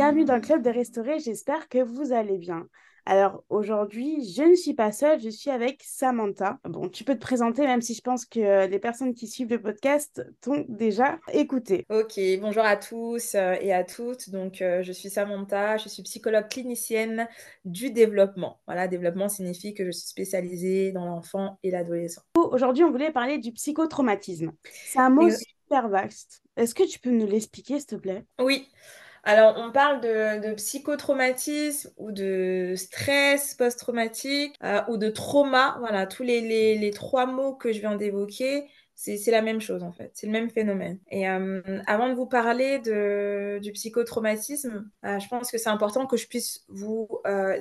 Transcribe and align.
Bienvenue 0.00 0.24
dans 0.24 0.36
le 0.36 0.40
Club 0.40 0.62
des 0.62 0.70
Restaurés, 0.70 1.18
j'espère 1.18 1.68
que 1.68 1.76
vous 1.76 2.14
allez 2.14 2.38
bien. 2.38 2.66
Alors 3.04 3.44
aujourd'hui, 3.50 4.32
je 4.34 4.42
ne 4.42 4.54
suis 4.54 4.72
pas 4.72 4.92
seule, 4.92 5.20
je 5.20 5.28
suis 5.28 5.50
avec 5.50 5.82
Samantha. 5.84 6.58
Bon, 6.64 6.88
tu 6.88 7.04
peux 7.04 7.14
te 7.14 7.20
présenter 7.20 7.66
même 7.66 7.82
si 7.82 7.92
je 7.92 8.00
pense 8.00 8.24
que 8.24 8.66
les 8.66 8.78
personnes 8.78 9.12
qui 9.12 9.26
suivent 9.26 9.50
le 9.50 9.60
podcast 9.60 10.26
t'ont 10.40 10.64
déjà 10.70 11.18
écouté. 11.34 11.84
Ok, 11.90 12.18
bonjour 12.40 12.64
à 12.64 12.78
tous 12.78 13.34
euh, 13.34 13.56
et 13.60 13.74
à 13.74 13.84
toutes. 13.84 14.30
Donc, 14.30 14.62
euh, 14.62 14.82
je 14.82 14.90
suis 14.90 15.10
Samantha, 15.10 15.76
je 15.76 15.90
suis 15.90 16.02
psychologue 16.02 16.48
clinicienne 16.48 17.28
du 17.66 17.90
développement. 17.90 18.62
Voilà, 18.66 18.88
développement 18.88 19.28
signifie 19.28 19.74
que 19.74 19.84
je 19.84 19.90
suis 19.90 20.08
spécialisée 20.08 20.92
dans 20.92 21.04
l'enfant 21.04 21.58
et 21.62 21.70
l'adolescent. 21.70 22.22
Aujourd'hui, 22.36 22.84
on 22.84 22.90
voulait 22.90 23.12
parler 23.12 23.36
du 23.36 23.52
psychotraumatisme. 23.52 24.52
C'est 24.64 24.98
un 24.98 25.10
mot 25.10 25.28
super 25.28 25.90
vaste. 25.90 26.42
Est-ce 26.56 26.74
que 26.74 26.88
tu 26.88 26.98
peux 27.00 27.10
nous 27.10 27.26
l'expliquer, 27.26 27.78
s'il 27.80 27.88
te 27.88 27.96
plaît? 27.96 28.24
Oui, 28.40 28.66
alors 29.24 29.54
on 29.58 29.70
parle 29.72 30.00
de, 30.00 30.48
de 30.48 30.54
psychotraumatisme 30.54 31.90
ou 31.96 32.12
de 32.12 32.74
stress 32.76 33.54
post-traumatique 33.54 34.54
euh, 34.64 34.80
ou 34.88 34.96
de 34.96 35.08
trauma. 35.10 35.76
Voilà, 35.80 36.06
tous 36.06 36.22
les, 36.22 36.40
les, 36.40 36.78
les 36.78 36.90
trois 36.90 37.26
mots 37.26 37.54
que 37.54 37.72
je 37.72 37.80
viens 37.80 37.96
d'évoquer, 37.96 38.68
c'est, 38.94 39.18
la 39.30 39.42
même 39.42 39.60
chose 39.60 39.82
en 39.82 39.92
fait, 39.92 40.10
c'est 40.14 40.26
le 40.26 40.32
même 40.32 40.50
phénomène. 40.50 40.98
Et 41.10 41.28
euh, 41.28 41.62
avant 41.86 42.08
de 42.08 42.14
vous 42.14 42.26
parler 42.26 42.78
de, 42.80 43.58
du 43.62 43.72
psychotraumatisme, 43.72 44.90
euh, 45.04 45.18
je 45.18 45.28
pense 45.28 45.50
que 45.50 45.58
c'est 45.58 45.70
important 45.70 46.06
que 46.06 46.16
je 46.16 46.26
puisse 46.28 46.64
vous 46.68 47.08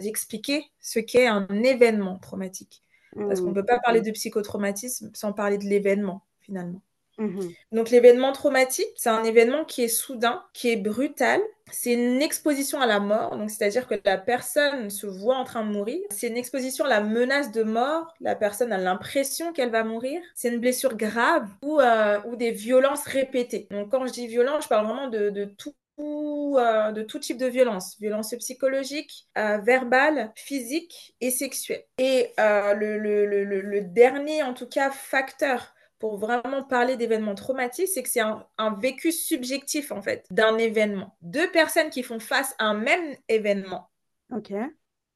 expliquer 0.01 0.65
ce 0.81 0.99
qu'est 0.99 1.27
un 1.27 1.47
événement 1.63 2.19
traumatique. 2.19 2.83
Parce 3.27 3.41
qu'on 3.41 3.49
ne 3.49 3.53
Mhm. 3.53 3.55
peut 3.55 3.65
pas 3.65 3.79
parler 3.79 4.01
de 4.01 4.11
psychotraumatisme 4.11 5.11
sans 5.13 5.33
parler 5.33 5.57
de 5.57 5.65
l'événement 5.65 6.23
finalement. 6.39 6.81
Mhm. 7.19 7.55
Donc 7.71 7.89
l'événement 7.91 8.31
traumatique, 8.31 8.87
c'est 8.95 9.09
un 9.09 9.23
événement 9.23 9.65
qui 9.65 9.83
est 9.83 9.87
soudain, 9.89 10.43
qui 10.53 10.69
est 10.69 10.77
brutal. 10.77 11.41
C'est 11.71 11.93
une 11.93 12.21
exposition 12.21 12.81
à 12.81 12.87
la 12.87 12.99
mort, 12.99 13.37
donc 13.37 13.51
c'est-à-dire 13.51 13.87
que 13.87 13.95
la 14.03 14.17
personne 14.17 14.89
se 14.89 15.05
voit 15.05 15.35
en 15.37 15.43
train 15.43 15.63
de 15.65 15.71
mourir. 15.71 15.99
C'est 16.09 16.27
une 16.27 16.37
exposition 16.37 16.85
à 16.85 16.89
la 16.89 17.01
menace 17.01 17.51
de 17.51 17.63
mort. 17.63 18.13
La 18.21 18.35
personne 18.35 18.73
a 18.73 18.77
l'impression 18.79 19.53
qu'elle 19.53 19.69
va 19.69 19.83
mourir. 19.83 20.21
C'est 20.33 20.49
une 20.49 20.59
blessure 20.59 20.95
grave 20.97 21.47
ou, 21.61 21.79
euh, 21.79 22.19
ou 22.25 22.35
des 22.37 22.51
violences 22.51 23.05
répétées. 23.05 23.67
Donc 23.71 23.91
quand 23.91 24.07
je 24.07 24.13
dis 24.13 24.27
violence, 24.27 24.63
je 24.63 24.69
parle 24.69 24.85
vraiment 24.87 25.09
de, 25.09 25.29
de 25.29 25.45
tout 25.45 25.75
euh, 26.01 26.91
de 26.93 27.03
tout 27.03 27.19
type 27.19 27.37
de 27.37 27.45
violence, 27.47 27.97
violence 27.99 28.33
psychologique, 28.39 29.27
euh, 29.37 29.57
verbale, 29.57 30.31
physique 30.35 31.13
et 31.21 31.29
sexuelle. 31.31 31.83
Et 31.97 32.33
le- 32.37 32.97
le- 33.43 33.61
le 33.61 33.81
dernier, 33.81 34.43
en 34.43 34.53
tout 34.53 34.67
cas, 34.67 34.89
facteur 34.91 35.73
pour 35.99 36.17
vraiment 36.17 36.63
parler 36.63 36.97
d'événements 36.97 37.35
traumatiques, 37.35 37.89
c'est 37.89 38.03
que 38.03 38.09
c'est 38.09 38.21
un, 38.21 38.45
un 38.57 38.73
vécu 38.75 39.11
subjectif, 39.11 39.91
en 39.91 40.01
fait, 40.01 40.25
d'un 40.31 40.57
événement. 40.57 41.17
Deux 41.21 41.51
personnes 41.51 41.89
qui 41.89 42.03
font 42.03 42.19
face 42.19 42.55
à 42.59 42.65
un 42.65 42.73
même 42.75 43.15
événement, 43.27 43.89
Ok. 44.31 44.51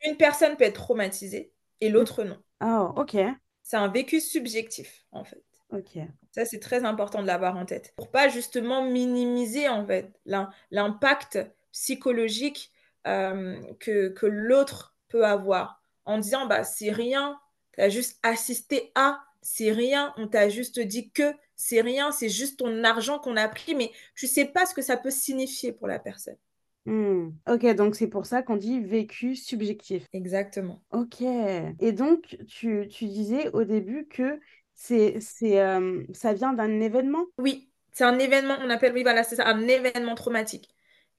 une 0.03 0.17
personne 0.17 0.55
peut 0.55 0.65
être 0.65 0.75
traumatisée 0.75 1.51
et 1.81 1.89
l'autre 1.89 2.23
non. 2.23 2.37
Oh, 2.61 2.93
ok. 2.97 3.15
C'est 3.63 3.77
un 3.77 3.87
vécu 3.87 4.19
subjectif, 4.21 5.05
en 5.11 5.23
fait. 5.23 5.43
Ok. 5.69 5.97
Ça, 6.31 6.45
c'est 6.45 6.59
très 6.59 6.83
important 6.85 7.21
de 7.21 7.27
l'avoir 7.27 7.55
en 7.57 7.65
tête. 7.65 7.93
Pour 7.95 8.11
pas 8.11 8.27
justement 8.27 8.83
minimiser, 8.83 9.69
en 9.69 9.85
fait, 9.85 10.11
l'im- 10.25 10.49
l'impact 10.71 11.39
psychologique 11.71 12.71
euh, 13.07 13.61
que, 13.79 14.09
que 14.09 14.25
l'autre 14.25 14.97
peut 15.09 15.25
avoir. 15.25 15.81
En 16.05 16.17
disant, 16.17 16.47
bah, 16.47 16.63
c'est 16.63 16.91
rien, 16.91 17.39
tu 17.73 17.81
as 17.81 17.89
juste 17.89 18.19
assisté 18.23 18.91
à, 18.95 19.21
c'est 19.43 19.71
rien, 19.71 20.13
on 20.17 20.27
t'a 20.27 20.49
juste 20.49 20.79
dit 20.79 21.11
que 21.11 21.33
c'est 21.55 21.81
rien, 21.81 22.11
c'est 22.11 22.29
juste 22.29 22.59
ton 22.59 22.83
argent 22.83 23.19
qu'on 23.19 23.37
a 23.37 23.47
pris, 23.47 23.75
mais 23.75 23.91
tu 24.15 24.25
sais 24.25 24.45
pas 24.45 24.65
ce 24.65 24.73
que 24.73 24.81
ça 24.81 24.97
peut 24.97 25.11
signifier 25.11 25.71
pour 25.71 25.87
la 25.87 25.99
personne. 25.99 26.37
Hmm. 26.85 27.29
Ok, 27.47 27.65
donc 27.75 27.95
c'est 27.95 28.07
pour 28.07 28.25
ça 28.25 28.41
qu'on 28.41 28.57
dit 28.57 28.81
vécu 28.81 29.35
subjectif. 29.35 30.05
Exactement. 30.11 30.81
Ok. 30.91 31.21
Et 31.21 31.91
donc, 31.93 32.37
tu, 32.47 32.87
tu 32.89 33.05
disais 33.05 33.49
au 33.53 33.63
début 33.63 34.07
que 34.07 34.39
c'est, 34.73 35.19
c'est, 35.21 35.61
euh, 35.61 36.03
ça 36.13 36.33
vient 36.33 36.53
d'un 36.53 36.81
événement? 36.81 37.25
Oui, 37.37 37.69
c'est 37.93 38.03
un 38.03 38.19
événement, 38.19 38.57
on 38.61 38.69
appelle, 38.69 38.93
oui, 38.93 39.03
voilà, 39.03 39.23
c'est 39.23 39.37
ça, 39.37 39.47
un 39.47 39.67
événement 39.67 40.15
traumatique. 40.15 40.69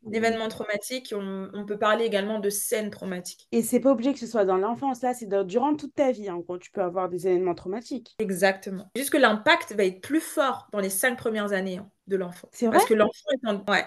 Un 0.06 0.10
Hmm. 0.10 0.14
événement 0.14 0.48
traumatique, 0.48 1.14
on, 1.16 1.48
on 1.52 1.64
peut 1.64 1.78
parler 1.78 2.04
également 2.04 2.38
de 2.38 2.50
scène 2.50 2.90
traumatique. 2.90 3.46
Et 3.52 3.62
c'est 3.62 3.80
pas 3.80 3.92
obligé 3.92 4.12
que 4.12 4.18
ce 4.18 4.26
soit 4.26 4.44
dans 4.44 4.56
l'enfance, 4.56 5.02
là, 5.02 5.14
c'est 5.14 5.26
durant 5.44 5.74
toute 5.76 5.94
ta 5.94 6.12
vie, 6.12 6.28
hein, 6.28 6.42
quand 6.46 6.58
tu 6.58 6.70
peux 6.70 6.82
avoir 6.82 7.08
des 7.08 7.26
événements 7.26 7.54
traumatiques. 7.54 8.14
Exactement. 8.18 8.90
Juste 8.96 9.10
que 9.10 9.16
l'impact 9.16 9.72
va 9.74 9.84
être 9.84 10.00
plus 10.00 10.20
fort 10.20 10.68
dans 10.72 10.80
les 10.80 10.90
cinq 10.90 11.16
premières 11.16 11.52
années 11.52 11.78
hein, 11.78 11.90
de 12.06 12.16
l'enfant. 12.16 12.48
C'est 12.52 12.66
Parce 12.66 12.84
vrai? 12.84 12.88
que 12.90 12.94
l'enfant 12.94 13.30
est 13.32 13.48
en... 13.48 13.64
ouais, 13.72 13.86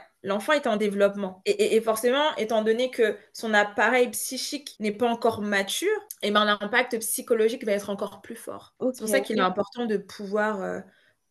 est 0.55 0.67
en 0.67 0.77
développement. 0.77 1.41
Et, 1.45 1.51
et- 1.51 1.75
et 1.75 1.81
forcément, 1.81 2.35
étant 2.37 2.63
donné 2.63 2.89
que 2.89 3.15
son 3.33 3.53
appareil 3.53 4.09
psychique 4.09 4.75
n'est 4.79 4.91
pas 4.91 5.07
encore 5.09 5.41
mature, 5.41 5.87
et 6.21 6.31
ben 6.31 6.45
l'impact 6.45 6.99
psychologique 6.99 7.63
va 7.65 7.73
être 7.73 7.89
encore 7.89 8.21
plus 8.21 8.35
fort. 8.35 8.75
C'est 8.79 8.99
pour 8.99 9.07
ça 9.07 9.19
qu'il 9.19 9.37
est 9.37 9.41
important 9.41 9.85
de 9.85 9.97
pouvoir 9.97 10.61
euh, 10.61 10.79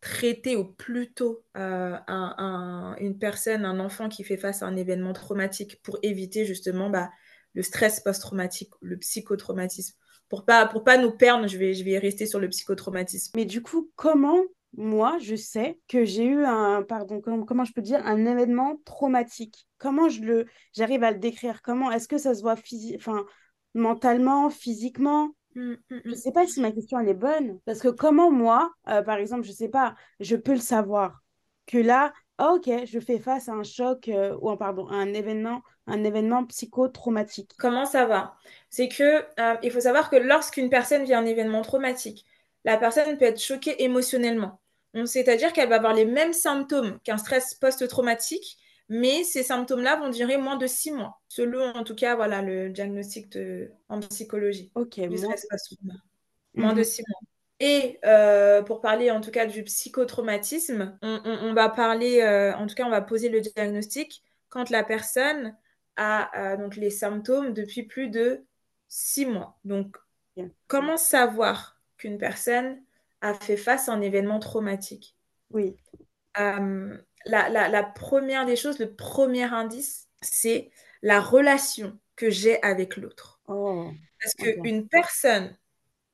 traiter 0.07 0.55
au 0.55 0.63
plus 0.63 1.11
tôt 1.11 1.43
euh, 1.57 1.97
un- 2.07 2.35
un- 2.37 2.95
une 2.99 3.17
personne, 3.17 3.65
un 3.65 3.79
enfant 3.81 4.07
qui 4.07 4.23
fait 4.23 4.37
face 4.37 4.63
à 4.63 4.65
un 4.65 4.77
événement 4.77 5.11
traumatique 5.11 5.81
pour 5.83 5.99
éviter 6.01 6.45
justement 6.45 6.89
bah, 6.89 7.09
le 7.53 7.61
stress 7.61 7.99
post-traumatique, 7.99 8.69
le 8.81 8.97
psychotraumatisme. 8.97 9.97
Pour 10.29 10.45
pas, 10.45 10.65
pour 10.65 10.85
pas 10.85 10.97
nous 10.97 11.11
perdre, 11.11 11.47
je 11.47 11.57
vais, 11.57 11.73
je 11.73 11.83
vais 11.83 11.97
rester 11.97 12.25
sur 12.25 12.39
le 12.39 12.47
psychotraumatisme. 12.47 13.33
Mais 13.35 13.43
du 13.43 13.61
coup, 13.61 13.91
comment 13.95 14.39
moi 14.77 15.17
je 15.19 15.35
sais 15.35 15.77
que 15.89 16.05
j'ai 16.05 16.25
eu 16.25 16.43
un, 16.45 16.83
pardon, 16.83 17.19
comment, 17.19 17.65
je 17.65 17.73
peux 17.73 17.81
dire, 17.81 18.05
un 18.05 18.25
événement 18.25 18.77
traumatique? 18.85 19.67
Comment 19.77 20.07
je 20.07 20.21
le, 20.21 20.45
j'arrive 20.73 21.03
à 21.03 21.11
le 21.11 21.19
décrire? 21.19 21.61
Comment 21.61 21.91
est-ce 21.91 22.07
que 22.07 22.17
ça 22.17 22.33
se 22.33 22.41
voit 22.41 22.55
mentalement, 23.73 24.49
physiquement? 24.49 25.31
Mm, 25.57 25.73
mm, 25.89 26.01
Je 26.05 26.11
mm. 26.11 26.15
sais 26.15 26.31
pas 26.31 26.45
si 26.47 26.61
ma 26.61 26.71
question 26.71 26.99
elle 26.99 27.09
est 27.09 27.13
bonne. 27.13 27.59
Parce 27.65 27.79
que 27.79 27.87
comment 27.89 28.31
moi, 28.31 28.71
euh, 28.87 29.01
par 29.01 29.17
exemple, 29.17 29.43
je 29.43 29.51
sais 29.51 29.69
pas, 29.69 29.95
je 30.19 30.35
peux 30.35 30.53
le 30.53 30.59
savoir 30.59 31.21
que 31.65 31.77
là, 31.79 32.13
ah, 32.37 32.53
ok, 32.53 32.69
je 32.85 32.99
fais 32.99 33.17
face 33.17 33.49
à 33.49 33.53
un 33.53 33.63
choc 33.63 34.07
euh, 34.07 34.37
ou 34.41 34.55
pardon, 34.55 34.87
à 34.87 34.95
un 34.95 35.13
événement, 35.13 35.63
un 35.87 36.03
événement 36.03 36.45
psychotraumatique. 36.45 37.51
Comment 37.57 37.85
ça 37.85 38.05
va? 38.05 38.35
C'est 38.69 38.87
que 38.87 39.23
euh, 39.39 39.57
il 39.63 39.71
faut 39.71 39.79
savoir 39.81 40.11
que 40.11 40.15
lorsqu'une 40.15 40.69
personne 40.69 41.03
vit 41.03 41.15
un 41.15 41.25
événement 41.25 41.63
traumatique, 41.63 42.25
la 42.63 42.77
personne 42.77 43.17
peut 43.17 43.25
être 43.25 43.41
choquée 43.41 43.83
émotionnellement. 43.83 44.61
C'est-à-dire 45.05 45.53
qu'elle 45.53 45.69
va 45.69 45.75
avoir 45.75 45.93
les 45.93 46.05
mêmes 46.05 46.33
symptômes 46.33 46.99
qu'un 47.03 47.17
stress 47.17 47.53
post-traumatique, 47.55 48.57
mais 48.89 49.23
ces 49.23 49.43
symptômes-là 49.43 49.97
vont 49.97 50.09
durer 50.09 50.37
moins 50.37 50.57
de 50.57 50.67
six 50.67 50.91
mois, 50.91 51.19
selon 51.27 51.73
en 51.73 51.83
tout 51.83 51.95
cas 51.95 52.15
voilà, 52.15 52.41
le 52.41 52.69
diagnostic 52.69 53.29
de, 53.29 53.71
en 53.89 53.99
psychologie. 53.99 54.71
Ok, 54.75 54.99
du 54.99 55.09
moins... 55.09 55.35
post 55.49 55.73
Moins 56.53 56.73
de 56.73 56.83
six 56.83 57.03
mois. 57.07 57.19
Et 57.59 57.99
euh, 58.05 58.61
pour 58.61 58.81
parler 58.81 59.09
en 59.09 59.19
tout 59.19 59.31
cas 59.31 59.45
du 59.45 59.63
psychotraumatisme, 59.63 60.97
on, 61.01 61.53
va 61.53 61.69
parler, 61.69 62.21
euh, 62.21 62.55
en 62.55 62.67
tout 62.67 62.75
cas, 62.75 62.85
on 62.85 62.91
va 62.91 63.01
poser 63.01 63.29
le 63.29 63.41
diagnostic 63.41 64.23
quand 64.49 64.69
la 64.69 64.83
personne 64.83 65.55
a 65.95 66.29
euh, 66.39 66.57
donc 66.57 66.75
les 66.75 66.91
symptômes 66.91 67.53
depuis 67.53 67.83
plus 67.83 68.09
de 68.09 68.45
six 68.87 69.25
mois. 69.25 69.57
Donc, 69.65 69.97
comment 70.67 70.97
savoir 70.97 71.79
qu'une 71.97 72.19
personne 72.19 72.79
a 73.21 73.33
fait 73.33 73.57
face 73.57 73.89
à 73.89 73.93
un 73.93 74.01
événement 74.01 74.39
traumatique? 74.39 75.15
Oui. 75.49 75.75
La, 77.27 77.49
la, 77.49 77.83
première 77.83 78.45
des 78.45 78.55
choses, 78.55 78.79
le 78.79 78.93
premier 78.93 79.43
indice, 79.43 80.07
c'est 80.21 80.71
la 81.01 81.19
relation 81.19 81.97
que 82.15 82.29
j'ai 82.29 82.61
avec 82.63 82.97
l'autre. 82.97 83.39
Oh, 83.47 83.89
Parce 84.21 84.33
qu'une 84.33 84.87
personne 84.87 85.55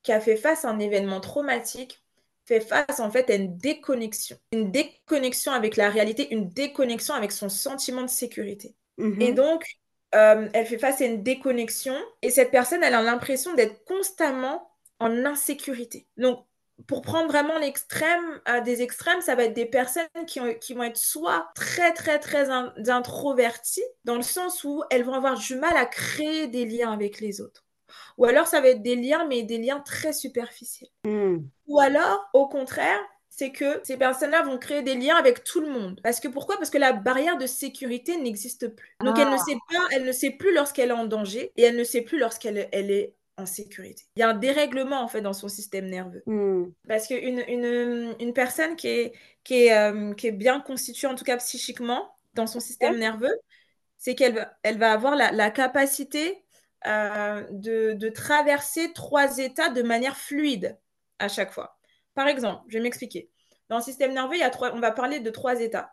qui 0.01 0.11
a 0.11 0.19
fait 0.19 0.35
face 0.35 0.65
à 0.65 0.69
un 0.69 0.79
événement 0.79 1.21
traumatique 1.21 2.03
fait 2.45 2.59
face 2.59 2.99
en 2.99 3.09
fait 3.09 3.29
à 3.29 3.35
une 3.35 3.57
déconnexion, 3.57 4.37
une 4.51 4.69
déconnexion 4.71 5.53
avec 5.53 5.77
la 5.77 5.89
réalité, 5.89 6.33
une 6.33 6.49
déconnexion 6.49 7.13
avec 7.13 7.31
son 7.31 7.47
sentiment 7.47 8.01
de 8.01 8.09
sécurité. 8.09 8.75
Mhm. 8.97 9.21
Et 9.21 9.33
donc, 9.33 9.65
euh, 10.13 10.49
elle 10.53 10.65
fait 10.65 10.77
face 10.77 11.01
à 11.01 11.05
une 11.05 11.23
déconnexion 11.23 11.95
et 12.21 12.29
cette 12.29 12.51
personne, 12.51 12.83
elle 12.83 12.93
a 12.93 13.01
l'impression 13.01 13.53
d'être 13.53 13.83
constamment 13.85 14.69
en 14.99 15.25
insécurité. 15.25 16.05
Donc, 16.17 16.45
pour 16.87 17.01
prendre 17.01 17.27
vraiment 17.27 17.57
l'extrême, 17.57 18.41
à 18.45 18.61
des 18.61 18.81
extrêmes, 18.81 19.21
ça 19.21 19.35
va 19.35 19.45
être 19.45 19.53
des 19.53 19.65
personnes 19.65 20.07
qui, 20.27 20.39
qui, 20.59 20.73
vont 20.73 20.83
être 20.83 20.97
soit 20.97 21.49
très, 21.55 21.93
très, 21.93 22.19
très 22.19 22.49
introverties, 22.49 23.83
dans 24.05 24.15
le 24.15 24.21
sens 24.23 24.63
où 24.63 24.83
elles 24.89 25.03
vont 25.03 25.13
avoir 25.13 25.37
du 25.37 25.55
mal 25.55 25.75
à 25.77 25.85
créer 25.85 26.47
des 26.47 26.65
liens 26.65 26.91
avec 26.91 27.19
les 27.19 27.41
autres. 27.41 27.63
Ou 28.17 28.25
alors, 28.25 28.47
ça 28.47 28.61
va 28.61 28.69
être 28.69 28.81
des 28.81 28.95
liens, 28.95 29.25
mais 29.27 29.43
des 29.43 29.57
liens 29.57 29.79
très 29.79 30.13
superficiels. 30.13 30.89
Hmm. 31.05 31.39
Ou 31.67 31.79
alors, 31.79 32.27
au 32.33 32.47
contraire, 32.47 32.99
c'est 33.29 33.51
que 33.51 33.79
ces 33.83 33.97
personnes-là 33.97 34.43
vont 34.43 34.59
créer 34.59 34.83
des 34.83 34.95
liens 34.95 35.15
avec 35.15 35.43
tout 35.43 35.61
le 35.61 35.69
monde. 35.69 35.99
Parce 36.03 36.19
que 36.19 36.27
pourquoi? 36.27 36.57
Parce 36.57 36.69
que 36.69 36.77
la 36.77 36.93
barrière 36.93 37.37
de 37.37 37.47
sécurité 37.47 38.17
n'existe 38.17 38.67
plus. 38.67 38.95
Donc, 39.03 39.17
elle 39.17 39.29
ne 39.29 39.35
Ah. 39.35 39.43
sait 39.43 39.57
pas, 39.71 39.87
elle 39.91 40.05
ne 40.05 40.11
sait 40.11 40.31
plus 40.31 40.53
lorsqu'elle 40.53 40.89
est 40.89 40.93
en 40.93 41.05
danger 41.05 41.51
et 41.57 41.63
elle 41.63 41.75
ne 41.75 41.83
sait 41.83 42.01
plus 42.01 42.19
lorsqu'elle 42.19 42.69
elle 42.71 42.91
est 42.91 43.15
en 43.37 43.45
sécurité. 43.45 44.03
Il 44.15 44.19
y 44.19 44.23
a 44.23 44.29
un 44.29 44.33
dérèglement 44.35 45.01
en 45.01 45.07
fait 45.07 45.21
dans 45.21 45.33
son 45.33 45.47
système 45.47 45.87
nerveux. 45.87 46.23
Hmm. 46.25 46.65
Parce 46.87 47.07
qu'une 47.07 47.43
une, 47.47 48.15
une 48.19 48.33
personne 48.33 48.75
qui 48.75 48.87
est, 48.87 49.13
qui, 49.43 49.65
est, 49.65 49.77
euh, 49.77 50.13
qui 50.13 50.27
est 50.27 50.31
bien 50.31 50.59
constituée, 50.59 51.07
en 51.07 51.15
tout 51.15 51.23
cas 51.23 51.37
psychiquement, 51.37 52.15
dans 52.35 52.47
son 52.47 52.59
système 52.59 52.97
nerveux, 52.97 53.35
c'est 53.97 54.15
qu'elle 54.15 54.35
va, 54.35 54.53
elle 54.63 54.77
va 54.77 54.91
avoir 54.91 55.15
la, 55.15 55.31
la 55.31 55.49
capacité 55.49 56.43
euh, 56.85 57.45
de, 57.51 57.93
de 57.93 58.09
traverser 58.09 58.91
trois 58.93 59.37
états 59.37 59.69
de 59.69 59.81
manière 59.81 60.17
fluide 60.17 60.77
à 61.19 61.27
chaque 61.27 61.51
fois. 61.51 61.77
Par 62.13 62.27
exemple, 62.27 62.63
je 62.67 62.77
vais 62.77 62.83
m'expliquer. 62.83 63.29
Dans 63.69 63.77
le 63.77 63.83
système 63.83 64.13
nerveux, 64.13 64.35
il 64.35 64.41
y 64.41 64.43
a 64.43 64.49
trois, 64.49 64.73
on 64.75 64.79
va 64.79 64.91
parler 64.91 65.19
de 65.19 65.29
trois 65.29 65.61
états. 65.61 65.92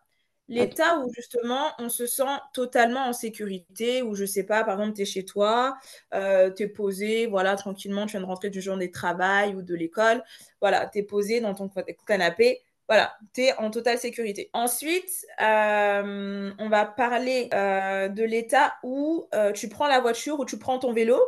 L'état 0.50 0.99
où 0.99 1.12
justement 1.14 1.73
on 1.79 1.88
se 1.88 2.06
sent 2.06 2.25
totalement 2.52 3.06
en 3.06 3.12
sécurité, 3.14 4.02
où 4.02 4.14
je 4.17 4.25
sais 4.26 4.44
pas, 4.44 4.64
par 4.64 4.81
exemple, 4.81 4.97
tu 4.97 5.02
es 5.02 5.05
chez 5.06 5.25
toi, 5.25 5.76
euh, 6.12 6.50
tu 6.52 6.64
es 6.64 6.69
posé, 6.69 7.26
voilà, 7.26 7.56
tranquillement, 7.56 8.06
tu 8.06 8.12
viens 8.12 8.20
de 8.20 8.26
rentrer 8.26 8.50
du 8.50 8.61
journée 8.61 8.88
de 8.88 8.93
travail 8.93 9.55
ou 9.55 9.62
de 9.62 9.75
l'école, 9.76 10.23
voilà, 10.61 10.88
tu 10.88 10.99
es 10.99 11.02
posé 11.05 11.41
dans 11.41 11.55
ton 11.55 11.70
canapé, 12.06 12.61
voilà, 12.88 13.17
tu 13.32 13.43
es 13.43 13.56
en 13.58 13.70
totale 13.70 13.99
sécurité. 13.99 14.50
Ensuite, 14.52 15.25
euh, 15.41 16.52
on 16.58 16.69
va 16.69 16.85
parler 16.85 17.49
euh, 17.55 18.08
de 18.08 18.25
l'état 18.25 18.75
où 18.82 19.29
tu 19.55 19.69
prends 19.69 19.87
la 19.88 20.00
voiture 20.00 20.41
ou 20.41 20.44
tu 20.44 20.58
prends 20.58 20.81
ton 20.81 20.93
vélo, 20.93 21.20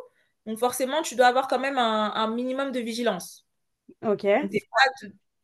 donc 0.47 0.59
forcément, 0.59 1.03
tu 1.03 1.15
dois 1.15 1.27
avoir 1.27 1.47
quand 1.49 1.61
même 1.61 1.79
un, 1.79 2.13
un 2.15 2.29
minimum 2.29 2.73
de 2.73 2.81
vigilance. 2.81 3.47
Ok. 4.03 4.27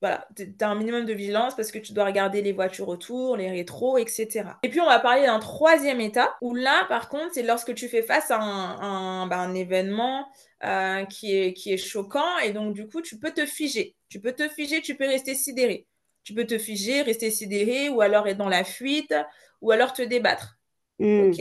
Voilà, 0.00 0.28
tu 0.36 0.54
as 0.60 0.68
un 0.68 0.76
minimum 0.76 1.06
de 1.06 1.12
vigilance 1.12 1.56
parce 1.56 1.72
que 1.72 1.78
tu 1.78 1.92
dois 1.92 2.04
regarder 2.04 2.40
les 2.40 2.52
voitures 2.52 2.88
autour, 2.88 3.36
les 3.36 3.50
rétros, 3.50 3.98
etc. 3.98 4.58
Et 4.62 4.68
puis 4.68 4.80
on 4.80 4.86
va 4.86 5.00
parler 5.00 5.22
d'un 5.26 5.40
troisième 5.40 6.00
état 6.00 6.36
où 6.40 6.54
là, 6.54 6.84
par 6.88 7.08
contre, 7.08 7.34
c'est 7.34 7.42
lorsque 7.42 7.74
tu 7.74 7.88
fais 7.88 8.02
face 8.02 8.30
à 8.30 8.38
un, 8.38 8.80
un- 8.80 9.26
bah, 9.26 9.38
un 9.38 9.54
événement 9.54 10.28
euh, 10.64 11.04
qui 11.06 11.36
est, 11.36 11.52
qui 11.52 11.72
est 11.72 11.76
choquant 11.78 12.38
et 12.44 12.52
donc 12.52 12.74
du 12.74 12.86
coup, 12.86 13.02
tu 13.02 13.18
peux 13.18 13.32
te 13.32 13.44
figer. 13.44 13.96
Tu 14.08 14.20
peux 14.20 14.32
te 14.32 14.48
figer, 14.48 14.80
tu 14.82 14.94
peux 14.96 15.06
rester 15.06 15.34
sidéré. 15.34 15.86
Tu 16.22 16.32
peux 16.34 16.46
te 16.46 16.58
figer, 16.58 17.02
rester 17.02 17.30
sidéré 17.30 17.88
ou 17.88 18.00
alors 18.00 18.28
être 18.28 18.36
dans 18.38 18.48
la 18.48 18.62
fuite 18.64 19.14
ou 19.60 19.72
alors 19.72 19.92
te 19.92 20.02
débattre. 20.02 20.58
Hmm. 20.98 21.32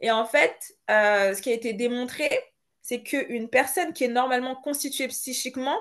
Et 0.00 0.10
en 0.10 0.24
fait, 0.24 0.56
euh, 0.90 1.34
ce 1.34 1.42
qui 1.42 1.50
a 1.50 1.54
été 1.54 1.72
démontré, 1.72 2.28
c'est 2.82 3.02
qu'une 3.02 3.48
personne 3.48 3.92
qui 3.92 4.04
est 4.04 4.08
normalement 4.08 4.56
constituée 4.56 5.08
psychiquement 5.08 5.78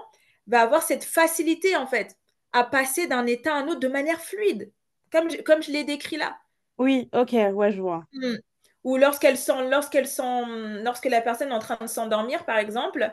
va 0.49 0.61
avoir 0.61 0.83
cette 0.83 1.03
facilité, 1.03 1.75
en 1.75 1.87
fait, 1.87 2.17
à 2.51 2.63
passer 2.63 3.07
d'un 3.07 3.25
état 3.25 3.53
à 3.53 3.59
un 3.59 3.67
autre 3.67 3.79
de 3.79 3.87
manière 3.87 4.19
fluide, 4.19 4.71
comme 5.11 5.29
je, 5.29 5.37
comme 5.37 5.63
je 5.63 5.71
l'ai 5.71 5.83
décrit 5.83 6.17
là. 6.17 6.37
Oui, 6.77 7.09
ok, 7.13 7.33
ouais, 7.53 7.71
je 7.71 7.81
vois. 7.81 8.05
Hmm. 8.13 8.35
Ou 8.83 8.97
lorsqu'elle 8.97 9.37
sent, 9.37 9.69
lorsqu'elle 9.69 10.07
sent, 10.07 10.43
lorsque 10.83 11.05
la 11.05 11.21
personne 11.21 11.49
est 11.49 11.53
en 11.53 11.59
train 11.59 11.77
de 11.81 11.87
s'endormir, 11.87 12.45
par 12.45 12.57
exemple, 12.57 13.11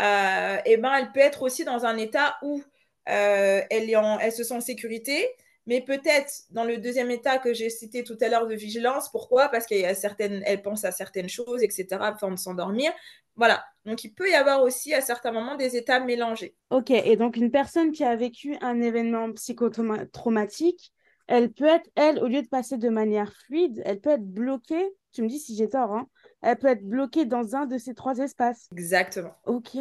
euh, 0.00 0.56
eh 0.64 0.76
ben, 0.76 0.92
elle 0.94 1.12
peut 1.12 1.20
être 1.20 1.42
aussi 1.42 1.64
dans 1.64 1.84
un 1.84 1.96
état 1.96 2.38
où 2.42 2.62
euh, 3.08 3.60
elle, 3.68 3.90
est 3.90 3.96
en, 3.96 4.18
elle 4.18 4.32
se 4.32 4.44
sent 4.44 4.54
en 4.54 4.60
sécurité, 4.60 5.28
mais 5.70 5.80
peut-être 5.80 6.32
dans 6.50 6.64
le 6.64 6.78
deuxième 6.78 7.12
état 7.12 7.38
que 7.38 7.54
j'ai 7.54 7.70
cité 7.70 8.02
tout 8.02 8.18
à 8.20 8.28
l'heure 8.28 8.48
de 8.48 8.56
vigilance. 8.56 9.08
Pourquoi? 9.08 9.48
Parce 9.48 9.66
qu'elle 9.66 9.94
certaines, 9.94 10.42
elle 10.44 10.62
pense 10.62 10.84
à 10.84 10.90
certaines 10.90 11.28
choses, 11.28 11.62
etc., 11.62 11.86
afin 12.00 12.28
de 12.32 12.36
s'endormir. 12.36 12.90
Voilà. 13.36 13.64
Donc, 13.84 14.02
il 14.02 14.12
peut 14.12 14.28
y 14.28 14.34
avoir 14.34 14.64
aussi 14.64 14.92
à 14.92 15.00
certains 15.00 15.30
moments 15.30 15.54
des 15.54 15.76
états 15.76 16.00
mélangés. 16.00 16.56
Ok, 16.70 16.90
et 16.90 17.14
donc 17.14 17.36
une 17.36 17.52
personne 17.52 17.92
qui 17.92 18.02
a 18.02 18.16
vécu 18.16 18.56
un 18.60 18.80
événement 18.80 19.32
psychotraumatique, 19.32 20.92
elle 21.28 21.52
peut 21.52 21.66
être, 21.66 21.88
elle, 21.94 22.18
au 22.18 22.26
lieu 22.26 22.42
de 22.42 22.48
passer 22.48 22.76
de 22.76 22.88
manière 22.88 23.32
fluide, 23.32 23.80
elle 23.86 24.00
peut 24.00 24.10
être 24.10 24.26
bloquée, 24.26 24.88
tu 25.12 25.22
me 25.22 25.28
dis 25.28 25.38
si 25.38 25.54
j'ai 25.54 25.68
tort, 25.68 25.92
hein, 25.92 26.08
elle 26.42 26.58
peut 26.58 26.66
être 26.66 26.84
bloquée 26.84 27.26
dans 27.26 27.54
un 27.54 27.66
de 27.66 27.78
ces 27.78 27.94
trois 27.94 28.18
espaces. 28.18 28.68
Exactement. 28.72 29.36
Ok. 29.46 29.76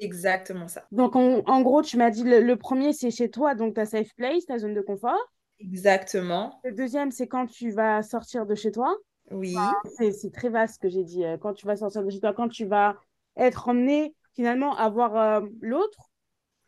Exactement 0.00 0.68
ça. 0.68 0.84
Donc 0.92 1.14
en, 1.14 1.42
en 1.46 1.62
gros, 1.62 1.82
tu 1.82 1.96
m'as 1.96 2.10
dit 2.10 2.24
le, 2.24 2.40
le 2.40 2.56
premier, 2.56 2.92
c'est 2.92 3.10
chez 3.10 3.30
toi, 3.30 3.54
donc 3.54 3.74
ta 3.74 3.86
safe 3.86 4.14
place, 4.16 4.46
ta 4.46 4.58
zone 4.58 4.74
de 4.74 4.80
confort. 4.80 5.18
Exactement. 5.58 6.60
Le 6.64 6.72
deuxième, 6.72 7.10
c'est 7.10 7.28
quand 7.28 7.46
tu 7.46 7.70
vas 7.70 8.02
sortir 8.02 8.46
de 8.46 8.54
chez 8.54 8.72
toi. 8.72 8.96
Oui. 9.30 9.54
C'est 9.96 10.12
c'est 10.12 10.30
très 10.30 10.48
vaste 10.48 10.74
ce 10.74 10.78
que 10.80 10.88
j'ai 10.88 11.04
dit. 11.04 11.24
euh, 11.24 11.36
Quand 11.36 11.52
tu 11.54 11.66
vas 11.66 11.76
sortir 11.76 12.02
de 12.02 12.10
chez 12.10 12.20
toi, 12.20 12.32
quand 12.32 12.48
tu 12.48 12.64
vas 12.64 12.96
être 13.36 13.68
emmené 13.68 14.14
finalement 14.34 14.74
à 14.76 14.88
voir 14.88 15.16
euh, 15.16 15.46
l'autre. 15.60 16.10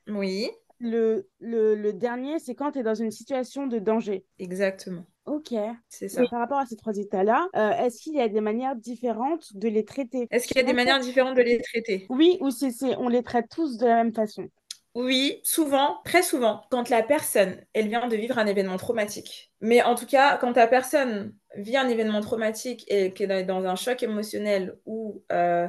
Oui. 0.09 0.51
Le, 0.81 1.29
le, 1.39 1.75
le 1.75 1.93
dernier, 1.93 2.39
c'est 2.39 2.55
quand 2.55 2.73
tu 2.73 2.81
es 2.81 2.83
dans 2.83 2.95
une 2.95 3.11
situation 3.13 3.67
de 3.67 3.79
danger. 3.79 4.25
Exactement. 4.39 5.07
Ok. 5.27 5.53
C'est 5.89 6.09
ça. 6.09 6.23
Et 6.23 6.29
par 6.29 6.41
rapport 6.41 6.59
à 6.59 6.67
ces 6.67 6.77
trois 6.77 6.97
états-là, 6.99 7.49
euh, 7.57 7.71
est-ce 7.73 8.03
qu'il 8.03 8.15
y 8.15 8.21
a 8.21 8.29
des 8.29 8.41
manières 8.41 8.77
différentes 8.77 9.57
de 9.57 9.69
les 9.69 9.85
traiter? 9.85 10.29
Est-ce 10.31 10.49
qu'il 10.49 10.57
y 10.57 10.61
a 10.61 10.65
des 10.65 10.73
manières 10.73 10.99
différentes 11.01 11.37
de 11.37 11.43
les 11.43 11.61
traiter? 11.61 12.09
Oui, 12.09 12.39
ou 12.41 12.51
c'est, 12.51 12.71
c'est- 12.71 12.97
on 12.97 13.09
les 13.09 13.23
traite 13.25 13.49
tous 13.51 13.77
de 13.79 13.87
la 13.87 13.97
même 13.97 14.15
façon? 14.15 14.49
Oui, 14.95 15.41
souvent, 15.43 16.01
très 16.05 16.23
souvent, 16.23 16.67
quand 16.71 16.91
la 16.91 17.03
personne, 17.03 17.65
elle 17.73 17.89
vient 17.89 18.09
de 18.09 18.17
vivre 18.17 18.39
un 18.39 18.47
événement 18.47 18.77
traumatique. 18.77 19.51
Mais 19.63 19.83
en 19.83 19.95
tout 19.95 20.05
cas, 20.05 20.37
quand 20.37 20.55
la 20.55 20.67
personne 20.67 21.35
vit 21.57 21.79
un 21.79 21.89
événement 21.89 22.21
traumatique 22.21 22.85
et 22.89 23.13
qu'elle 23.15 23.31
est 23.31 23.45
dans 23.45 23.65
un 23.65 23.75
choc 23.75 24.03
émotionnel 24.03 24.77
ou 24.85 25.25
euh, 25.33 25.67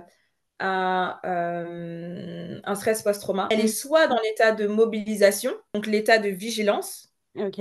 un, 0.59 1.19
euh, 1.25 2.61
un 2.63 2.75
stress 2.75 3.03
post-trauma, 3.03 3.47
elle 3.51 3.61
est 3.61 3.67
soit 3.67 4.07
dans 4.07 4.19
l'état 4.23 4.51
de 4.53 4.67
mobilisation, 4.67 5.53
donc 5.73 5.87
l'état 5.87 6.19
de 6.19 6.29
vigilance, 6.29 7.13
Ok. 7.35 7.59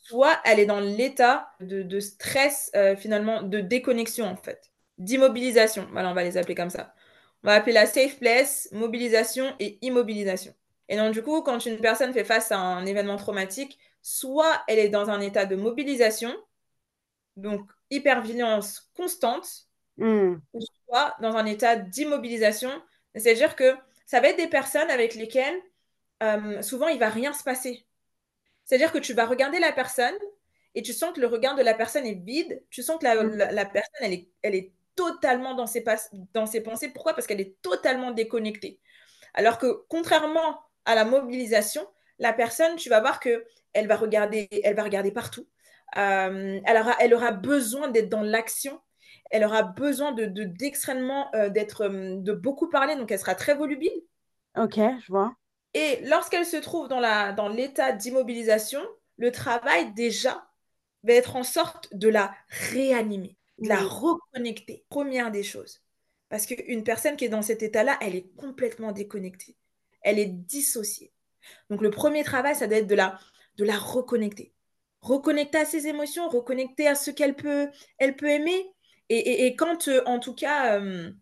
Soit 0.00 0.40
elle 0.44 0.60
est 0.60 0.66
dans 0.66 0.80
l'état 0.80 1.52
de, 1.60 1.82
de 1.82 2.00
stress, 2.00 2.70
euh, 2.76 2.96
finalement, 2.96 3.42
de 3.42 3.60
déconnexion, 3.60 4.26
en 4.26 4.36
fait. 4.36 4.70
D'immobilisation. 4.98 5.88
Voilà, 5.92 6.10
on 6.10 6.14
va 6.14 6.24
les 6.24 6.36
appeler 6.36 6.54
comme 6.54 6.70
ça. 6.70 6.94
On 7.42 7.48
va 7.48 7.54
appeler 7.54 7.72
la 7.72 7.86
safe 7.86 8.18
place, 8.18 8.68
mobilisation 8.72 9.54
et 9.60 9.78
immobilisation. 9.82 10.54
Et 10.88 10.96
donc, 10.96 11.12
du 11.12 11.22
coup, 11.22 11.42
quand 11.42 11.66
une 11.66 11.80
personne 11.80 12.12
fait 12.12 12.24
face 12.24 12.52
à 12.52 12.58
un 12.58 12.86
événement 12.86 13.16
traumatique, 13.16 13.78
soit 14.02 14.62
elle 14.68 14.78
est 14.78 14.88
dans 14.88 15.10
un 15.10 15.20
état 15.20 15.46
de 15.46 15.56
mobilisation, 15.56 16.34
donc 17.36 17.70
hypervigilance 17.90 18.90
constante, 18.94 19.66
Hmm. 19.98 20.36
ou 20.52 20.60
soit 20.86 21.16
dans 21.20 21.36
un 21.36 21.46
état 21.46 21.76
d'immobilisation. 21.76 22.70
C'est-à-dire 23.14 23.56
que 23.56 23.76
ça 24.06 24.20
va 24.20 24.28
être 24.28 24.36
des 24.38 24.48
personnes 24.48 24.90
avec 24.90 25.14
lesquelles 25.14 25.58
euh, 26.22 26.62
souvent 26.62 26.88
il 26.88 26.98
va 26.98 27.10
rien 27.10 27.32
se 27.32 27.44
passer. 27.44 27.85
C'est-à-dire 28.66 28.92
que 28.92 28.98
tu 28.98 29.14
vas 29.14 29.26
regarder 29.26 29.60
la 29.60 29.72
personne 29.72 30.14
et 30.74 30.82
tu 30.82 30.92
sens 30.92 31.14
que 31.14 31.20
le 31.22 31.28
regard 31.28 31.56
de 31.56 31.62
la 31.62 31.74
personne 31.74 32.06
est 32.06 32.22
vide. 32.24 32.62
Tu 32.70 32.82
sens 32.82 32.98
que 33.00 33.04
la, 33.06 33.24
Mm. 33.24 33.36
la- 33.36 33.52
la 33.52 33.66
personne, 33.66 33.94
elle 34.02 34.12
est, 34.14 34.28
elle 34.42 34.56
est 34.56 34.72
totalement 34.96 35.54
dans 35.54 35.66
ses, 35.66 35.82
pas- 35.82 35.96
dans 36.34 36.46
ses 36.46 36.62
pensées. 36.62 36.90
Pourquoi? 36.90 37.14
Parce 37.14 37.26
qu'elle 37.26 37.40
est 37.40 37.56
totalement 37.62 38.12
déconnectée. 38.12 38.80
Alors 39.34 39.58
que 39.58 39.84
contrairement 39.88 40.60
à 40.86 40.94
la 40.96 41.04
mobilisation, 41.04 41.86
la 42.18 42.32
personne, 42.34 42.76
tu 42.76 42.90
vas 42.90 43.00
voir 43.00 43.20
que 43.20 43.46
elle 43.74 43.88
va 43.88 43.96
regarder, 43.96 44.48
elle 44.64 44.76
va 44.76 44.84
regarder 44.84 45.12
partout. 45.12 45.46
Euh, 45.98 46.60
elle, 46.64 46.76
aura, 46.78 46.96
elle 47.00 47.14
aura 47.14 47.32
besoin 47.32 47.88
d'être 47.88 48.08
dans 48.08 48.22
l'action. 48.22 48.80
Elle 49.30 49.44
aura 49.44 49.62
besoin 49.62 50.12
de 50.12 50.26
d'extrêmement 50.44 51.34
euh, 51.34 51.48
d'être 51.50 51.82
euh, 51.82 52.16
de 52.18 52.32
beaucoup 52.32 52.68
parler, 52.70 52.96
donc 52.96 53.10
elle 53.12 53.18
sera 53.18 53.34
très 53.34 53.54
volubile. 53.54 53.92
Ok, 54.56 54.76
je 54.76 55.08
vois. 55.08 55.34
Et 55.76 56.00
lorsqu'elle 56.04 56.46
se 56.46 56.56
trouve 56.56 56.88
dans 56.88 57.00
la 57.00 57.32
dans 57.32 57.50
l'état 57.50 57.92
d'immobilisation, 57.92 58.80
le 59.18 59.30
travail 59.30 59.92
déjà 59.92 60.48
va 61.02 61.12
être 61.12 61.36
en 61.36 61.42
sorte 61.42 61.94
de 61.94 62.08
la 62.08 62.34
réanimer, 62.48 63.36
de 63.58 63.68
la 63.68 63.82
reconnecter. 63.82 64.86
Première 64.88 65.30
des 65.30 65.42
choses. 65.42 65.82
Parce 66.30 66.46
qu'une 66.46 66.82
personne 66.82 67.16
qui 67.16 67.26
est 67.26 67.28
dans 67.28 67.42
cet 67.42 67.62
état-là, 67.62 67.98
elle 68.00 68.14
est 68.14 68.34
complètement 68.36 68.90
déconnectée. 68.90 69.54
Elle 70.00 70.18
est 70.18 70.32
dissociée. 70.32 71.12
Donc 71.68 71.82
le 71.82 71.90
premier 71.90 72.24
travail, 72.24 72.56
ça 72.56 72.66
doit 72.66 72.78
être 72.78 72.86
de 72.86 72.94
la, 72.94 73.18
de 73.58 73.64
la 73.66 73.76
reconnecter. 73.76 74.54
Reconnecter 75.02 75.58
à 75.58 75.66
ses 75.66 75.88
émotions, 75.88 76.30
reconnecter 76.30 76.88
à 76.88 76.94
ce 76.94 77.10
qu'elle 77.10 77.36
peut, 77.36 77.68
elle 77.98 78.16
peut 78.16 78.30
aimer. 78.30 78.72
Et, 79.10 79.54
quand, 79.56 79.88
euh, 79.88 80.02
en 80.06 80.20
tout 80.20 80.34
cas, 80.34 80.80
euh, 80.80 81.12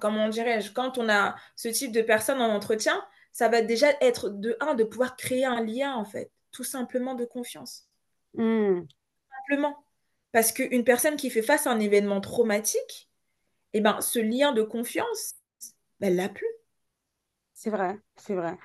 comment 0.00 0.30
dirais-je, 0.30 0.72
quand 0.72 0.96
on 0.96 1.10
a 1.10 1.36
ce 1.56 1.68
type 1.68 1.92
de 1.92 2.00
personne 2.00 2.40
en 2.40 2.48
entretien, 2.48 3.04
ça 3.32 3.48
va 3.48 3.62
déjà 3.62 3.88
être 4.00 4.28
de 4.28 4.56
un, 4.60 4.74
de 4.74 4.84
pouvoir 4.84 5.16
créer 5.16 5.44
un 5.44 5.62
lien, 5.62 5.94
en 5.94 6.04
fait, 6.04 6.30
tout 6.50 6.64
simplement 6.64 7.14
de 7.14 7.24
confiance. 7.24 7.88
Hmm. 8.34 8.82
Simplement. 9.48 9.76
Parce 10.32 10.52
qu'une 10.52 10.84
personne 10.84 11.16
qui 11.16 11.30
fait 11.30 11.42
face 11.42 11.66
à 11.66 11.72
un 11.72 11.80
événement 11.80 12.20
traumatique, 12.20 13.10
eh 13.72 13.80
ben, 13.80 14.00
ce 14.00 14.18
lien 14.18 14.52
de 14.52 14.62
confiance, 14.62 15.34
ben, 15.98 16.08
elle 16.08 16.16
l'a 16.16 16.28
plus. 16.28 16.46
C'est 17.54 17.70
vrai, 17.70 17.98
c'est 18.16 18.34
vrai. 18.34 18.56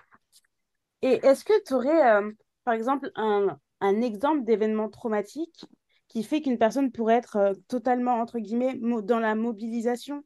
Et 1.02 1.20
est-ce 1.26 1.44
que 1.44 1.54
tu 1.66 1.74
aurais, 1.74 2.16
euh, 2.16 2.32
par 2.64 2.74
exemple, 2.74 3.12
un, 3.16 3.60
exemple 3.82 4.44
d'événement 4.44 4.90
traumatique 4.90 5.66
qui 6.08 6.24
fait 6.24 6.42
qu'une 6.42 6.58
personne 6.58 6.92
pourrait 6.92 7.16
être 7.16 7.36
euh, 7.36 7.54
totalement, 7.68 8.14
entre 8.14 8.40
guillemets, 8.40 8.80
dans 9.04 9.20
la 9.20 9.36
mobilisation? 9.36 10.24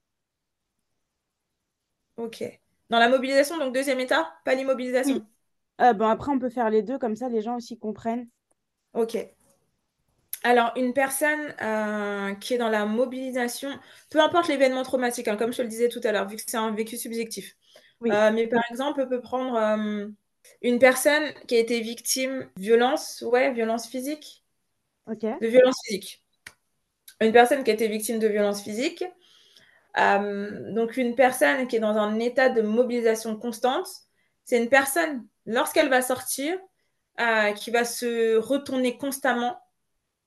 Ok. 2.18 2.44
Dans 2.90 3.00
la 3.00 3.10
mobilisation, 3.10 3.58
donc 3.58 3.74
deuxième 3.74 4.00
état, 4.00 4.34
pas 4.46 4.56
l'immobilisation 4.56 5.26
euh, 5.82 5.94
bon, 5.94 6.08
Après, 6.08 6.32
on 6.32 6.40
peut 6.40 6.50
faire 6.50 6.70
les 6.70 6.82
deux, 6.82 6.98
comme 6.98 7.16
ça 7.16 7.30
les 7.30 7.42
gens 7.42 7.56
aussi 7.56 7.78
comprennent. 7.78 8.28
Ok. 8.94 9.18
Alors, 10.44 10.72
une 10.78 10.94
personne 10.94 11.54
euh, 11.62 12.34
qui 12.36 12.54
est 12.54 12.58
dans 12.58 12.70
la 12.70 12.86
mobilisation, 12.86 13.70
peu 14.10 14.22
importe 14.22 14.48
l'événement 14.48 14.84
traumatique, 14.84 15.28
hein, 15.28 15.36
comme 15.36 15.52
je 15.52 15.58
te 15.58 15.62
le 15.62 15.68
disais 15.68 15.90
tout 15.90 16.00
à 16.04 16.12
l'heure, 16.12 16.28
vu 16.28 16.38
que 16.38 16.44
c'est 16.46 16.58
un 16.58 16.72
vécu 16.72 16.98
subjectif. 16.98 17.56
Euh, 18.06 18.32
mais 18.32 18.48
par 18.48 18.62
exemple, 18.72 19.02
on 19.02 19.10
peut 19.10 19.20
prendre 19.20 19.56
euh, 19.56 20.08
une 20.62 20.80
personne 20.80 21.24
qui 21.48 21.56
a 21.56 21.60
été 21.60 21.82
victime 21.82 22.50
de 22.56 22.62
violence, 22.62 23.24
ouais, 23.28 23.52
violence 23.52 23.88
physique. 23.88 24.46
Ok. 25.08 25.24
De 25.24 25.48
violence 25.48 25.76
physique. 25.86 26.24
Une 27.20 27.34
personne 27.34 27.64
qui 27.66 27.72
a 27.72 27.74
été 27.74 27.90
victime 27.90 28.20
de 28.20 28.28
violence 28.28 28.64
physique. 28.64 29.04
Donc, 29.96 30.98
une 30.98 31.16
personne 31.16 31.68
qui 31.68 31.78
est 31.78 31.80
dans 31.80 31.98
un 31.98 32.20
état 32.20 32.50
de 32.50 32.62
mobilisation 32.62 33.36
constante, 33.36 33.88
c'est 34.46 34.62
une 34.62 34.70
personne, 34.70 35.26
lorsqu'elle 35.46 35.90
va 35.90 36.02
sortir, 36.02 36.58
qui 37.56 37.72
va 37.72 37.84
se 37.84 38.38
retourner 38.38 38.98
constamment 38.98 39.60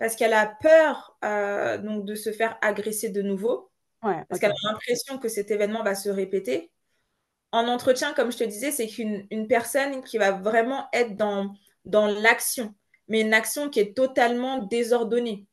parce 0.02 0.16
qu'elle 0.16 0.32
a 0.32 0.46
peur 0.60 1.16
euh, 1.24 1.78
donc 1.78 2.04
de 2.04 2.16
se 2.16 2.32
faire 2.32 2.58
agresser 2.60 3.10
de 3.10 3.22
nouveau, 3.22 3.70
parce 4.00 4.40
qu'elle 4.40 4.50
a 4.50 4.70
l'impression 4.72 5.16
que 5.16 5.28
cet 5.28 5.52
événement 5.52 5.84
va 5.84 5.94
se 5.94 6.08
répéter. 6.08 6.72
En 7.52 7.68
entretien, 7.68 8.12
comme 8.12 8.32
je 8.32 8.38
te 8.38 8.42
disais, 8.42 8.72
c'est 8.72 8.88
qu'une 8.88 9.46
personne 9.48 10.02
qui 10.02 10.18
va 10.18 10.32
vraiment 10.32 10.88
être 10.92 11.14
dans, 11.14 11.54
dans 11.84 12.08
l'action, 12.08 12.74
mais 13.06 13.20
une 13.20 13.32
action 13.32 13.70
qui 13.70 13.78
est 13.78 13.96
totalement 13.96 14.58
désordonnée. 14.58 15.46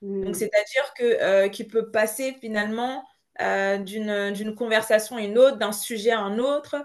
Donc, 0.00 0.30
hmm. 0.30 0.32
c'est-à-dire 0.32 0.94
que 0.96 1.22
euh, 1.22 1.48
qui 1.50 1.64
peut 1.64 1.90
passer 1.90 2.38
finalement 2.40 3.04
euh, 3.40 3.78
d'une 3.78 4.54
conversation 4.54 5.16
à 5.16 5.22
une 5.22 5.38
autre, 5.38 5.58
d'un 5.58 5.72
sujet 5.72 6.10
à 6.10 6.20
un 6.20 6.38
autre, 6.38 6.76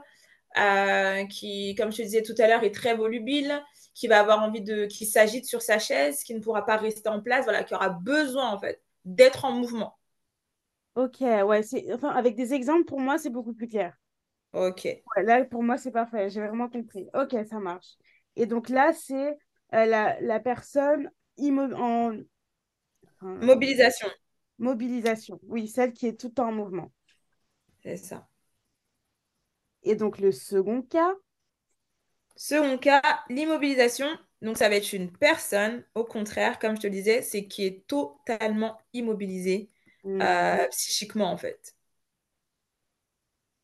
qui, 1.29 1.75
comme 1.75 1.91
je 1.91 1.97
te 1.97 2.01
disais 2.01 2.23
tout 2.23 2.35
à 2.37 2.47
l'heure, 2.47 2.63
est 2.63 2.73
très 2.73 2.95
volubile, 2.95 3.61
qui 3.93 4.07
va 4.07 4.19
avoir 4.19 4.43
envie 4.43 4.61
de, 4.61 4.85
qui 4.85 5.05
s'agite 5.05 5.45
sur 5.45 5.61
sa 5.61 5.79
chaise, 5.79 6.23
qui 6.23 6.35
ne 6.35 6.39
pourra 6.39 6.65
pas 6.65 6.77
rester 6.77 7.09
en 7.09 7.21
place, 7.21 7.45
voilà, 7.45 7.63
qui 7.63 7.73
aura 7.73 7.89
besoin 7.89 8.51
en 8.51 8.59
fait 8.59 8.81
d'être 9.05 9.45
en 9.45 9.51
mouvement. 9.51 9.97
Ok, 10.95 11.21
ouais, 11.21 11.63
c'est, 11.63 11.91
enfin, 11.93 12.09
avec 12.09 12.35
des 12.35 12.53
exemples 12.53 12.85
pour 12.85 12.99
moi 12.99 13.17
c'est 13.17 13.29
beaucoup 13.29 13.53
plus 13.53 13.67
clair. 13.67 13.95
Ok. 14.53 14.87
là 15.17 15.43
pour 15.43 15.63
moi 15.63 15.77
c'est 15.77 15.91
parfait, 15.91 16.29
j'ai 16.29 16.39
vraiment 16.39 16.69
compris. 16.69 17.09
Ok, 17.13 17.35
ça 17.49 17.59
marche. 17.59 17.95
Et 18.35 18.45
donc 18.45 18.69
là 18.69 18.93
c'est 18.93 19.37
euh, 19.73 19.85
la, 19.85 20.19
la, 20.21 20.39
personne 20.39 21.09
en 21.37 22.13
mobilisation. 23.21 24.07
Mobilisation, 24.57 25.39
oui, 25.43 25.67
celle 25.67 25.93
qui 25.93 26.07
est 26.07 26.19
tout 26.19 26.27
le 26.27 26.33
temps 26.33 26.49
en 26.49 26.53
mouvement. 26.53 26.91
C'est 27.83 27.97
ça. 27.97 28.27
Et 29.83 29.95
donc 29.95 30.17
le 30.17 30.31
second 30.31 30.81
cas? 30.81 31.13
Second 32.35 32.77
cas, 32.77 33.01
l'immobilisation. 33.29 34.07
Donc, 34.41 34.57
ça 34.57 34.69
va 34.69 34.75
être 34.75 34.93
une 34.93 35.11
personne, 35.11 35.83
au 35.95 36.03
contraire, 36.03 36.59
comme 36.59 36.75
je 36.75 36.81
te 36.81 36.87
le 36.87 36.93
disais, 36.93 37.21
c'est 37.21 37.47
qui 37.47 37.65
est 37.65 37.87
totalement 37.87 38.77
immobilisée 38.93 39.69
mm. 40.03 40.21
euh, 40.21 40.67
psychiquement, 40.69 41.31
en 41.31 41.37
fait. 41.37 41.75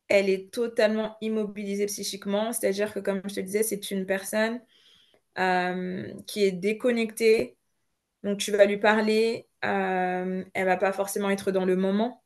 Elle 0.08 0.28
est 0.28 0.52
totalement 0.52 1.16
immobilisée 1.20 1.86
psychiquement, 1.86 2.52
c'est-à-dire 2.52 2.92
que, 2.92 3.00
comme 3.00 3.22
je 3.28 3.34
te 3.36 3.40
disais, 3.40 3.62
c'est 3.62 3.90
une 3.90 4.06
personne 4.06 4.60
euh, 5.38 6.12
qui 6.26 6.44
est 6.44 6.52
déconnectée. 6.52 7.56
Donc, 8.22 8.38
tu 8.38 8.50
vas 8.50 8.64
lui 8.64 8.78
parler, 8.78 9.48
euh, 9.64 10.44
elle 10.54 10.66
va 10.66 10.76
pas 10.76 10.92
forcément 10.92 11.30
être 11.30 11.50
dans 11.52 11.64
le 11.64 11.76
moment. 11.76 12.22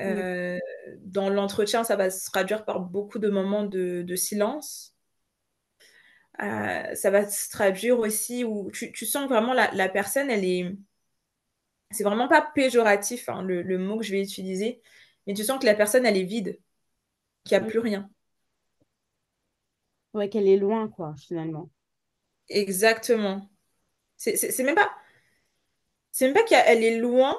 Euh, 0.00 0.58
dans 1.00 1.28
l'entretien, 1.28 1.84
ça 1.84 1.96
va 1.96 2.10
se 2.10 2.30
traduire 2.30 2.64
par 2.64 2.80
beaucoup 2.80 3.18
de 3.18 3.30
moments 3.30 3.64
de 3.64 4.16
silence. 4.16 4.94
Euh, 6.42 6.94
ça 6.94 7.10
va 7.10 7.28
se 7.28 7.48
traduire 7.48 7.98
aussi 7.98 8.42
où 8.42 8.70
tu, 8.72 9.06
sens 9.06 9.28
vraiment 9.28 9.54
la, 9.54 9.70
la, 9.72 9.88
personne, 9.88 10.30
elle 10.30 10.44
est. 10.44 10.76
C'est 11.92 12.02
vraiment 12.02 12.26
pas 12.26 12.42
péjoratif 12.54 13.28
hein, 13.28 13.42
le, 13.42 13.78
mot 13.78 13.98
que 13.98 14.04
je 14.04 14.10
vais 14.10 14.22
utiliser, 14.22 14.82
mais 15.26 15.34
tu 15.34 15.44
sens 15.44 15.60
que 15.60 15.66
la 15.66 15.76
personne, 15.76 16.04
elle 16.04 16.16
est 16.16 16.24
vide, 16.24 16.58
qu'il 17.44 17.56
n'y 17.56 17.64
a 17.64 17.66
plus 17.66 17.78
rien. 17.78 18.10
Ouais, 20.12 20.28
qu'elle 20.28 20.48
est 20.48 20.56
loin, 20.56 20.88
quoi, 20.88 21.14
finalement. 21.18 21.70
Exactement. 22.48 23.48
C'est 24.16 24.62
même 24.64 24.74
pas. 24.74 24.90
C'est 26.14 26.26
même 26.26 26.34
pas 26.34 26.44
qu'elle 26.44 26.84
est 26.84 26.96
loin. 26.96 27.36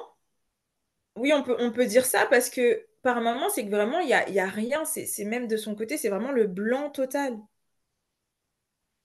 Oui, 1.16 1.32
on 1.32 1.42
peut, 1.42 1.56
on 1.58 1.72
peut 1.72 1.86
dire 1.86 2.04
ça 2.04 2.26
parce 2.26 2.50
que 2.50 2.86
par 3.00 3.22
moment, 3.22 3.48
c'est 3.48 3.64
que 3.64 3.70
vraiment, 3.70 4.00
il 4.00 4.08
n'y 4.08 4.12
a, 4.12 4.28
y 4.28 4.38
a 4.38 4.46
rien. 4.46 4.84
C'est 4.84 5.24
même 5.24 5.48
de 5.48 5.56
son 5.56 5.74
côté, 5.74 5.96
c'est 5.96 6.10
vraiment 6.10 6.30
le 6.30 6.46
blanc 6.46 6.90
total. 6.90 7.38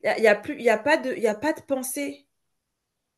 Il 0.04 0.14
n'y 0.20 0.28
a, 0.28 0.36
plus, 0.36 0.62
y 0.62 0.70
a, 0.70 0.78
pas 0.78 0.98
de, 0.98 1.14
y 1.14 1.28
a 1.28 1.36
pas 1.36 1.54
de 1.54 1.62
pensée. 1.62 2.28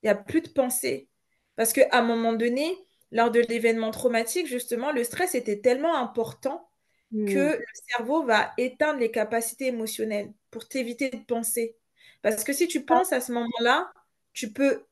Il 0.04 0.06
n'y 0.06 0.10
a 0.12 0.16
plus 0.16 0.42
de 0.42 0.50
pensée. 0.50 1.10
Parce 1.56 1.74
qu'à 1.74 1.88
un 1.92 2.04
moment 2.04 2.34
donné, 2.34 2.72
lors 3.10 3.32
de 3.32 3.40
l'événement 3.40 3.90
traumatique, 3.90 4.46
justement, 4.46 4.92
le 4.92 5.04
stress 5.04 5.34
était 5.34 5.60
tellement 5.60 5.96
important 5.96 6.70
que 7.12 7.58
hmm. 7.58 7.60
le 7.60 7.66
cerveau 7.90 8.26
va 8.26 8.52
éteindre 8.60 9.00
les 9.00 9.10
capacités 9.10 9.68
émotionnelles 9.68 10.32
pour 10.52 10.68
t'éviter 10.68 11.10
de 11.10 11.18
penser. 11.18 11.76
Parce 12.22 12.44
que 12.44 12.54
si 12.54 12.68
tu 12.68 12.86
penses 12.86 13.12
à 13.12 13.22
ce 13.22 13.32
moment-là, 13.32 13.92
tu 14.34 14.54
peux, 14.54 14.86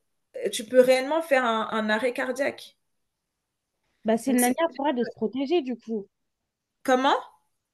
tu 0.50 0.64
peux 0.64 0.80
réellement 0.80 1.22
faire 1.22 1.44
un, 1.44 1.88
arrêt 1.88 2.12
cardiaque. 2.12 2.76
Bah, 4.04 4.16
c'est 4.16 4.32
une 4.32 4.40
manière 4.40 4.68
pour 4.76 4.88
elle 4.88 4.96
de 4.96 5.04
se 5.04 5.14
protéger, 5.14 5.62
du 5.62 5.76
coup. 5.76 6.08
Comment? 6.82 7.16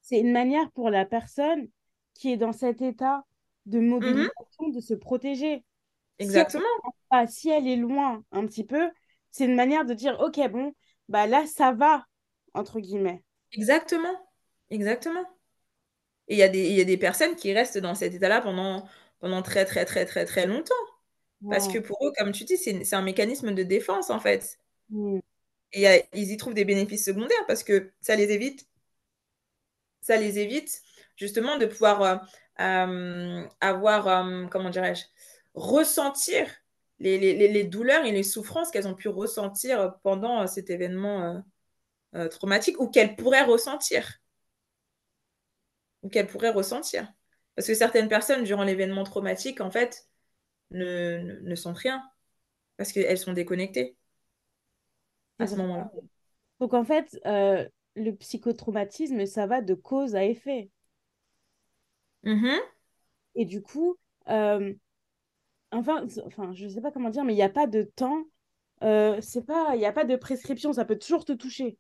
C'est 0.03 0.19
une 0.19 0.33
manière 0.33 0.71
pour 0.73 0.91
la 0.91 1.07
personne 1.07 1.69
qui 2.15 2.33
est 2.33 2.37
dans 2.37 2.53
cet 2.53 2.83
état 2.83 3.25
de 3.67 3.79
mhm. 3.79 3.89
mobilisation, 3.89 4.69
de 4.75 4.81
se 4.81 4.95
protéger. 4.95 5.65
Exactement. 6.19 6.65
Si 7.29 7.49
elle, 7.49 7.69
est 7.69 7.77
loin 7.77 8.25
un 8.33 8.47
petit 8.47 8.65
peu, 8.65 8.91
c'est 9.31 9.45
une 9.45 9.55
manière 9.55 9.85
de 9.85 9.95
dire, 9.95 10.19
OK, 10.21 10.41
bon, 10.51 10.75
bah 11.09 11.27
là, 11.27 11.47
ça 11.47 11.73
va, 11.73 12.05
entre 12.55 12.81
guillemets. 12.81 13.23
Exactement. 13.53 14.29
Exactement. 14.71 15.25
Et 16.27 16.35
il 16.35 16.39
y, 16.39 16.43
a 16.43 16.49
des, 16.49 16.69
y 16.71 16.81
a 16.81 16.85
des 16.85 16.99
personnes 16.99 17.37
qui 17.37 17.55
restent 17.55 17.79
dans 17.79 17.95
cet 17.95 18.15
état-là 18.15 18.43
pendant, 18.43 18.87
pendant 19.21 19.41
très, 19.41 19.65
très, 19.65 19.87
très, 19.87 20.05
très, 20.05 20.27
très 20.27 20.47
longtemps. 20.47 20.75
Parce 21.49 21.69
que 21.69 21.79
pour 21.79 21.97
eux, 22.05 22.13
comme 22.19 22.33
tu 22.33 22.45
dis, 22.45 22.57
c'est 22.57 22.95
un 22.95 23.03
mécanisme 23.03 23.53
de 23.53 23.63
défense, 23.63 24.11
en 24.11 24.19
fait. 24.19 24.59
Mm. 24.91 25.21
Et 25.73 26.03
ils 26.15 26.33
y 26.33 26.37
trouvent 26.37 26.55
des 26.55 26.65
bénéfices 26.65 27.05
secondaires 27.05 27.47
parce 27.47 27.63
que 27.63 27.93
ça 28.01 28.17
les 28.17 28.33
évite. 28.33 28.67
Ça 30.01 30.17
les 30.17 30.39
évite 30.39 30.83
justement 31.17 31.59
de 31.59 31.67
pouvoir 31.67 32.03
euh, 32.03 32.17
euh, 32.61 33.47
avoir, 33.61 34.09
euh, 34.09 34.47
comment 34.49 34.71
dirais-je, 34.71 35.05
ressentir 35.55 36.49
les, 36.99 37.19
les, 37.19 37.49
les, 37.49 37.65
douleurs 37.65 38.05
et 38.05 38.11
les 38.11 38.25
souffrances 38.25 38.71
qu'elles 38.71 38.89
ont 38.89 38.95
pu 38.95 39.09
ressentir 39.09 39.97
pendant 40.03 40.43
euh, 40.43 40.47
cet 40.47 40.71
événement 40.71 41.45
traumatique 42.31 42.81
ou 42.81 42.89
qu'elles 42.89 43.17
pourraient 43.17 43.45
ressentir. 43.45 44.21
ou 46.03 46.09
qu'elle 46.09 46.27
pourrait 46.27 46.51
ressentir. 46.51 47.13
Parce 47.55 47.67
que 47.69 47.75
certaines 47.75 48.09
personnes, 48.09 48.45
durant 48.45 48.65
l'événement 48.65 49.05
traumatique, 49.05 49.61
en 49.61 49.71
fait, 49.71 50.07
ne, 50.71 51.19
ne, 51.19 51.41
ne 51.41 51.55
sentent 51.55 51.79
rien. 51.79 52.03
Parce 52.77 52.93
qu'elles 52.93 53.19
sont 53.19 53.33
déconnectées 53.33 53.97
à 55.39 55.47
ce 55.47 55.57
moment-là. 55.57 55.91
Donc 56.61 56.75
en 56.75 56.85
fait, 56.85 57.19
euh, 57.27 57.69
le 57.95 58.13
psychotraumatisme, 58.13 59.27
ça 59.27 59.47
va 59.47 59.61
de 59.61 59.75
cause 59.75 60.17
à 60.17 60.25
effet. 60.25 60.71
Mhm. 62.23 62.59
Et 63.35 63.45
du 63.45 63.63
coup, 63.63 63.97
euh, 64.29 64.73
enfin, 65.73 66.07
enfin, 66.25 66.53
je 66.53 66.69
sais 66.69 66.81
pas 66.81 66.91
comment 66.91 67.11
dire, 67.11 67.25
mais 67.25 67.35
il 67.35 67.37
n'y 67.37 67.43
a 67.43 67.49
pas 67.49 67.67
de 67.67 67.83
temps, 67.83 68.25
euh, 68.83 69.21
c'est 69.21 69.45
pas, 69.45 69.75
il 69.75 69.79
n'y 69.79 69.87
a 69.87 69.93
pas 69.93 70.05
de 70.05 70.17
prescription, 70.17 70.73
ça 70.73 70.85
peut 70.85 70.99
toujours 70.99 71.25
te 71.25 71.33
toucher. 71.33 71.79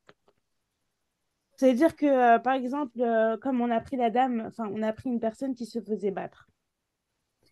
C'est-à-dire 1.56 1.96
que, 1.96 2.38
par 2.38 2.54
exemple, 2.54 3.00
comme 3.40 3.60
on 3.60 3.70
a 3.70 3.80
pris 3.80 3.96
la 3.96 4.10
dame, 4.10 4.44
enfin, 4.46 4.70
on 4.72 4.82
a 4.82 4.92
pris 4.92 5.10
une 5.10 5.18
personne 5.18 5.56
qui 5.56 5.66
se 5.66 5.80
faisait 5.80 6.12
battre. 6.12 6.48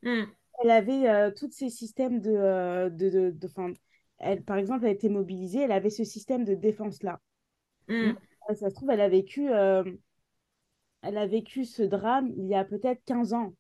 Mm. 0.03 0.25
Elle 0.63 0.71
avait 0.71 1.09
euh, 1.09 1.31
tous 1.31 1.51
ces 1.51 1.71
systèmes 1.71 2.21
de, 2.21 2.31
euh, 2.31 2.91
de, 2.91 3.11
de, 3.11 3.31
de- 3.31 3.49
'fin, 3.49 3.73
elle, 4.19 4.43
par 4.43 4.57
exemple, 4.57 4.85
elle 4.85 4.91
a 4.91 4.95
été 4.95 5.09
mobilisée, 5.09 5.61
elle 5.61 5.73
avait 5.73 5.91
ce 5.91 6.05
système 6.05 6.45
de 6.45 6.55
défense-là. 6.55 7.21
Mm. 7.89 8.13
Ça 8.55 8.71
se 8.71 8.75
trouve, 8.75 8.91
elle 8.91 9.01
a 9.01 9.09
vécu, 9.09 9.51
euh, 9.51 9.85
elle 11.03 11.19
a 11.19 11.27
vécu 11.27 11.65
ce 11.65 11.83
drame 11.83 12.31
il 12.37 12.47
y 12.47 12.55
a 12.55 12.65
peut-être 12.65 13.03
15 13.05 13.33
ans. 13.33 13.53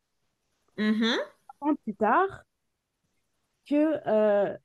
Mhm. 0.78 1.16
ans 1.60 1.74
plus 1.84 1.94
tard 1.94 2.44
que, 3.68 4.56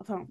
enfin, 0.00 0.26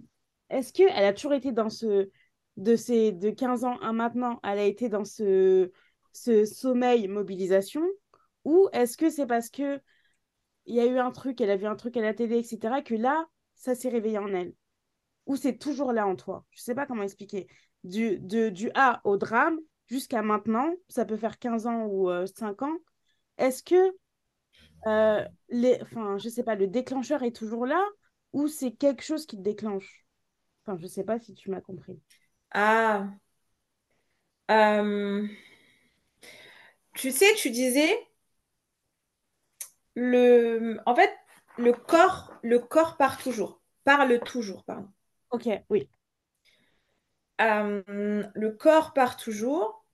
est-ce 0.49 0.73
qu'elle 0.73 1.03
a 1.03 1.13
toujours 1.13 1.33
été 1.33 1.51
dans 1.51 1.69
ce, 1.69 2.09
de 2.57 2.75
ces, 2.75 3.11
de 3.11 3.29
15 3.29 3.63
ans 3.63 3.77
à 3.79 3.93
maintenant, 3.93 4.39
elle 4.43 4.59
a 4.59 4.65
été 4.65 4.89
dans 4.89 5.05
ce, 5.05 5.71
ce 6.11 6.45
sommeil 6.45 7.07
mobilisation, 7.07 7.83
ou 8.43 8.67
est-ce 8.73 8.97
que 8.97 9.09
c'est 9.09 9.27
parce 9.27 9.49
que 9.49 9.79
il 10.67 10.75
y 10.75 10.79
a 10.79 10.85
eu 10.85 10.99
un 10.99 11.11
truc, 11.11 11.41
elle 11.41 11.49
a 11.51 11.57
vu 11.57 11.65
un 11.65 11.75
truc 11.75 11.97
à 11.97 12.01
la 12.01 12.13
télé, 12.13 12.39
etc., 12.39 12.81
que 12.81 12.95
là, 12.95 13.27
ça 13.55 13.75
s'est 13.75 13.89
réveillé 13.89 14.17
en 14.19 14.27
elle, 14.33 14.53
ou 15.25 15.35
c'est 15.35 15.57
toujours 15.57 15.93
là 15.93 16.07
en 16.07 16.15
toi? 16.15 16.45
Je 16.51 16.61
sais 16.61 16.75
pas 16.75 16.85
comment 16.85 17.03
expliquer. 17.03 17.47
Du, 17.83 18.19
de, 18.19 18.49
du 18.49 18.71
A 18.75 19.01
au 19.05 19.17
drame 19.17 19.59
jusqu'à 19.87 20.21
maintenant, 20.21 20.73
ça 20.89 21.05
peut 21.05 21.17
faire 21.17 21.39
15 21.39 21.67
ans 21.67 21.85
ou 21.85 22.09
euh, 22.09 22.25
5 22.27 22.61
ans. 22.63 22.77
Est-ce 23.37 23.63
que 23.63 23.95
euh, 24.87 25.25
les, 25.49 25.79
enfin, 25.81 26.17
je 26.17 26.29
sais 26.29 26.43
pas, 26.43 26.55
le 26.55 26.67
déclencheur 26.67 27.23
est 27.23 27.35
toujours 27.35 27.65
là 27.65 27.83
ou 28.33 28.47
c'est 28.47 28.71
quelque 28.71 29.03
chose 29.03 29.25
qui 29.25 29.37
te 29.37 29.41
déclenche? 29.41 30.05
Enfin, 30.65 30.77
je 30.81 30.87
sais 30.87 31.03
pas 31.03 31.19
si 31.19 31.33
tu 31.33 31.49
m'as 31.49 31.61
compris. 31.61 31.99
Ah. 32.51 33.09
Euh, 34.49 35.27
tu 36.93 37.11
sais, 37.11 37.33
tu 37.35 37.51
disais, 37.51 37.89
le... 39.97 40.79
en 40.85 40.95
fait, 40.95 41.13
le 41.57 41.73
corps, 41.73 42.33
le 42.41 42.59
corps 42.59 42.95
part 42.97 43.17
toujours, 43.17 43.61
parle 43.83 44.19
toujours, 44.21 44.63
pardon. 44.63 44.89
Ok, 45.29 45.47
oui. 45.69 45.89
Euh, 47.41 48.23
le 48.33 48.51
corps 48.51 48.93
part 48.93 49.17
toujours, 49.17 49.85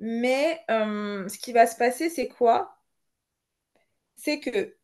mais 0.00 0.60
euh, 0.70 1.28
ce 1.28 1.38
qui 1.38 1.52
va 1.52 1.66
se 1.66 1.76
passer, 1.76 2.10
c'est 2.10 2.28
quoi? 2.28 2.78
C'est 4.16 4.40
que, 4.40 4.76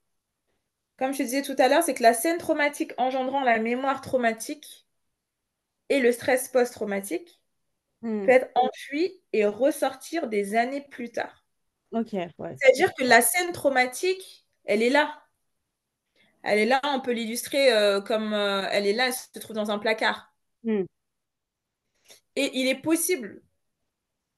comme 0.99 1.13
je 1.13 1.19
te 1.19 1.23
disais 1.23 1.43
tout 1.43 1.55
à 1.59 1.69
l'heure, 1.69 1.85
c'est 1.85 1.95
que 1.95 2.03
la 2.03 2.15
scène 2.15 2.39
traumatique 2.39 2.95
engendrant 2.99 3.45
la 3.45 3.61
mémoire 3.61 4.01
traumatique 4.01 4.89
et 5.89 5.99
le 6.01 6.13
stress 6.13 6.49
post-traumatique 6.51 7.41
Hmm, 8.03 8.27
peut 8.27 8.33
être 8.33 8.51
enfui 8.57 9.23
et 9.33 9.47
ressortir 9.47 10.29
des 10.29 10.57
années 10.57 10.83
plus 10.91 11.13
tard. 11.13 11.45
Ok, 11.93 12.13
ouais. 12.39 12.61
C'est-à-dire 12.61 12.93
que 12.95 13.05
la 13.05 13.23
scène 13.23 13.53
traumatique, 13.53 14.44
elle 14.65 14.83
est 14.83 14.91
là. 14.91 15.23
Elle 16.43 16.59
est 16.61 16.67
là, 16.67 16.81
on 16.85 17.01
peut 17.01 17.13
l'illustrer 17.13 17.73
euh, 17.73 18.01
comme 18.01 18.33
euh, 18.35 18.67
elle 18.71 18.87
est 18.87 18.93
là, 18.93 19.07
elle 19.09 19.15
se 19.15 19.39
trouve 19.41 19.57
dans 19.57 19.71
un 19.71 19.79
placard. 19.79 20.33
Hmm, 20.65 20.85
Et 22.37 22.51
il 22.61 22.69
est 22.69 22.81
possible 22.81 23.43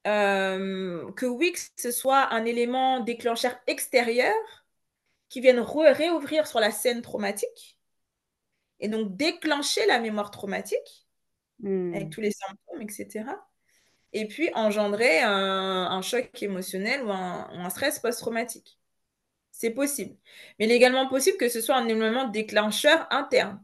euh, 0.07 1.11
que 1.13 1.27
oui, 1.27 1.53
que 1.53 1.59
ce 1.77 1.91
soit 1.91 2.33
un 2.33 2.45
élément 2.45 3.01
déclencheur 3.01 3.57
extérieur 3.67 4.35
qui 5.29 5.41
vienne 5.41 5.61
réouvrir 5.61 6.47
sur 6.47 6.61
la 6.61 6.71
scène 6.71 7.03
traumatique 7.03 7.79
et 8.81 8.89
donc 8.89 9.17
déclencher 9.17 9.87
la 9.87 9.99
mémoire 10.01 10.31
traumatique 10.31 11.09
hmm. 11.61 11.95
avec 11.95 12.11
tous 12.11 12.21
les 12.21 12.33
symptômes, 12.33 12.83
etc. 12.83 13.47
Et 14.13 14.29
puis 14.29 14.51
engendrer 14.55 15.21
un, 15.21 15.33
un 15.91 16.03
choc 16.03 16.31
émotionnel 16.43 17.05
ou 17.05 17.11
un, 17.13 17.51
ou 17.55 17.61
un 17.61 17.71
stress 17.71 17.99
post-traumatique. 18.01 18.79
C'est 19.59 19.71
possible. 19.71 20.15
Mais 20.59 20.67
il 20.67 20.71
est 20.71 20.77
également 20.77 21.09
possible 21.09 21.39
que 21.39 21.49
ce 21.49 21.63
soit 21.63 21.77
un 21.77 21.89
élément 21.89 22.29
déclencheur 22.29 23.07
interne 23.11 23.63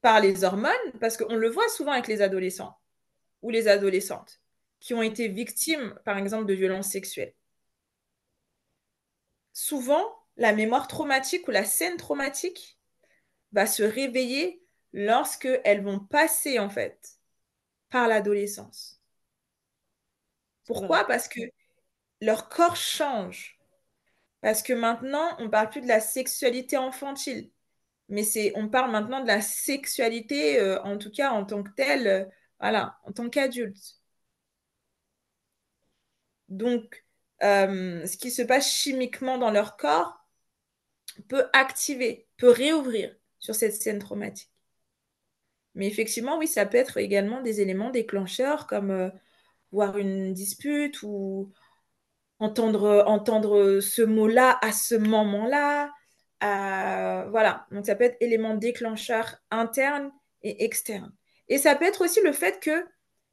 par 0.00 0.20
les 0.20 0.44
hormones, 0.44 0.72
parce 1.00 1.16
qu'on 1.16 1.34
le 1.34 1.48
voit 1.48 1.68
souvent 1.68 1.92
avec 1.92 2.06
les 2.06 2.22
adolescents 2.22 2.78
ou 3.42 3.50
les 3.50 3.68
adolescentes 3.68 4.40
qui 4.80 4.94
ont 4.94 5.02
été 5.02 5.28
victimes, 5.28 5.98
par 6.04 6.18
exemple, 6.18 6.46
de 6.46 6.54
violences 6.54 6.90
sexuelles. 6.90 7.34
Souvent, 9.52 10.04
la 10.36 10.52
mémoire 10.52 10.86
traumatique 10.88 11.48
ou 11.48 11.50
la 11.50 11.64
scène 11.64 11.96
traumatique 11.96 12.78
va 13.52 13.66
se 13.66 13.82
réveiller 13.82 14.62
lorsque 14.92 15.48
elles 15.64 15.82
vont 15.82 15.98
passer, 15.98 16.60
en 16.60 16.70
fait, 16.70 17.18
par 17.90 18.08
l'adolescence. 18.08 19.00
Pourquoi? 20.64 21.04
Parce 21.06 21.26
que 21.26 21.40
leur 22.20 22.48
corps 22.48 22.76
change. 22.76 23.57
Parce 24.40 24.62
que 24.62 24.72
maintenant, 24.72 25.36
on 25.38 25.44
ne 25.44 25.48
parle 25.48 25.70
plus 25.70 25.80
de 25.80 25.88
la 25.88 26.00
sexualité 26.00 26.76
infantile, 26.76 27.50
mais 28.08 28.22
c'est, 28.22 28.52
on 28.56 28.68
parle 28.68 28.90
maintenant 28.92 29.20
de 29.22 29.26
la 29.26 29.40
sexualité, 29.40 30.60
euh, 30.60 30.80
en 30.82 30.98
tout 30.98 31.10
cas 31.10 31.32
en 31.32 31.44
tant 31.44 31.62
que 31.62 31.70
telle, 31.76 32.06
euh, 32.08 32.24
voilà, 32.60 32.98
en 33.04 33.12
tant 33.12 33.28
qu'adulte. 33.30 33.98
Donc, 36.48 37.04
euh, 37.42 38.06
ce 38.06 38.16
qui 38.16 38.30
se 38.30 38.42
passe 38.42 38.70
chimiquement 38.72 39.38
dans 39.38 39.50
leur 39.50 39.76
corps 39.76 40.24
peut 41.28 41.46
activer, 41.52 42.28
peut 42.36 42.50
réouvrir 42.50 43.14
sur 43.38 43.54
cette 43.54 43.74
scène 43.74 43.98
traumatique. 43.98 44.50
Mais 45.74 45.86
effectivement, 45.86 46.38
oui, 46.38 46.48
ça 46.48 46.66
peut 46.66 46.78
être 46.78 46.96
également 46.98 47.40
des 47.42 47.60
éléments 47.60 47.90
déclencheurs 47.90 48.66
comme 48.66 49.12
voir 49.72 49.98
une 49.98 50.32
dispute 50.32 51.02
ou 51.02 51.52
entendre, 52.38 53.04
entendre 53.06 53.80
ce 53.80 54.02
mot-là 54.02 54.58
à 54.62 54.72
ce 54.72 54.94
moment-là. 54.94 55.92
Euh, 56.44 57.28
voilà, 57.30 57.66
donc 57.72 57.86
ça 57.86 57.96
peut 57.96 58.04
être 58.04 58.16
élément 58.20 58.54
déclencheur 58.54 59.36
interne 59.50 60.12
et 60.42 60.64
externe. 60.64 61.12
Et 61.48 61.58
ça 61.58 61.74
peut 61.74 61.86
être 61.86 62.04
aussi 62.04 62.20
le 62.22 62.32
fait 62.32 62.60
que 62.60 62.86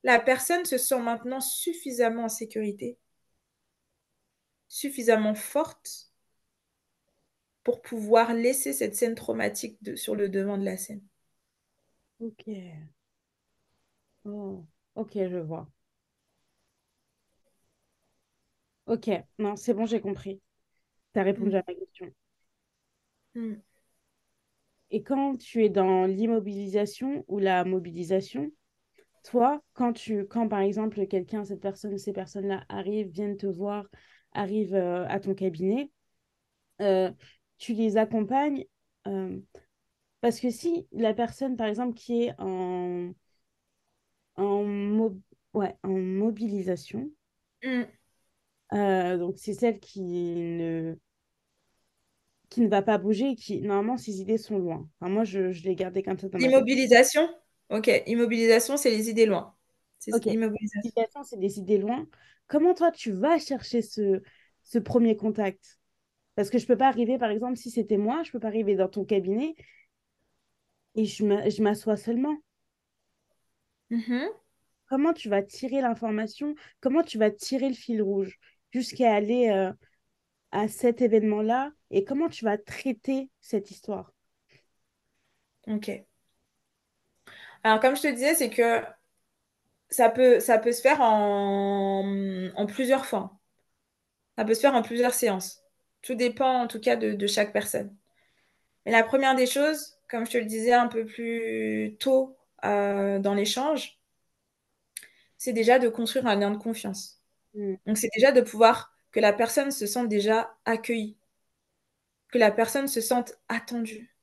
la 0.04 0.20
personne 0.20 0.66
se 0.66 0.78
sent 0.78 1.00
maintenant 1.00 1.42
suffisamment 1.42 2.26
en 2.26 2.30
sécurité, 2.30 2.98
suffisamment 4.68 5.36
forte 5.36 6.12
pour 7.64 7.82
pouvoir 7.82 8.34
laisser 8.34 8.74
cette 8.74 8.96
scène 8.96 9.16
traumatique 9.16 9.98
sur 9.98 10.16
le 10.16 10.30
devant 10.30 10.58
de 10.58 10.66
la 10.66 10.78
scène. 10.78 11.02
Ok. 12.20 12.46
Oh, 14.26 14.66
ok, 14.96 15.14
je 15.16 15.38
vois. 15.38 15.68
Ok, 18.88 19.10
non, 19.40 19.56
c'est 19.56 19.74
bon, 19.76 19.86
j'ai 19.86 20.02
compris. 20.02 20.42
Tu 21.14 21.20
as 21.20 21.24
répondu 21.24 21.56
Mm. 21.56 21.58
à 21.58 21.64
ma 21.68 21.76
question. 21.76 22.12
Mm. 23.36 23.62
Et 24.92 25.04
quand 25.04 25.38
tu 25.38 25.64
es 25.64 25.70
dans 25.70 26.06
l'immobilisation 26.06 27.26
ou 27.28 27.40
la 27.40 27.66
mobilisation, 27.66 28.52
toi, 29.24 29.62
quand 29.74 29.94
tu, 29.94 30.28
quand 30.28 30.48
par 30.50 30.62
exemple 30.62 31.08
quelqu'un, 31.08 31.46
cette 31.46 31.62
personne, 31.62 31.98
ces 31.98 32.14
personnes-là 32.14 32.66
arrivent, 32.70 33.10
viennent 33.10 33.38
te 33.38 33.48
voir, 33.48 33.88
arrivent 34.34 34.76
euh, 34.76 35.08
à 35.08 35.20
ton 35.20 35.36
cabinet, 35.36 35.92
euh, 36.82 37.12
tu 37.58 37.74
les 37.74 37.98
accompagnes 37.98 38.66
euh, 39.08 39.40
parce 40.22 40.40
que 40.40 40.50
si 40.52 40.88
la 40.92 41.14
personne, 41.14 41.58
par 41.58 41.68
exemple, 41.68 41.96
qui 41.96 42.24
est 42.26 42.34
en, 42.40 43.14
en, 44.38 44.64
mo- 44.64 45.22
ouais, 45.54 45.76
en 45.84 45.90
mobilisation, 46.00 47.12
Mm. 47.64 47.86
Euh, 48.74 49.18
donc 49.18 49.38
c'est 49.38 49.54
celle 49.54 49.80
qui 49.80 50.02
ne, 50.04 50.96
qui 52.50 52.62
ne 52.62 52.68
va 52.68 52.82
pas 52.82 52.98
bouger 52.98 53.30
et 53.32 53.36
qui, 53.36 53.62
normalement, 53.62 53.98
ses 53.98 54.20
idées 54.22 54.38
sont 54.40 54.58
loin. 54.58 54.90
Enfin, 55.00 55.12
moi, 55.12 55.24
je, 55.26 55.52
je 55.52 55.64
l'ai 55.64 55.76
gardé 55.76 56.02
comme 56.04 56.18
ça 56.18 56.28
dans 56.30 56.40
ma. 56.40 56.50
Immobilisation? 56.50 57.28
Ok, 57.70 57.90
immobilisation, 58.08 58.78
c'est 58.78 58.90
les 58.92 59.10
idées 59.10 59.26
loin. 59.26 59.56
C'est 60.00 60.12
Ok. 60.12 60.28
immobilisation. 60.28 60.82
Mobilisation, 60.84 61.24
c'est 61.24 61.40
des 61.40 61.60
idées 61.60 61.78
loin. 61.78 62.08
Comment 62.48 62.74
toi, 62.74 62.92
tu 62.92 63.12
vas 63.12 63.40
chercher 63.40 63.82
ce, 63.82 64.22
ce 64.64 64.80
premier 64.80 65.16
contact? 65.18 65.80
Parce 66.36 66.50
que 66.50 66.60
je 66.60 66.68
peux 66.68 66.78
pas 66.78 66.88
arriver, 66.90 67.18
par 67.20 67.32
exemple, 67.32 67.58
si 67.58 67.72
c'était 67.72 67.98
moi, 67.98 68.24
je 68.24 68.32
peux 68.32 68.40
pas 68.40 68.48
arriver 68.50 68.76
dans 68.76 68.90
ton 68.90 69.06
cabinet 69.06 69.56
et 70.96 71.06
je 71.06 71.24
m'a- 71.24 71.44
m'assois 71.60 71.96
seulement. 71.96 72.38
Mhm. 73.90 74.36
Comment 74.88 75.14
tu 75.14 75.30
vas 75.30 75.44
tirer 75.44 75.82
l'information? 75.82 76.56
Comment 76.82 77.04
tu 77.04 77.20
vas 77.20 77.30
tirer 77.30 77.70
le 77.70 77.76
fil 77.76 78.02
rouge? 78.02 78.40
Jusqu'à 78.76 79.14
aller 79.14 79.50
euh, 79.50 79.72
à 80.52 80.68
cet 80.68 81.02
événement-là? 81.02 81.72
Et 81.92 82.04
comment 82.04 82.28
tu 82.28 82.44
vas 82.44 82.58
traiter 82.58 83.30
cette 83.40 83.72
histoire? 83.72 84.12
Ok. 85.68 85.90
Alors, 87.64 87.80
comme 87.80 87.96
je 87.96 88.02
te 88.02 88.08
disais, 88.08 88.36
c'est 88.36 88.50
que 88.50 88.82
ça 89.90 90.10
peut, 90.10 90.40
se 90.40 90.82
faire 90.82 91.00
en, 91.02 92.66
plusieurs 92.68 93.06
fois. 93.06 93.40
Ça 94.38 94.44
peut 94.44 94.54
se 94.54 94.60
faire 94.60 94.76
en 94.76 94.82
plusieurs 94.82 95.14
séances. 95.14 95.62
Tout 96.02 96.16
dépend 96.16 96.64
en 96.64 96.68
tout 96.68 96.80
cas 96.82 96.98
de, 96.98 97.14
de 97.14 97.28
chaque 97.28 97.54
personne. 97.54 97.96
Mais 98.86 98.92
la 98.92 99.04
première 99.04 99.36
des 99.36 99.48
choses, 99.48 99.98
comme 100.10 100.26
je 100.26 100.32
te 100.32 100.38
le 100.38 100.46
disais 100.46 100.74
un 100.74 100.88
peu 100.88 101.06
plus 101.06 101.96
tôt 102.00 102.38
euh, 102.66 103.20
dans 103.20 103.34
l'échange, 103.34 104.00
c'est 105.38 105.54
déjà 105.54 105.80
de 105.80 105.88
construire 105.88 106.28
un 106.28 106.36
lien 106.36 106.52
de 106.52 106.58
confiance. 106.58 107.22
Mm. 107.56 107.76
Donc, 107.86 107.98
c'est 107.98 108.10
déjà 108.16 108.32
de 108.32 108.42
pouvoir 108.42 108.94
que 109.12 109.20
la 109.20 109.34
personne 109.34 109.72
se 109.72 109.86
sente 109.88 110.10
déjà 110.10 110.56
accueillie, 110.66 111.18
que 112.32 112.38
la 112.38 112.52
personne 112.52 112.88
se 112.88 113.02
sente 113.02 113.34
attendue. 113.50 114.14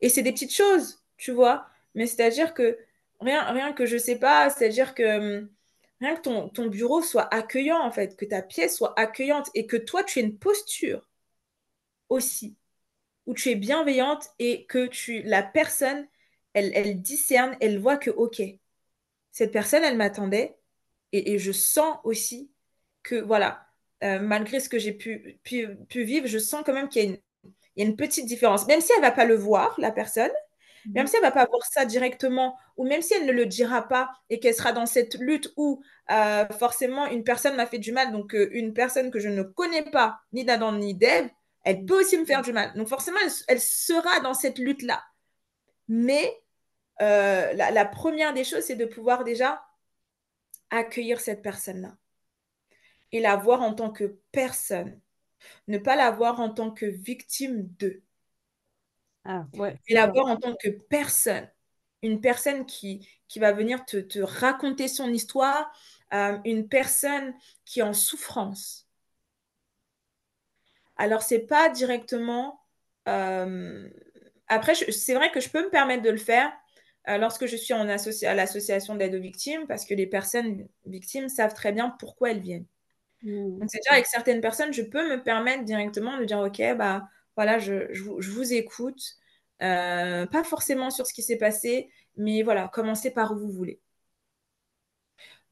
Et 0.00 0.08
c'est 0.08 0.22
des 0.22 0.32
petites 0.32 0.54
choses, 0.54 0.98
tu 1.16 1.32
vois, 1.32 1.66
mais 1.94 2.06
c'est-à-dire 2.06 2.54
que 2.54 2.78
rien, 3.20 3.42
rien 3.52 3.72
que 3.72 3.86
je 3.86 3.96
sais 3.96 4.18
pas, 4.18 4.50
c'est-à-dire 4.50 4.94
que 4.94 5.02
hum, 5.42 5.50
rien 6.00 6.16
que 6.16 6.22
ton, 6.22 6.48
ton 6.48 6.66
bureau 6.68 7.02
soit 7.02 7.32
accueillant, 7.34 7.80
en 7.80 7.90
fait, 7.90 8.16
que 8.16 8.24
ta 8.24 8.42
pièce 8.42 8.76
soit 8.76 8.98
accueillante 8.98 9.50
et 9.54 9.66
que 9.66 9.76
toi, 9.76 10.04
tu 10.04 10.18
aies 10.18 10.22
une 10.22 10.38
posture 10.38 11.08
aussi, 12.08 12.56
où 13.26 13.34
tu 13.34 13.50
es 13.50 13.56
bienveillante 13.56 14.28
et 14.40 14.66
que 14.66 14.86
tu, 14.88 15.22
la 15.24 15.42
personne, 15.42 16.06
elle, 16.54 16.72
elle 16.74 17.02
discerne, 17.02 17.56
elle 17.60 17.78
voit 17.80 17.98
que, 17.98 18.10
OK, 18.10 18.42
cette 19.32 19.52
personne, 19.52 19.84
elle 19.84 19.96
m'attendait 19.98 20.56
et, 21.16 21.32
et 21.34 21.38
je 21.38 21.52
sens 21.52 21.98
aussi 22.04 22.50
que, 23.02 23.16
voilà, 23.16 23.66
euh, 24.02 24.20
malgré 24.20 24.60
ce 24.60 24.68
que 24.68 24.78
j'ai 24.78 24.92
pu, 24.92 25.38
pu, 25.44 25.68
pu 25.88 26.04
vivre, 26.04 26.26
je 26.26 26.38
sens 26.38 26.62
quand 26.66 26.72
même 26.72 26.88
qu'il 26.88 27.02
y 27.02 27.06
a 27.06 27.08
une, 27.10 27.18
il 27.76 27.82
y 27.82 27.86
a 27.86 27.90
une 27.90 27.96
petite 27.96 28.26
différence. 28.26 28.66
Même 28.66 28.80
si 28.80 28.92
elle 28.92 29.02
ne 29.02 29.06
va 29.06 29.12
pas 29.12 29.24
le 29.24 29.36
voir, 29.36 29.74
la 29.78 29.90
personne, 29.90 30.30
même 30.94 31.06
si 31.06 31.16
elle 31.16 31.22
ne 31.22 31.26
va 31.26 31.32
pas 31.32 31.46
voir 31.46 31.64
ça 31.64 31.84
directement, 31.86 32.56
ou 32.76 32.86
même 32.86 33.02
si 33.02 33.14
elle 33.14 33.26
ne 33.26 33.32
le 33.32 33.46
dira 33.46 33.88
pas 33.88 34.10
et 34.30 34.38
qu'elle 34.40 34.54
sera 34.54 34.72
dans 34.72 34.86
cette 34.86 35.14
lutte 35.14 35.52
où 35.56 35.82
euh, 36.10 36.44
forcément 36.58 37.06
une 37.06 37.24
personne 37.24 37.56
m'a 37.56 37.66
fait 37.66 37.78
du 37.78 37.92
mal, 37.92 38.12
donc 38.12 38.34
euh, 38.34 38.48
une 38.52 38.74
personne 38.74 39.10
que 39.10 39.18
je 39.18 39.28
ne 39.28 39.42
connais 39.42 39.82
pas, 39.90 40.18
ni 40.32 40.44
d'Adam 40.44 40.72
ni 40.72 40.94
d'Ève, 40.94 41.28
elle 41.64 41.84
peut 41.86 42.00
aussi 42.00 42.18
me 42.18 42.26
faire 42.26 42.42
du 42.42 42.52
mal. 42.52 42.72
Donc 42.74 42.88
forcément, 42.88 43.18
elle, 43.24 43.32
elle 43.48 43.60
sera 43.60 44.20
dans 44.20 44.34
cette 44.34 44.58
lutte-là. 44.58 45.02
Mais 45.88 46.40
la, 47.00 47.70
la 47.70 47.84
première 47.84 48.34
des 48.34 48.44
choses, 48.44 48.64
c'est 48.64 48.76
de 48.76 48.84
pouvoir 48.84 49.24
déjà 49.24 49.63
accueillir 50.70 51.20
cette 51.20 51.42
personne-là 51.42 51.96
et 53.12 53.20
la 53.20 53.36
voir 53.36 53.62
en 53.62 53.72
tant 53.74 53.90
que 53.90 54.18
personne, 54.32 55.00
ne 55.68 55.78
pas 55.78 55.96
la 55.96 56.10
voir 56.12 56.40
en 56.40 56.50
tant 56.50 56.70
que 56.72 56.86
victime 56.86 57.64
d'eux. 57.78 58.02
Ah, 59.24 59.46
ouais. 59.54 59.78
et 59.88 59.94
la 59.94 60.06
voir 60.06 60.26
en 60.26 60.36
tant 60.36 60.54
que 60.56 60.68
personne. 60.68 61.48
Une 62.02 62.20
personne 62.20 62.66
qui, 62.66 63.08
qui 63.28 63.38
va 63.38 63.52
venir 63.52 63.84
te, 63.86 63.96
te 63.96 64.18
raconter 64.18 64.88
son 64.88 65.08
histoire, 65.12 65.72
euh, 66.12 66.38
une 66.44 66.68
personne 66.68 67.34
qui 67.64 67.80
est 67.80 67.82
en 67.82 67.94
souffrance. 67.94 68.86
Alors, 70.96 71.22
c'est 71.22 71.40
pas 71.46 71.68
directement. 71.68 72.60
euh, 73.08 73.88
Après, 74.48 74.74
c'est 74.74 75.14
vrai 75.14 75.30
que 75.30 75.40
je 75.40 75.48
peux 75.50 75.64
me 75.64 75.70
permettre 75.70 76.02
de 76.02 76.10
le 76.10 76.16
faire 76.18 76.52
euh, 77.08 77.18
lorsque 77.18 77.46
je 77.46 77.56
suis 77.56 77.74
en 77.74 77.86
associ- 77.86 78.26
à 78.26 78.34
l'association 78.34 78.94
d'aide 78.96 79.14
aux 79.14 79.20
victimes, 79.20 79.66
parce 79.66 79.84
que 79.84 79.94
les 79.94 80.06
personnes 80.06 80.66
victimes 80.86 81.28
savent 81.28 81.54
très 81.54 81.72
bien 81.72 81.90
pourquoi 81.98 82.30
elles 82.30 82.40
viennent. 82.40 82.66
Mm. 83.22 83.58
Donc, 83.58 83.70
c'est-à-dire, 83.70 83.92
avec 83.92 84.06
certaines 84.06 84.40
personnes, 84.40 84.72
je 84.72 84.82
peux 84.82 85.08
me 85.10 85.22
permettre 85.22 85.64
directement 85.64 86.18
de 86.18 86.24
dire, 86.24 86.38
OK, 86.40 86.62
bah 86.76 87.08
voilà, 87.36 87.58
je, 87.58 87.92
je 87.92 88.02
vous, 88.02 88.20
je 88.20 88.30
vous 88.30 88.52
écoute. 88.52 89.00
Euh, 89.62 90.26
pas 90.26 90.44
forcément 90.44 90.90
sur 90.90 91.06
ce 91.06 91.14
qui 91.14 91.22
s'est 91.22 91.38
passé, 91.38 91.90
mais 92.16 92.42
voilà, 92.42 92.68
commencez 92.68 93.10
par 93.12 93.32
où 93.32 93.38
vous 93.38 93.52
voulez. 93.52 93.80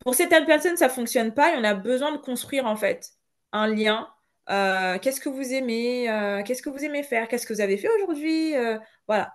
Pour 0.00 0.14
certaines 0.14 0.44
personnes, 0.46 0.76
ça 0.76 0.88
fonctionne 0.88 1.32
pas 1.32 1.54
et 1.54 1.58
on 1.58 1.64
a 1.64 1.74
besoin 1.74 2.12
de 2.12 2.18
construire 2.18 2.66
en 2.66 2.76
fait 2.76 3.10
un 3.52 3.68
lien. 3.68 4.08
Euh, 4.50 4.98
qu'est-ce 4.98 5.20
que 5.20 5.28
vous 5.28 5.52
aimez? 5.54 6.06
Qu'est-ce 6.44 6.62
que 6.62 6.70
vous 6.70 6.84
aimez 6.84 7.04
faire? 7.04 7.28
Qu'est-ce 7.28 7.46
que 7.46 7.52
vous 7.52 7.60
avez 7.60 7.76
fait 7.76 7.88
aujourd'hui? 7.96 8.54
Voilà. 9.06 9.34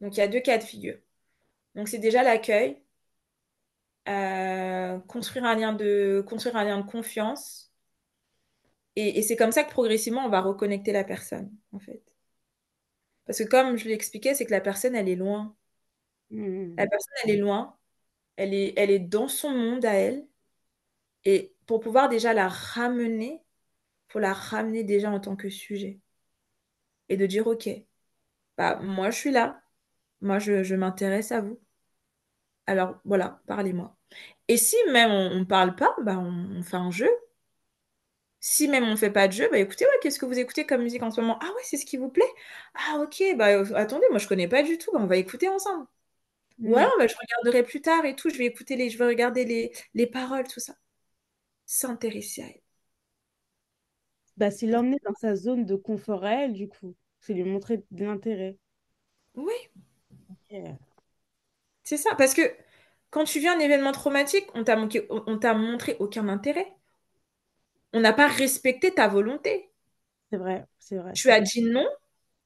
Donc, 0.00 0.16
il 0.16 0.20
y 0.20 0.22
a 0.22 0.28
deux 0.28 0.40
cas 0.40 0.58
de 0.58 0.64
figure. 0.64 0.98
Donc, 1.74 1.88
c'est 1.88 1.98
déjà 1.98 2.22
l'accueil, 2.22 2.82
euh, 4.08 4.98
construire 5.00 5.44
un 5.44 5.54
lien 5.54 5.72
de, 5.72 6.24
construire 6.26 6.56
un 6.56 6.64
lien 6.64 6.78
de 6.80 6.90
confiance. 6.90 7.72
Et, 8.96 9.18
et 9.18 9.22
c'est 9.22 9.36
comme 9.36 9.52
ça 9.52 9.64
que 9.64 9.70
progressivement, 9.70 10.24
on 10.24 10.28
va 10.28 10.40
reconnecter 10.40 10.92
la 10.92 11.04
personne, 11.04 11.50
en 11.72 11.78
fait. 11.78 12.02
Parce 13.26 13.40
que 13.40 13.44
comme 13.44 13.76
je 13.76 13.86
l'ai 13.86 13.94
expliqué, 13.94 14.34
c'est 14.34 14.46
que 14.46 14.50
la 14.52 14.60
personne, 14.62 14.94
elle 14.96 15.08
est 15.08 15.16
loin. 15.16 15.54
Mm. 16.30 16.76
La 16.76 16.86
personne, 16.86 17.14
elle 17.24 17.30
est 17.30 17.36
loin. 17.36 17.78
Elle 18.36 18.54
est, 18.54 18.74
elle 18.76 18.90
est 18.90 19.00
dans 19.00 19.28
son 19.28 19.50
monde 19.50 19.84
à 19.84 19.94
elle. 19.94 20.26
Et 21.24 21.54
pour 21.66 21.80
pouvoir 21.80 22.08
déjà 22.08 22.34
la 22.34 22.48
ramener, 22.48 23.42
il 24.08 24.12
faut 24.12 24.18
la 24.20 24.32
ramener 24.34 24.84
déjà 24.84 25.10
en 25.10 25.20
tant 25.20 25.36
que 25.36 25.50
sujet. 25.50 26.00
Et 27.08 27.16
de 27.16 27.26
dire, 27.26 27.46
OK, 27.46 27.68
bah, 28.56 28.76
moi, 28.82 29.10
je 29.10 29.18
suis 29.18 29.30
là. 29.30 29.62
Moi, 30.20 30.38
je, 30.38 30.62
je 30.62 30.74
m'intéresse 30.76 31.32
à 31.32 31.40
vous. 31.40 31.58
Alors, 32.66 33.00
voilà, 33.04 33.40
parlez-moi. 33.46 33.96
Et 34.48 34.56
si 34.56 34.76
même 34.92 35.10
on 35.12 35.40
ne 35.40 35.44
parle 35.44 35.74
pas, 35.76 35.94
bah, 36.02 36.18
on, 36.18 36.58
on 36.58 36.62
fait 36.62 36.76
un 36.76 36.90
jeu. 36.90 37.08
Si 38.40 38.68
même 38.68 38.84
on 38.84 38.96
fait 38.96 39.10
pas 39.10 39.26
de 39.28 39.32
jeu, 39.32 39.48
bah 39.50 39.58
écoutez, 39.58 39.84
ouais, 39.84 39.90
qu'est-ce 40.02 40.18
que 40.18 40.26
vous 40.26 40.38
écoutez 40.38 40.64
comme 40.64 40.82
musique 40.82 41.02
en 41.02 41.10
ce 41.10 41.20
moment? 41.20 41.38
Ah 41.42 41.46
ouais, 41.46 41.62
c'est 41.64 41.76
ce 41.76 41.84
qui 41.86 41.96
vous 41.96 42.08
plaît? 42.08 42.24
Ah 42.74 42.98
ok, 43.00 43.22
bah 43.36 43.46
attendez, 43.76 44.06
moi 44.10 44.18
je 44.18 44.28
connais 44.28 44.46
pas 44.48 44.62
du 44.62 44.78
tout, 44.78 44.92
bah, 44.92 45.00
on 45.02 45.06
va 45.06 45.16
écouter 45.16 45.48
ensemble. 45.48 45.86
Ou 46.64 46.76
Mm. 46.76 46.78
alors, 46.78 46.92
bah, 46.98 47.06
je 47.08 47.14
regarderai 47.16 47.64
plus 47.64 47.82
tard 47.82 48.04
et 48.06 48.16
tout, 48.16 48.30
je 48.30 48.38
vais 48.38 48.46
écouter 48.46 48.76
les, 48.76 48.90
je 48.90 48.98
vais 48.98 49.06
regarder 49.08 49.44
les, 49.46 49.72
les 49.94 50.06
paroles, 50.08 50.48
tout 50.48 50.60
ça. 50.60 50.74
S'intéresser 51.66 52.42
à 52.42 52.46
elle. 52.48 52.62
Bah, 54.38 54.50
c'est 54.50 54.66
l'emmener 54.66 54.96
dans 55.04 55.12
sa 55.12 55.36
zone 55.36 55.66
de 55.66 55.76
confort 55.76 56.24
à 56.24 56.32
elle, 56.44 56.54
du 56.54 56.66
coup. 56.66 56.96
C'est 57.20 57.34
lui 57.34 57.44
montrer 57.44 57.84
de 57.90 58.04
l'intérêt. 58.06 58.56
Oui, 59.34 59.54
C'est 61.82 61.96
ça. 61.96 62.14
Parce 62.16 62.34
que 62.34 62.42
quand 63.10 63.24
tu 63.24 63.40
vis 63.40 63.48
un 63.48 63.58
événement 63.58 63.92
traumatique, 63.92 64.46
on 64.54 64.62
t'a 64.64 64.76
manqué- 64.76 65.06
on 65.10 65.38
t'a 65.38 65.54
montré 65.54 65.96
aucun 65.98 66.28
intérêt. 66.28 66.72
On 67.92 68.00
n'a 68.00 68.12
pas 68.12 68.28
respecté 68.28 68.92
ta 68.94 69.08
volonté. 69.08 69.70
C'est 70.30 70.38
vrai, 70.38 70.66
c'est 70.78 70.96
vrai. 70.98 71.12
Tu 71.14 71.30
as 71.30 71.40
dit 71.40 71.62
non. 71.62 71.86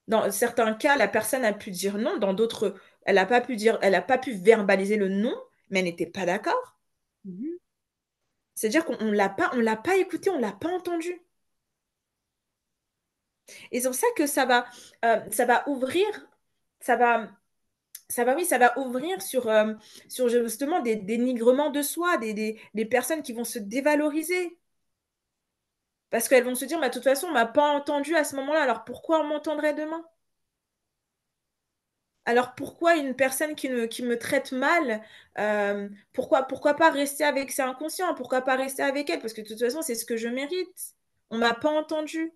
Dans 0.09 0.31
certains 0.33 0.75
cas, 0.75 0.97
la 0.97 1.09
personne 1.09 1.45
a 1.45 1.53
pu 1.53 1.71
dire 1.71 1.99
non. 1.99 2.19
Dans 2.19 2.35
d'autres, 2.35 2.77
elle 3.07 3.17
n'a 3.17 3.27
pas 3.27 3.41
pu 3.41 3.57
dire, 3.57 3.79
elle 3.83 3.93
n'a 3.93 4.03
pas 4.03 4.19
pu 4.19 4.33
verbaliser 4.35 4.97
le 4.97 5.09
non, 5.09 5.35
mais 5.71 5.81
elle 5.81 5.87
n'était 5.87 6.07
pas 6.07 6.27
d'accord. 6.27 6.77
Mhm. 7.25 7.59
C'est-à-dire 8.55 8.87
qu'on 8.87 8.97
on 9.01 9.13
l'a 9.13 9.29
pas, 9.29 9.51
on 9.53 9.61
l'a 9.61 9.77
pas 9.77 9.97
écouté, 9.97 10.31
on 10.31 10.39
l'a 10.39 10.53
pas 10.53 10.71
entendu. 10.75 11.21
Et 13.71 13.81
c'est 13.81 13.89
pour 13.89 13.95
ça 13.97 14.07
que 14.17 14.27
ça 14.27 14.47
va, 14.47 14.67
euh, 15.05 15.21
ça 15.31 15.45
va 15.47 15.69
ouvrir, 15.69 16.07
ça 16.81 16.97
va, 16.97 17.29
ça 18.13 18.25
va, 18.25 18.39
ça 18.45 18.59
va 18.59 18.79
ouvrir 18.79 19.21
sur, 19.23 19.49
euh, 19.49 19.75
sur 20.09 20.29
justement 20.29 20.81
des 20.81 20.97
dénigrements 20.97 21.71
de 21.71 21.83
soi, 21.83 22.17
des, 22.19 22.59
personnes 22.91 23.23
qui 23.23 23.33
vont 23.33 23.45
se 23.45 23.59
dévaloriser. 23.59 24.59
Parce 26.11 26.29
qu'elles 26.29 26.45
vont 26.45 26.55
se 26.55 26.65
dire, 26.65 26.79
bah, 26.81 26.89
de 26.89 26.95
toute 26.95 27.03
façon, 27.03 27.27
on 27.27 27.33
m'a 27.33 27.45
pas 27.47 27.69
entendu 27.73 28.15
à 28.15 28.23
ce 28.25 28.37
moment-là, 28.37 28.63
alors 28.63 28.85
pourquoi 28.85 29.19
on 29.21 29.25
m'entendrait 29.25 29.75
demain? 29.75 30.05
Alors 32.25 32.55
pourquoi 32.55 32.97
une 32.97 33.15
personne 33.17 33.55
qui, 33.57 33.69
ne- 33.69 33.87
me 34.07 34.19
traite 34.19 34.53
mal, 34.53 35.03
euh, 35.39 35.89
pourquoi, 36.13 36.45
pourquoi 36.45 36.75
pas 36.75 36.91
rester 36.91 37.25
avec 37.25 37.51
ses 37.51 37.63
inconscients? 37.63 38.15
Pourquoi 38.15 38.43
pas 38.43 38.57
rester 38.57 38.83
avec 38.83 39.11
elle? 39.11 39.21
Parce 39.21 39.33
que 39.33 39.41
de 39.41 39.49
toute 39.49 39.59
façon, 39.59 39.83
c'est 39.83 39.95
ce 39.97 40.05
que 40.05 40.17
je 40.17 40.29
mérite. 40.29 40.95
On 41.31 41.39
m'a 41.39 41.55
pas 41.55 41.71
entendu. 41.71 42.33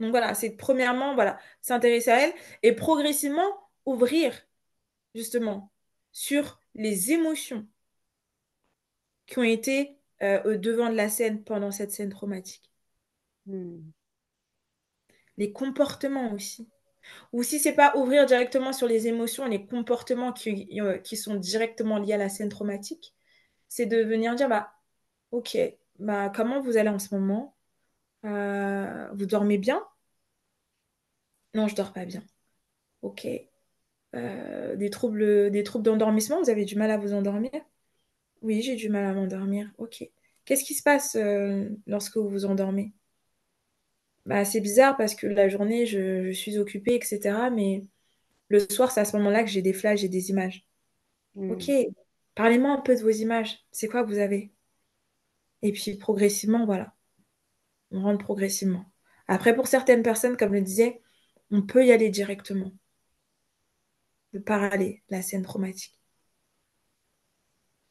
Donc 0.00 0.10
voilà, 0.10 0.34
c'est 0.34 0.50
premièrement, 0.56 1.14
voilà, 1.14 1.38
s'intéresser 1.60 2.10
à 2.10 2.26
elle 2.26 2.34
et 2.62 2.72
progressivement 2.72 3.48
ouvrir 3.84 4.32
justement 5.14 5.72
sur 6.12 6.60
les 6.74 7.12
émotions 7.12 7.66
qui 9.26 9.38
ont 9.38 9.42
été 9.44 9.98
euh, 10.22 10.42
au 10.44 10.56
devant 10.56 10.90
de 10.90 10.96
la 10.96 11.08
scène 11.08 11.44
pendant 11.44 11.70
cette 11.70 11.92
scène 11.92 12.10
traumatique. 12.10 12.70
Mm. 13.46 13.78
Les 15.36 15.52
comportements 15.52 16.32
aussi. 16.32 16.68
Ou 17.32 17.42
si 17.42 17.58
c'est 17.58 17.74
pas 17.74 17.96
ouvrir 17.96 18.26
directement 18.26 18.72
sur 18.72 18.86
les 18.86 19.08
émotions, 19.08 19.46
les 19.46 19.66
comportements 19.66 20.32
qui, 20.32 20.80
euh, 20.80 20.98
qui 20.98 21.16
sont 21.16 21.36
directement 21.36 21.98
liés 21.98 22.14
à 22.14 22.18
la 22.18 22.28
scène 22.28 22.48
traumatique, 22.48 23.14
c'est 23.68 23.86
de 23.86 23.98
venir 24.02 24.34
dire, 24.34 24.48
bah, 24.48 24.72
ok, 25.30 25.58
bah, 25.98 26.30
comment 26.34 26.60
vous 26.60 26.76
allez 26.76 26.88
en 26.90 26.98
ce 26.98 27.14
moment? 27.14 27.57
Euh, 28.24 29.08
vous 29.14 29.26
dormez 29.26 29.58
bien? 29.58 29.82
Non, 31.54 31.68
je 31.68 31.74
dors 31.74 31.92
pas 31.92 32.04
bien. 32.06 32.22
Ok. 33.02 33.26
Euh, 34.16 34.76
des 34.76 34.90
troubles, 34.90 35.50
des 35.50 35.64
troubles 35.64 35.84
d'endormissement, 35.84 36.42
vous 36.42 36.50
avez 36.50 36.64
du 36.64 36.76
mal 36.76 36.90
à 36.90 36.98
vous 36.98 37.14
endormir? 37.14 37.50
Oui, 38.42 38.62
j'ai 38.62 38.74
du 38.76 38.88
mal 38.88 39.04
à 39.04 39.12
m'endormir. 39.14 39.70
Ok. 39.78 40.04
Qu'est-ce 40.44 40.64
qui 40.64 40.74
se 40.74 40.82
passe 40.82 41.14
euh, 41.16 41.68
lorsque 41.86 42.16
vous 42.16 42.28
vous 42.28 42.44
endormez? 42.46 42.92
Bah, 44.26 44.44
c'est 44.44 44.60
bizarre 44.60 44.96
parce 44.96 45.14
que 45.14 45.26
la 45.26 45.48
journée, 45.48 45.86
je, 45.86 46.26
je 46.30 46.32
suis 46.32 46.58
occupée, 46.58 46.94
etc. 46.96 47.50
Mais 47.50 47.82
le 48.48 48.60
soir, 48.60 48.90
c'est 48.92 49.00
à 49.00 49.04
ce 49.06 49.16
moment-là 49.18 49.44
que 49.44 49.50
j'ai 49.50 49.62
des 49.62 49.72
flashs, 49.74 50.00
j'ai 50.00 50.08
des 50.10 50.30
images. 50.30 50.66
Ok, 51.48 51.70
Hmm. 51.70 51.92
parlez-moi 52.36 52.72
un 52.72 52.80
peu 52.82 52.96
de 52.96 53.02
vos 53.02 53.10
images. 53.10 53.60
C'est 53.72 53.88
quoi 53.88 54.04
que 54.04 54.08
vous 54.10 54.18
avez? 54.20 54.52
Et 55.62 55.70
puis 55.70 55.96
progressivement, 55.96 56.66
voilà, 56.66 56.94
on 57.90 58.02
rentre 58.02 58.24
progressivement. 58.24 58.84
Après, 59.28 59.54
pour 59.54 59.66
certaines 59.66 60.02
personnes, 60.02 60.36
comme 60.36 60.52
le 60.52 60.62
disais, 60.62 61.02
on 61.50 61.62
peut 61.62 61.84
y 61.86 61.92
aller 61.92 62.10
directement, 62.10 62.72
de 64.32 64.38
parler 64.38 65.02
la 65.10 65.22
scène 65.22 65.42
traumatique. 65.42 65.98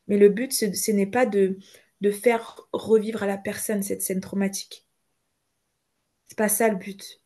Mais 0.08 0.18
le 0.18 0.30
but, 0.30 0.54
ce, 0.54 0.92
n'est 0.92 1.08
pas 1.08 1.26
de, 1.26 1.60
faire 2.12 2.62
revivre 2.72 3.24
à 3.24 3.28
la 3.28 3.38
personne 3.38 3.84
cette 3.84 4.02
scène 4.02 4.22
traumatique. 4.22 4.88
C'est 6.28 6.38
pas 6.38 6.50
ça 6.50 6.70
le 6.70 6.76
but. 6.78 7.22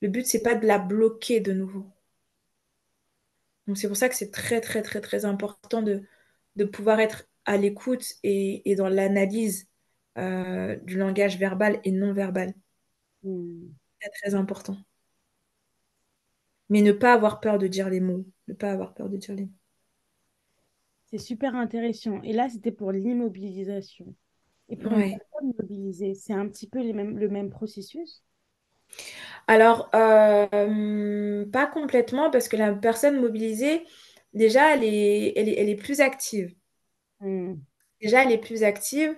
Le 0.00 0.08
but, 0.08 0.26
c'est 0.26 0.42
pas 0.42 0.54
de 0.54 0.66
la 0.66 0.78
bloquer 0.78 1.40
de 1.40 1.52
nouveau. 1.52 1.86
Donc 3.66 3.78
c'est 3.78 3.88
pour 3.88 3.96
ça 3.96 4.08
que 4.08 4.14
c'est 4.16 4.30
très, 4.30 4.60
très, 4.60 4.82
très, 4.82 5.00
très 5.00 5.24
important 5.24 5.82
de, 5.82 6.06
pouvoir 6.72 7.00
être 7.00 7.24
à 7.44 7.56
l'écoute 7.56 8.14
et 8.22 8.74
dans 8.76 8.88
l'analyse 8.88 9.68
euh, 10.18 10.76
du 10.76 10.96
langage 10.98 11.38
verbal 11.38 11.80
et 11.84 11.92
non 11.92 12.12
verbal. 12.12 12.54
Hmm. 13.22 13.74
C'est 14.00 14.10
très 14.10 14.34
important. 14.36 14.76
Mais 16.68 16.82
ne 16.82 16.92
pas 16.92 17.14
avoir 17.14 17.40
peur 17.40 17.56
de 17.58 17.66
dire 17.68 17.88
les 17.88 18.00
mots. 18.00 18.26
Ne 18.48 18.52
pas 18.54 18.70
avoir 18.70 18.92
peur 18.92 19.08
de 19.08 19.16
dire 19.16 19.34
les 19.34 19.46
mots. 19.46 19.52
C'est 21.06 21.16
super 21.18 21.54
intéressant. 21.56 22.20
Et 22.22 22.32
là, 22.34 22.48
c'était 22.50 22.70
pour 22.72 22.92
l'immobilisation. 22.92 24.14
Et 24.68 24.76
pour 24.76 24.92
Ouais. 24.92 25.10
personne 25.10 25.52
mobilisée, 25.58 26.14
c'est 26.14 26.32
un 26.34 26.48
petit 26.48 26.68
peu 26.68 26.80
les 26.82 26.92
mêmes, 26.92 27.18
le 27.18 27.28
même 27.28 27.50
processus? 27.50 28.22
Alors, 29.46 29.90
euh, 29.94 31.46
pas 31.52 31.66
complètement, 31.66 32.30
parce 32.30 32.48
que 32.48 32.56
la 32.56 32.72
personne 32.74 33.20
mobilisée, 33.20 33.84
déjà, 34.32 34.74
elle 34.74 34.84
est, 34.84 35.32
elle 35.36 35.48
est, 35.48 35.54
elle 35.60 35.68
est 35.68 35.76
plus 35.76 36.00
active. 36.00 36.54
Hmm. 37.20 37.64
Déjà, 38.00 38.22
elle 38.22 38.32
est 38.32 38.38
plus 38.38 38.62
active. 38.62 39.16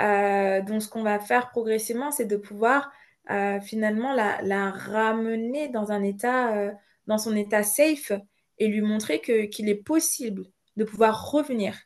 Euh, 0.00 0.60
donc, 0.62 0.82
ce 0.82 0.88
qu'on 0.88 1.02
va 1.02 1.18
faire 1.18 1.50
progressivement, 1.50 2.10
c'est 2.10 2.24
de 2.24 2.36
pouvoir 2.36 2.90
euh, 3.30 3.60
finalement 3.60 4.12
la, 4.12 4.70
ramener 4.70 5.68
dans 5.68 5.92
un 5.92 6.02
état, 6.02 6.56
euh, 6.56 6.72
dans 7.06 7.18
son 7.18 7.36
état 7.36 7.62
safe 7.62 8.12
et 8.58 8.68
lui 8.68 8.80
montrer 8.80 9.20
que, 9.20 9.46
qu'il 9.46 9.68
est 9.68 9.82
possible 9.82 10.44
de 10.76 10.84
pouvoir 10.84 11.30
revenir 11.30 11.78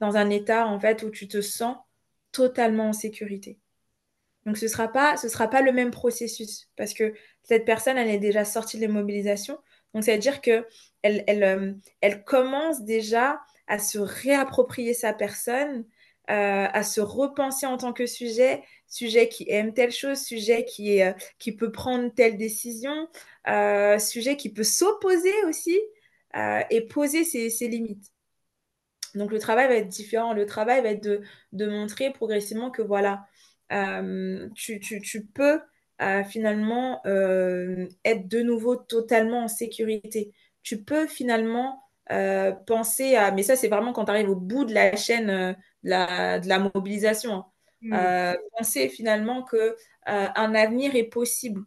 dans 0.00 0.16
un 0.16 0.30
état 0.30 0.66
en 0.66 0.78
fait 0.78 1.02
où 1.02 1.10
tu 1.10 1.28
te 1.28 1.40
sens 1.40 1.76
totalement 2.32 2.90
en 2.90 2.92
sécurité. 2.92 3.58
Donc, 4.46 4.56
ce 4.56 4.68
sera 4.68 4.90
sera 5.16 5.48
pas 5.48 5.62
le 5.62 5.72
même 5.72 5.90
processus 5.90 6.70
parce 6.76 6.94
que 6.94 7.14
cette 7.42 7.64
personne, 7.64 7.98
elle 7.98 8.08
est 8.08 8.18
déjà 8.18 8.44
sortie 8.44 8.78
de 8.78 8.86
l'immobilisation. 8.86 9.58
Donc, 9.92 10.04
ça 10.04 10.12
veut 10.12 10.18
dire 10.18 10.40
que 10.40 10.66
elle, 11.02 11.24
elle, 11.26 11.78
elle 12.00 12.24
commence 12.24 12.84
déjà 12.84 13.40
à 13.66 13.78
se 13.78 13.98
réapproprier 13.98 14.94
sa 14.94 15.12
personne, 15.12 15.84
euh, 16.30 16.68
à 16.72 16.82
se 16.82 17.00
repenser 17.00 17.66
en 17.66 17.76
tant 17.76 17.92
que 17.92 18.06
sujet, 18.06 18.62
sujet 18.86 19.28
qui 19.28 19.46
aime 19.48 19.74
telle 19.74 19.92
chose, 19.92 20.18
sujet 20.20 20.64
qui, 20.64 20.96
est, 20.96 21.08
euh, 21.08 21.12
qui 21.38 21.52
peut 21.52 21.72
prendre 21.72 22.08
telle 22.14 22.36
décision, 22.38 23.08
euh, 23.48 23.98
sujet 23.98 24.36
qui 24.36 24.52
peut 24.52 24.62
s'opposer 24.64 25.34
aussi 25.48 25.78
et 26.70 26.82
poser 26.82 27.24
ses, 27.24 27.50
ses 27.50 27.66
limites. 27.66 28.06
Donc 29.16 29.32
le 29.32 29.40
travail 29.40 29.66
va 29.66 29.74
être 29.74 29.88
différent. 29.88 30.32
Le 30.32 30.46
travail 30.46 30.80
va 30.80 30.90
être 30.90 31.02
de, 31.02 31.22
de 31.52 31.66
montrer 31.66 32.12
progressivement 32.12 32.70
que 32.70 32.82
voilà, 32.82 33.26
tu, 34.54 34.78
tu- 34.80 35.00
tu 35.00 35.26
peux 35.26 35.60
finalement 36.28 37.02
être 37.04 38.28
de 38.28 38.42
nouveau 38.42 38.76
totalement 38.76 39.44
en 39.44 39.48
sécurité. 39.48 40.32
Tu 40.62 40.84
peux 40.84 41.08
finalement 41.08 41.82
penser 42.66 43.16
à... 43.16 43.32
Mais 43.32 43.42
ça, 43.42 43.56
c'est 43.56 43.68
vraiment 43.68 43.92
quand 43.92 44.04
tu 44.04 44.10
arrives 44.12 44.30
au 44.30 44.36
bout 44.36 44.64
de 44.64 44.74
la 44.74 44.94
chaîne 44.94 45.56
de 45.84 45.90
la, 45.90 46.38
de 46.38 46.48
la 46.48 46.58
mobilisation. 46.58 47.44
Euh, 47.92 48.34
penser 48.58 48.90
finalement 48.90 49.42
que 49.42 49.56
euh, 49.56 49.74
un 50.04 50.54
avenir 50.54 50.94
est 50.96 51.04
possible 51.08 51.62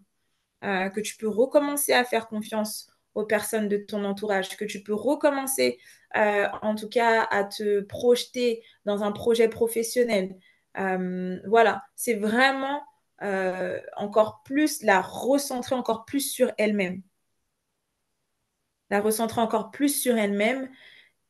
euh, 0.64 0.90
que 0.90 1.00
tu 1.00 1.18
peux 1.18 1.28
recommencer 1.28 1.92
à 1.92 2.04
faire 2.04 2.28
confiance 2.28 2.92
aux 3.16 3.26
personnes 3.26 3.68
de 3.68 3.78
ton 3.78 4.06
entourage, 4.06 4.56
que 4.56 4.66
tu 4.66 4.84
peux 4.84 4.94
recommencer 4.94 5.80
en 6.16 6.76
tout 6.76 6.90
cas 6.90 7.24
à 7.32 7.44
te 7.44 7.82
projeter 7.82 8.64
dans 8.86 9.04
un 9.04 9.12
projet 9.12 9.48
professionnel. 9.50 10.36
Voilà, 10.76 11.84
c'est 11.96 12.14
vraiment 12.14 12.84
encore 13.98 14.42
plus 14.44 14.84
la 14.84 15.02
recentrer 15.02 15.76
encore 15.76 16.06
plus 16.06 16.32
sur 16.32 16.52
elle-même, 16.58 17.02
la 18.92 19.02
recentrer 19.02 19.42
encore 19.42 19.72
plus 19.72 19.90
sur 19.90 20.18
elle-même 20.18 20.70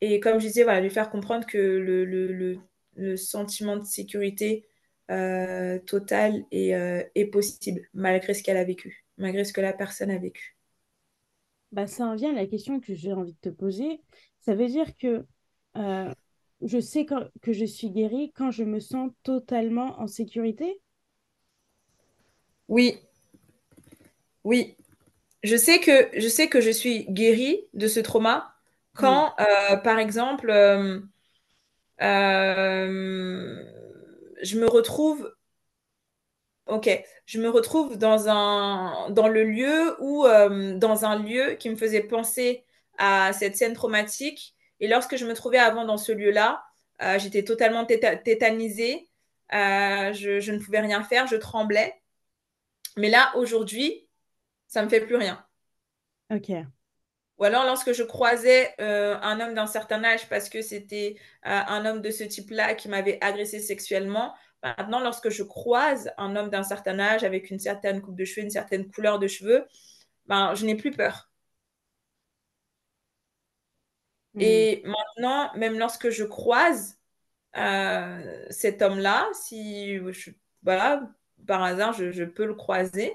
et 0.00 0.20
comme 0.20 0.38
je 0.38 0.46
disais, 0.46 0.64
voilà, 0.64 0.80
lui 0.82 0.90
faire 0.90 1.10
comprendre 1.10 1.46
que 1.46 1.56
le, 1.56 2.04
le, 2.04 2.26
le, 2.26 2.58
le 2.96 3.16
sentiment 3.16 3.76
de 3.76 3.84
sécurité 3.84 4.66
euh, 5.10 5.78
total 5.80 6.44
est, 6.50 6.74
euh, 6.74 7.02
est 7.14 7.26
possible 7.26 7.82
malgré 7.92 8.34
ce 8.34 8.42
qu'elle 8.42 8.56
a 8.56 8.64
vécu, 8.64 9.04
malgré 9.18 9.44
ce 9.44 9.52
que 9.52 9.60
la 9.60 9.72
personne 9.72 10.10
a 10.10 10.18
vécu. 10.18 10.56
Bah, 11.72 11.86
ça 11.86 12.06
en 12.06 12.14
vient 12.14 12.30
à 12.30 12.34
la 12.34 12.46
question 12.46 12.80
que 12.80 12.94
j'ai 12.94 13.12
envie 13.12 13.32
de 13.32 13.38
te 13.40 13.48
poser. 13.48 14.00
Ça 14.40 14.54
veut 14.54 14.68
dire 14.68 14.96
que 14.96 15.26
euh, 15.76 16.12
je 16.62 16.78
sais 16.78 17.04
que 17.04 17.52
je 17.52 17.64
suis 17.64 17.90
guérie 17.90 18.32
quand 18.34 18.50
je 18.50 18.64
me 18.64 18.80
sens 18.80 19.10
totalement 19.22 20.00
en 20.00 20.06
sécurité? 20.06 20.80
Oui, 22.68 22.98
oui. 24.44 24.76
Je 25.42 25.56
sais 25.56 25.80
que 25.80 26.08
je 26.16 26.28
sais 26.28 26.48
que 26.48 26.60
je 26.62 26.70
suis 26.70 27.04
guérie 27.10 27.60
de 27.74 27.86
ce 27.88 28.00
trauma 28.00 28.54
quand, 28.94 29.34
euh, 29.40 29.76
par 29.76 29.98
exemple, 29.98 30.50
euh, 32.02 33.64
je 34.42 34.58
me 34.58 34.66
retrouve, 34.68 35.32
ok, 36.66 36.88
je 37.26 37.40
me 37.40 37.48
retrouve 37.48 37.96
dans 37.98 38.28
un 38.28 39.10
dans 39.10 39.28
le 39.28 39.44
lieu 39.44 39.96
ou 40.00 40.24
euh, 40.26 40.76
dans 40.76 41.04
un 41.04 41.18
lieu 41.18 41.54
qui 41.54 41.70
me 41.70 41.76
faisait 41.76 42.02
penser 42.02 42.64
à 42.98 43.32
cette 43.32 43.56
scène 43.56 43.74
traumatique. 43.74 44.54
Et 44.80 44.88
lorsque 44.88 45.16
je 45.16 45.26
me 45.26 45.34
trouvais 45.34 45.58
avant 45.58 45.84
dans 45.84 45.96
ce 45.98 46.12
lieu-là, 46.12 46.64
euh, 47.02 47.18
j'étais 47.18 47.44
totalement 47.44 47.84
téta- 47.84 48.16
tétanisée. 48.22 49.08
Je, 49.52 50.40
je 50.40 50.52
ne 50.52 50.58
pouvais 50.58 50.80
rien 50.80 51.02
faire, 51.02 51.26
je 51.26 51.36
tremblais. 51.36 51.94
Mais 52.96 53.08
là, 53.10 53.32
aujourd'hui, 53.36 54.08
ça 54.68 54.82
me 54.84 54.88
fait 54.88 55.00
plus 55.00 55.16
rien. 55.16 55.44
Ok. 56.30 56.66
Ou 57.38 57.44
alors 57.44 57.64
lorsque 57.64 57.92
je 57.92 58.02
croisais 58.04 58.74
euh, 58.80 59.16
un 59.20 59.40
homme 59.40 59.54
d'un 59.54 59.66
certain 59.66 60.04
âge 60.04 60.28
parce 60.28 60.48
que 60.48 60.62
c'était 60.62 61.16
euh, 61.46 61.60
un 61.66 61.84
homme 61.84 62.00
de 62.00 62.10
ce 62.10 62.22
type-là 62.24 62.74
qui 62.74 62.88
m'avait 62.88 63.18
agressé 63.20 63.58
sexuellement, 63.60 64.34
maintenant 64.62 65.00
lorsque 65.00 65.30
je 65.30 65.42
croise 65.42 66.12
un 66.16 66.36
homme 66.36 66.48
d'un 66.48 66.62
certain 66.62 66.98
âge 67.00 67.24
avec 67.24 67.50
une 67.50 67.58
certaine 67.58 68.00
coupe 68.00 68.16
de 68.16 68.24
cheveux, 68.24 68.44
une 68.44 68.50
certaine 68.50 68.90
couleur 68.90 69.18
de 69.18 69.26
cheveux, 69.26 69.66
ben, 70.26 70.54
je 70.54 70.64
n'ai 70.64 70.76
plus 70.76 70.92
peur. 70.92 71.28
Hmm. 74.34 74.40
Et 74.40 74.82
maintenant, 74.84 75.50
même 75.56 75.78
lorsque 75.78 76.10
je 76.10 76.24
croise 76.24 76.98
euh, 77.56 78.46
cet 78.50 78.82
homme-là, 78.82 79.28
si 79.32 79.96
je, 79.96 80.30
voilà, 80.62 81.08
par 81.46 81.62
hasard 81.62 81.92
je, 81.92 82.10
je 82.12 82.24
peux 82.24 82.46
le 82.46 82.54
croiser, 82.54 83.12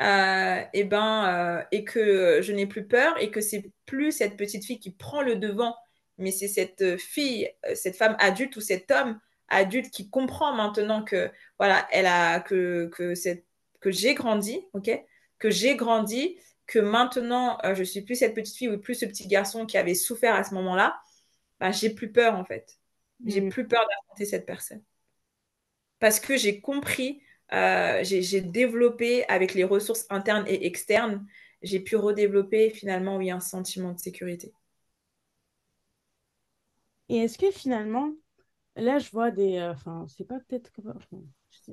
euh, 0.00 0.62
et 0.72 0.84
ben, 0.84 1.58
euh, 1.60 1.64
et 1.70 1.84
que 1.84 2.40
je 2.42 2.52
n'ai 2.52 2.66
plus 2.66 2.86
peur 2.86 3.14
et 3.20 3.30
que 3.30 3.40
c'est 3.40 3.70
plus 3.86 4.12
cette 4.12 4.36
petite 4.36 4.64
fille 4.64 4.80
qui 4.80 4.90
prend 4.92 5.22
le 5.22 5.36
devant, 5.36 5.76
mais 6.18 6.30
c'est 6.30 6.48
cette 6.48 6.96
fille, 6.98 7.50
euh, 7.66 7.74
cette 7.74 7.96
femme 7.96 8.16
adulte 8.18 8.56
ou 8.56 8.60
cet 8.60 8.90
homme 8.90 9.20
adulte 9.48 9.90
qui 9.90 10.08
comprend 10.10 10.54
maintenant 10.54 11.04
que 11.04 11.30
voilà, 11.58 11.86
elle 11.92 12.06
a 12.06 12.40
que 12.40 12.88
que 12.94 13.14
cette, 13.14 13.44
que 13.80 13.90
j'ai 13.90 14.14
grandi, 14.14 14.60
ok, 14.72 14.90
que 15.38 15.50
j'ai 15.50 15.76
grandi, 15.76 16.38
que 16.66 16.78
maintenant 16.78 17.58
euh, 17.64 17.74
je 17.74 17.82
suis 17.84 18.02
plus 18.02 18.16
cette 18.16 18.34
petite 18.34 18.56
fille 18.56 18.68
ou 18.68 18.78
plus 18.78 18.94
ce 18.94 19.04
petit 19.06 19.26
garçon 19.28 19.66
qui 19.66 19.76
avait 19.78 19.94
souffert 19.94 20.34
à 20.34 20.44
ce 20.44 20.54
moment-là, 20.54 20.98
ben, 21.60 21.72
j'ai 21.72 21.90
plus 21.90 22.12
peur 22.12 22.34
en 22.36 22.44
fait. 22.44 22.78
J'ai 23.26 23.40
Hmm. 23.40 23.48
plus 23.48 23.66
peur 23.68 23.82
d'affronter 23.88 24.26
cette 24.26 24.46
personne. 24.46 24.82
Parce 25.98 26.20
que 26.20 26.36
j'ai 26.36 26.60
compris, 26.60 27.22
j'ai 27.52 28.22
j'ai 28.22 28.40
développé 28.40 29.24
avec 29.28 29.54
les 29.54 29.64
ressources 29.64 30.06
internes 30.10 30.44
et 30.48 30.66
externes, 30.66 31.26
j'ai 31.62 31.80
pu 31.80 31.96
redévelopper 31.96 32.70
finalement, 32.70 33.16
oui, 33.18 33.30
un 33.30 33.40
sentiment 33.40 33.92
de 33.92 33.98
sécurité. 34.00 34.52
Et 37.08 37.16
est-ce 37.18 37.38
que 37.38 37.50
finalement, 37.50 38.12
là, 38.76 38.98
je 38.98 39.10
vois 39.10 39.30
des... 39.30 39.58
euh, 39.58 39.72
Enfin, 39.72 40.06
c'est 40.08 40.26
pas 40.26 40.40
peut-être... 40.40 40.70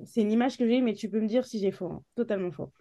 c'est 0.06 0.22
une 0.22 0.32
image 0.32 0.58
que 0.58 0.68
j'ai, 0.68 0.82
mais 0.82 0.94
tu 0.94 1.10
peux 1.10 1.22
me 1.22 1.28
dire 1.28 1.46
si 1.46 1.60
j'ai 1.60 1.72
faux, 1.72 1.88
hein. 1.92 2.04
Totalement 2.15 2.52
faux. 2.52 2.72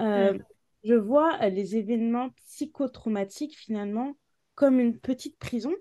Euh, 0.00 0.32
Mm. 0.32 0.44
je 0.84 0.94
vois 0.94 1.38
euh, 1.42 1.48
les 1.50 1.76
événements 1.76 2.30
psychotraumatiques 2.46 3.56
finalement 3.58 4.16
comme 4.54 4.80
une 4.80 4.98
petite 4.98 5.38
prison. 5.38 5.74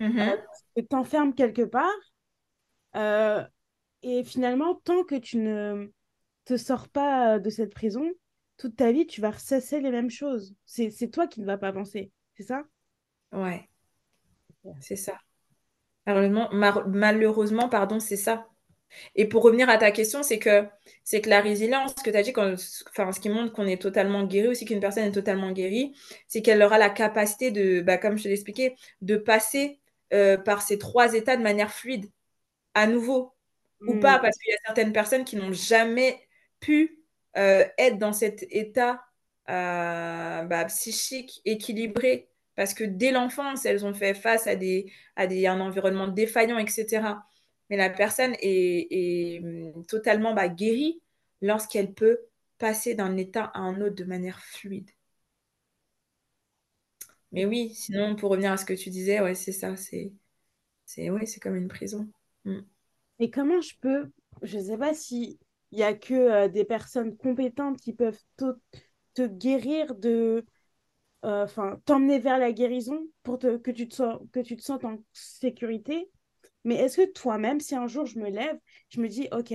Mhm. 0.00 0.46
tu 0.76 0.86
t'enfermes 0.86 1.34
quelque 1.34 1.62
part. 1.62 1.92
Euh, 4.06 4.10
et 4.10 4.24
finalement, 4.24 4.74
tant 4.74 5.04
que 5.04 5.16
tu 5.16 5.38
ne 5.38 5.90
te 6.44 6.56
sors 6.56 6.88
pas 6.88 7.38
de 7.38 7.50
cette 7.50 7.74
prison, 7.74 8.08
toute 8.56 8.76
ta 8.76 8.92
vie, 8.92 9.06
tu 9.06 9.20
vas 9.20 9.30
ressasser 9.30 9.80
les 9.80 9.90
mêmes 9.90 10.10
choses. 10.10 10.54
C'est, 10.64 11.10
toi 11.10 11.26
qui 11.26 11.40
ne 11.40 11.46
vas 11.46 11.58
pas 11.58 11.68
avancer, 11.68 12.10
c'est 12.34 12.44
ça? 12.44 12.64
Ouais, 13.32 13.68
c'est 14.80 14.96
ça. 14.96 15.18
Malheureusement, 16.06 17.68
pardon, 17.68 18.00
c'est 18.00 18.16
ça. 18.16 18.46
Et 19.14 19.28
pour 19.28 19.42
revenir 19.42 19.68
à 19.68 19.78
ta 19.78 19.90
question, 19.90 20.22
c'est 20.22 20.38
que, 20.38 20.64
c'est 21.04 21.20
que 21.20 21.28
la 21.28 21.40
résilience, 21.40 21.92
ce 21.98 22.02
que 22.04 22.10
tu 22.10 22.16
as 22.16 22.22
dit, 22.22 22.32
quand, 22.32 22.54
enfin, 22.88 23.12
ce 23.12 23.20
qui 23.20 23.28
montre 23.28 23.52
qu'on 23.52 23.66
est 23.66 23.82
totalement 23.82 24.24
guéri, 24.24 24.48
aussi 24.48 24.64
qu'une 24.64 24.80
personne 24.80 25.04
est 25.04 25.12
totalement 25.12 25.50
guérie, 25.52 25.94
c'est 26.28 26.40
qu'elle 26.40 26.62
aura 26.62 26.78
la 26.78 26.88
capacité 26.88 27.50
de, 27.50 27.80
bah, 27.80 27.98
comme 27.98 28.16
je 28.16 28.22
te 28.22 28.28
l'ai 28.28 28.34
expliqué, 28.34 28.76
de 29.02 29.16
passer 29.16 29.80
euh, 30.12 30.38
par 30.38 30.62
ces 30.62 30.78
trois 30.78 31.14
états 31.14 31.36
de 31.36 31.42
manière 31.42 31.72
fluide, 31.72 32.06
à 32.74 32.86
nouveau, 32.86 33.35
ou 33.86 33.94
Hmm. 33.94 33.98
pas, 33.98 34.18
parce 34.18 34.36
qu'il 34.38 34.50
y 34.52 34.54
a 34.54 34.58
certaines 34.66 34.92
personnes 34.92 35.24
qui 35.24 35.36
n'ont 35.36 35.52
jamais 35.52 36.20
pu 36.60 37.00
euh, 37.36 37.64
être 37.78 37.98
dans 37.98 38.12
cet 38.12 38.44
état 38.50 39.04
euh, 39.48 40.42
bah, 40.44 40.64
psychique 40.66 41.40
équilibré, 41.44 42.28
parce 42.56 42.74
que 42.74 42.84
dès 42.84 43.12
l'enfance, 43.12 43.64
elles 43.66 43.84
ont 43.86 43.94
fait 43.94 44.14
face 44.14 44.46
à 44.46 44.56
des, 44.56 44.92
à 45.16 45.26
des, 45.26 45.46
un 45.46 45.60
environnement 45.60 46.08
défaillant, 46.08 46.58
etc. 46.58 47.24
Mais 47.70 47.76
la 47.76 47.90
personne 47.90 48.34
est, 48.40 48.88
est, 48.90 49.40
hum, 49.42 49.84
totalement 49.86 50.34
bah, 50.34 50.48
guérie 50.48 51.02
lorsqu'elle 51.42 51.92
peut 51.94 52.18
passer 52.58 52.94
d'un 52.94 53.16
état 53.16 53.44
à 53.54 53.60
un 53.60 53.80
autre 53.80 53.94
de 53.96 54.04
manière 54.04 54.40
fluide. 54.40 54.90
Mais 57.32 57.44
oui, 57.46 57.74
sinon, 57.74 58.16
pour 58.16 58.30
revenir 58.30 58.52
à 58.52 58.56
ce 58.56 58.64
que 58.64 58.72
tu 58.74 58.90
disais, 58.90 59.20
ouais, 59.20 59.34
c'est 59.34 59.52
ça, 59.52 59.76
c'est, 59.76 60.12
c'est, 60.86 61.10
oui, 61.10 61.26
c'est 61.26 61.40
comme 61.40 61.56
une 61.56 61.68
prison. 61.68 62.08
Mm. 62.44 62.60
Et 63.18 63.30
comment 63.30 63.60
je 63.60 63.74
peux, 63.80 64.10
je 64.42 64.58
ne 64.58 64.62
sais 64.64 64.78
pas 64.78 64.94
si 64.94 65.38
il 65.72 65.78
y 65.78 65.82
a 65.82 65.94
que 65.94 66.14
euh, 66.14 66.48
des 66.48 66.64
personnes 66.64 67.16
compétentes 67.16 67.78
qui 67.80 67.92
peuvent 67.92 68.20
te, 68.36 69.26
guérir 69.26 69.94
de, 69.94 70.44
euh, 71.24 71.44
enfin, 71.44 71.80
t'emmener 71.86 72.18
vers 72.18 72.38
la 72.38 72.52
guérison 72.52 73.06
pour 73.22 73.38
que 73.38 73.70
tu 73.70 73.88
te, 73.88 73.94
sens- 73.96 74.20
que 74.32 74.40
tu 74.40 74.56
te 74.56 74.62
sentes 74.62 74.84
en 74.84 74.98
sécurité. 75.12 76.10
Mais 76.64 76.76
est-ce 76.76 76.98
que 76.98 77.12
toi-même, 77.12 77.60
si 77.60 77.76
un 77.76 77.88
jour 77.88 78.06
je 78.06 78.18
me 78.18 78.30
lève, 78.30 78.58
je 78.90 79.00
me 79.00 79.08
dis, 79.08 79.28
OK, 79.32 79.52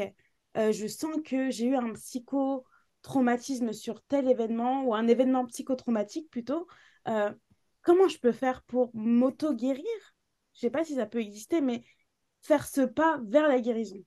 euh, 0.58 0.72
je 0.72 0.88
sens 0.88 1.18
que 1.26 1.52
j'ai 1.52 1.68
eu 1.68 1.76
un 1.76 1.94
psychotraumatisme 1.94 3.74
sur 3.74 4.02
tel 4.04 4.30
événement 4.30 4.84
ou 4.86 4.96
un 4.96 5.08
événement 5.08 5.46
psychotraumatique 5.48 6.30
plutôt, 6.32 6.68
comment 7.82 8.08
je 8.08 8.20
peux 8.20 8.32
faire 8.32 8.62
pour 8.64 8.92
m'auto-guérir? 8.94 9.86
Je 10.54 10.62
sais 10.62 10.70
pas 10.70 10.84
si 10.84 10.96
ça 10.96 11.06
peut 11.06 11.20
exister, 11.22 11.62
mais 11.62 11.84
faire 12.42 12.68
ce 12.68 12.82
pas 12.82 13.20
vers 13.24 13.48
la 13.48 13.60
guérison. 13.60 14.04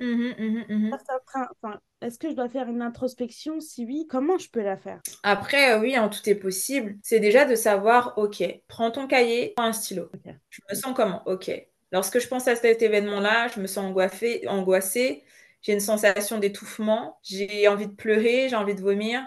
Ça 0.00 1.18
train- 1.26 1.48
enfin, 1.62 1.80
est-ce 2.00 2.18
que 2.18 2.28
je 2.28 2.34
dois 2.34 2.48
faire 2.48 2.68
une 2.68 2.82
introspection? 2.82 3.60
Si 3.60 3.84
oui, 3.84 4.06
comment 4.08 4.38
je 4.38 4.50
peux 4.50 4.62
la 4.62 4.76
faire? 4.76 5.00
Après, 5.22 5.72
euh, 5.72 5.80
oui, 5.80 5.96
hein, 5.96 6.08
tout 6.08 6.28
est 6.28 6.34
possible. 6.34 6.96
C'est 7.02 7.20
déjà 7.20 7.44
de 7.44 7.54
savoir, 7.54 8.18
ok, 8.18 8.42
prends 8.68 8.90
ton 8.90 9.06
cahier, 9.06 9.52
prends 9.56 9.66
un 9.66 9.72
stylo. 9.72 10.10
Je 10.50 10.60
me 10.70 10.74
sens 10.74 10.94
comment? 10.94 11.22
Ok. 11.26 11.50
Lorsque 11.92 12.18
je 12.18 12.28
pense 12.28 12.48
à 12.48 12.56
cet 12.56 12.82
événement-là, 12.82 13.48
je 13.48 13.60
me 13.60 13.66
sens 13.66 13.84
angoissée, 13.86 14.44
angoissée, 14.48 15.22
j'ai 15.62 15.72
une 15.72 15.80
sensation 15.80 16.38
d'étouffement, 16.38 17.18
j'ai 17.22 17.68
envie 17.68 17.86
de 17.86 17.92
pleurer, 17.92 18.48
j'ai 18.48 18.56
envie 18.56 18.74
de 18.74 18.80
vomir. 18.82 19.24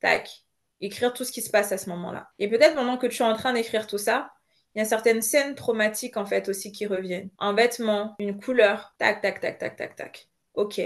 Tac. 0.00 0.44
Écrire 0.80 1.12
tout 1.12 1.24
ce 1.24 1.32
qui 1.32 1.42
se 1.42 1.50
passe 1.50 1.72
à 1.72 1.78
ce 1.78 1.90
moment-là. 1.90 2.28
Et 2.38 2.48
peut-être 2.48 2.74
pendant 2.74 2.96
que 2.96 3.06
tu 3.06 3.22
es 3.22 3.26
en 3.26 3.34
train 3.34 3.52
d'écrire 3.52 3.86
tout 3.86 3.98
ça, 3.98 4.32
il 4.74 4.78
y 4.78 4.82
a 4.82 4.84
certaines 4.84 5.22
scènes 5.22 5.54
traumatiques 5.54 6.16
en 6.16 6.26
fait 6.26 6.48
aussi 6.48 6.72
qui 6.72 6.86
reviennent. 6.86 7.30
Un 7.38 7.52
vêtement, 7.54 8.14
une 8.18 8.38
couleur, 8.40 8.94
tac, 8.98 9.20
tac, 9.22 9.40
tac, 9.40 9.58
tac, 9.58 9.76
tac, 9.76 9.96
tac. 9.96 10.28
Ok. 10.54 10.80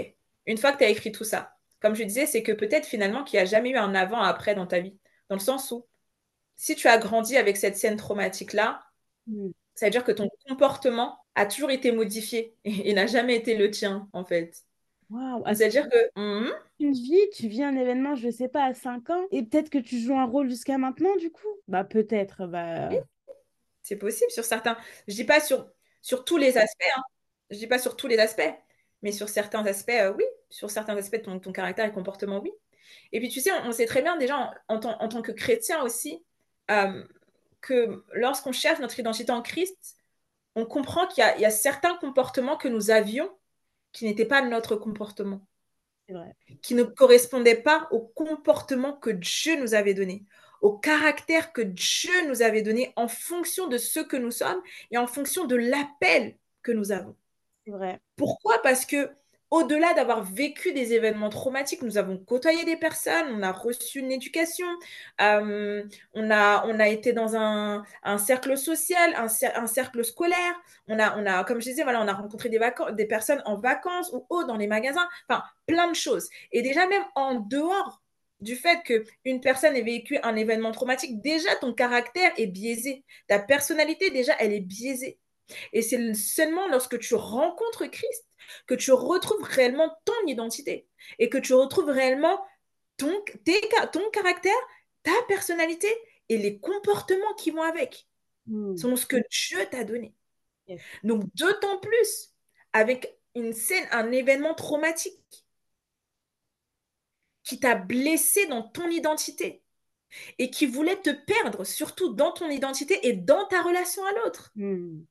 Une 0.47 0.57
fois 0.57 0.71
que 0.73 0.79
tu 0.79 0.83
as 0.83 0.89
écrit 0.89 1.11
tout 1.11 1.23
ça, 1.23 1.57
comme 1.81 1.95
je 1.95 2.03
disais, 2.03 2.25
c'est 2.25 2.43
que 2.43 2.51
peut-être 2.51 2.85
finalement 2.87 3.23
qu'il 3.23 3.37
n'y 3.37 3.43
a 3.43 3.45
jamais 3.45 3.71
eu 3.71 3.77
un 3.77 3.95
avant-après 3.95 4.55
dans 4.55 4.67
ta 4.67 4.79
vie. 4.79 4.97
Dans 5.29 5.35
le 5.35 5.41
sens 5.41 5.71
où, 5.71 5.87
si 6.57 6.75
tu 6.75 6.87
as 6.87 6.97
grandi 6.99 7.37
avec 7.37 7.57
cette 7.57 7.77
scène 7.77 7.97
traumatique-là, 7.97 8.83
Hmm. 9.27 9.51
ça 9.75 9.85
veut 9.87 9.91
dire 9.91 10.03
que 10.03 10.11
ton 10.11 10.29
comportement 10.47 11.19
a 11.35 11.45
toujours 11.45 11.71
été 11.71 11.91
modifié 11.91 12.55
et, 12.63 12.89
et 12.89 12.93
n'a 12.93 13.07
jamais 13.07 13.35
été 13.35 13.55
le 13.57 13.71
tien, 13.71 14.09
en 14.13 14.25
fait. 14.25 14.63
Ah, 15.13 15.53
C'est-à-dire 15.53 15.87
que, 15.89 15.97
hum, 16.15 16.51
une 16.79 16.93
vie, 16.93 17.19
tu 17.33 17.47
vis 17.47 17.63
un 17.63 17.75
événement, 17.75 18.15
je 18.15 18.29
sais 18.29 18.47
pas, 18.49 18.63
à 18.65 18.73
5 18.73 19.09
ans, 19.09 19.25
et 19.31 19.43
peut-être 19.43 19.69
que 19.69 19.77
tu 19.77 19.99
joues 19.99 20.17
un 20.17 20.25
rôle 20.25 20.49
jusqu'à 20.49 20.77
maintenant, 20.77 21.15
du 21.17 21.31
coup? 21.31 21.47
Bah, 21.67 21.83
peut-être, 21.83 22.47
bah... 22.47 22.89
oui, 22.89 22.97
c'est 23.85 23.97
possible 23.97 24.31
sur 24.31 24.43
certains. 24.43 24.77
Je 25.07 25.13
dis 25.13 25.23
pas 25.25 25.39
sur, 25.39 25.69
sur 26.01 26.25
tous 26.25 26.37
les 26.37 26.57
aspects, 26.57 26.91
hein. 26.97 27.03
Je 27.51 27.57
dis 27.57 27.67
pas 27.67 27.77
sur 27.77 27.95
tous 27.95 28.07
les 28.07 28.17
aspects, 28.17 28.41
mais 29.03 29.11
sur 29.11 29.29
certains 29.29 29.63
aspects, 29.67 29.91
euh, 29.91 30.11
oui. 30.17 30.23
Sur 30.49 30.71
certains 30.71 30.97
aspects 30.97 31.17
de 31.17 31.21
ton, 31.21 31.39
ton 31.39 31.51
caractère 31.51 31.85
et 31.85 31.91
comportement, 31.91 32.39
oui. 32.39 32.51
Et 33.11 33.19
puis, 33.19 33.29
tu 33.29 33.41
sais, 33.41 33.51
on, 33.51 33.67
on 33.67 33.71
sait 33.71 33.85
très 33.85 34.01
bien 34.01 34.17
déjà 34.17 34.37
en, 34.37 34.51
en 34.67 34.79
tant, 34.79 34.99
en 34.99 35.07
tant 35.07 35.21
que 35.21 35.31
chrétien 35.31 35.83
aussi, 35.83 36.25
euh, 36.71 37.03
que 37.61 38.03
lorsqu'on 38.13 38.51
cherche 38.51 38.79
notre 38.79 38.99
identité 38.99 39.31
en 39.31 39.43
Christ, 39.43 39.97
on 40.55 40.65
comprend 40.65 41.05
qu'il 41.05 41.23
y 41.23 41.27
a, 41.27 41.35
il 41.35 41.41
y 41.41 41.45
a 41.45 41.51
certains 41.51 41.95
comportements 41.97 42.57
que 42.57 42.67
nous 42.67 42.89
avions 42.89 43.29
qui 43.91 44.05
n'étaient 44.05 44.25
pas 44.25 44.41
notre 44.41 44.75
comportement, 44.75 45.47
vrai. 46.09 46.35
qui 46.63 46.73
ne 46.73 46.83
correspondaient 46.83 47.61
pas 47.61 47.87
au 47.91 47.99
comportement 48.01 48.93
que 48.93 49.11
Dieu 49.11 49.59
nous 49.61 49.75
avait 49.75 49.93
donné, 49.93 50.25
au 50.65 50.71
caractère 50.71 51.53
que 51.53 51.61
Dieu 51.61 52.27
nous 52.27 52.41
avait 52.41 52.63
donné 52.63 52.91
en 52.95 53.07
fonction 53.07 53.67
de 53.67 53.77
ce 53.77 53.99
que 53.99 54.17
nous 54.17 54.31
sommes 54.31 54.59
et 54.89 54.97
en 54.97 55.05
fonction 55.05 55.45
de 55.45 55.55
l'appel 55.55 56.37
que 56.63 56.71
nous 56.71 56.91
avons. 56.91 57.15
C'est 57.67 57.71
vrai. 57.71 57.99
Pourquoi? 58.15 58.59
Parce 58.63 58.83
que 58.87 59.11
au-delà 59.51 59.93
d'avoir 59.93 60.23
vécu 60.23 60.73
des 60.73 60.93
événements 60.93 61.29
traumatiques, 61.29 61.83
nous 61.83 61.99
avons 61.99 62.17
côtoyé 62.17 62.65
des 62.65 62.77
personnes, 62.77 63.27
on 63.29 63.43
a 63.43 63.51
reçu 63.51 63.99
une 63.99 64.11
éducation, 64.11 64.65
euh, 65.21 65.83
on, 66.15 66.31
a, 66.31 66.65
on 66.65 66.79
a 66.79 66.87
été 66.87 67.13
dans 67.13 67.35
un, 67.35 67.83
un 68.01 68.17
cercle 68.17 68.57
social, 68.57 69.13
un, 69.17 69.27
cer- 69.27 69.55
un 69.55 69.67
cercle 69.67 70.03
scolaire, 70.03 70.59
on 70.87 70.97
a, 70.97 71.15
on 71.19 71.27
a, 71.27 71.43
comme 71.43 71.61
je 71.61 71.69
disais, 71.69 71.83
voilà, 71.83 72.01
on 72.01 72.07
a 72.07 72.13
rencontré 72.13 72.49
des, 72.49 73.05
personnes 73.05 73.43
en 73.45 73.55
vacances 73.55 74.11
ou 74.11 74.43
dans 74.45 74.57
les 74.57 74.65
magasins, 74.65 75.07
enfin, 75.29 75.43
plein 75.67 75.87
de 75.91 75.95
choses. 75.95 76.27
Et 76.51 76.63
déjà, 76.63 76.87
même 76.87 77.03
en 77.13 77.35
dehors 77.35 78.01
du 78.41 78.55
fait 78.55 78.81
qu'une 78.83 79.41
personne 79.41 79.75
ait 79.75 79.81
vécu 79.81 80.17
un 80.23 80.35
événement 80.35 80.71
traumatique, 80.71 81.21
déjà, 81.21 81.55
ton 81.55 81.73
caractère 81.73 82.31
est 82.37 82.47
biaisé. 82.47 83.03
Ta 83.27 83.39
personnalité, 83.39 84.09
déjà, 84.09 84.35
elle 84.39 84.53
est 84.53 84.61
biaisée. 84.61 85.19
Et 85.73 85.81
c'est 85.81 86.13
seulement 86.13 86.67
lorsque 86.67 86.99
tu 86.99 87.15
rencontres 87.15 87.85
Christ 87.85 88.25
que 88.67 88.75
tu 88.75 88.91
retrouves 88.91 89.43
réellement 89.43 89.95
ton 90.05 90.27
identité 90.27 90.87
et 91.19 91.29
que 91.29 91.37
tu 91.37 91.53
retrouves 91.53 91.89
réellement 91.89 92.43
ton, 92.97 93.13
tes, 93.43 93.61
ton 93.91 94.09
caractère, 94.11 94.53
ta 95.03 95.11
personnalité 95.27 95.87
et 96.29 96.37
les 96.37 96.59
comportements 96.59 97.33
qui 97.37 97.51
vont 97.51 97.61
avec, 97.61 98.07
Hmm. 98.47 98.75
selon 98.77 98.95
ce 98.95 99.05
que 99.05 99.17
Dieu 99.29 99.59
t'a 99.71 99.83
donné. 99.83 100.13
Yes. 100.67 100.81
Donc, 101.03 101.23
d'autant 101.35 101.79
plus 101.79 102.33
avec 102.73 103.17
une 103.35 103.53
scène, 103.53 103.87
un 103.91 104.11
événement 104.11 104.53
traumatique 104.53 105.44
qui 107.45 107.59
t'a 107.59 107.75
blessé 107.75 108.47
dans 108.47 108.63
ton 108.63 108.89
identité 108.89 109.63
et 110.39 110.49
qui 110.49 110.65
voulait 110.65 111.01
te 111.01 111.09
perdre, 111.11 111.63
surtout 111.65 112.13
dans 112.13 112.31
ton 112.31 112.49
identité 112.49 113.07
et 113.07 113.13
dans 113.13 113.45
ta 113.47 113.61
relation 113.61 114.05
à 114.05 114.11
l'autre. 114.13 114.51
Hmm. 114.55 115.01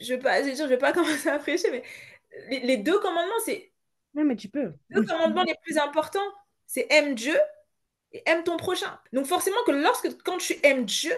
Je 0.00 0.12
ne 0.12 0.16
vais, 0.16 0.22
pas- 0.22 0.42
je 0.42 0.64
vais 0.64 0.78
pas 0.78 0.92
commencer 0.92 1.28
à 1.28 1.38
prêcher, 1.38 1.70
mais 1.70 1.82
les, 2.50 2.60
les 2.60 2.76
deux 2.78 2.98
commandements, 3.00 3.32
c'est 3.44 3.72
Non, 4.14 4.24
mais 4.24 4.36
tu 4.36 4.48
peux. 4.48 4.72
deux 4.90 5.04
commandements 5.04 5.44
les 5.44 5.54
plus 5.62 5.78
importants. 5.78 6.20
C'est 6.66 6.86
aime 6.90 7.14
Dieu 7.14 7.38
et 8.12 8.22
aime 8.26 8.44
ton 8.44 8.56
prochain. 8.56 8.98
Donc 9.12 9.26
forcément 9.26 9.62
que 9.66 9.72
lorsque 9.72 10.22
quand 10.22 10.38
tu 10.38 10.54
aimes 10.62 10.84
Dieu, 10.84 11.14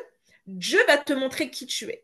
Dieu 0.47 0.81
va 0.87 0.99
te 0.99 1.13
montrer 1.13 1.51
qui 1.51 1.67
tu 1.67 1.89
es. 1.89 2.04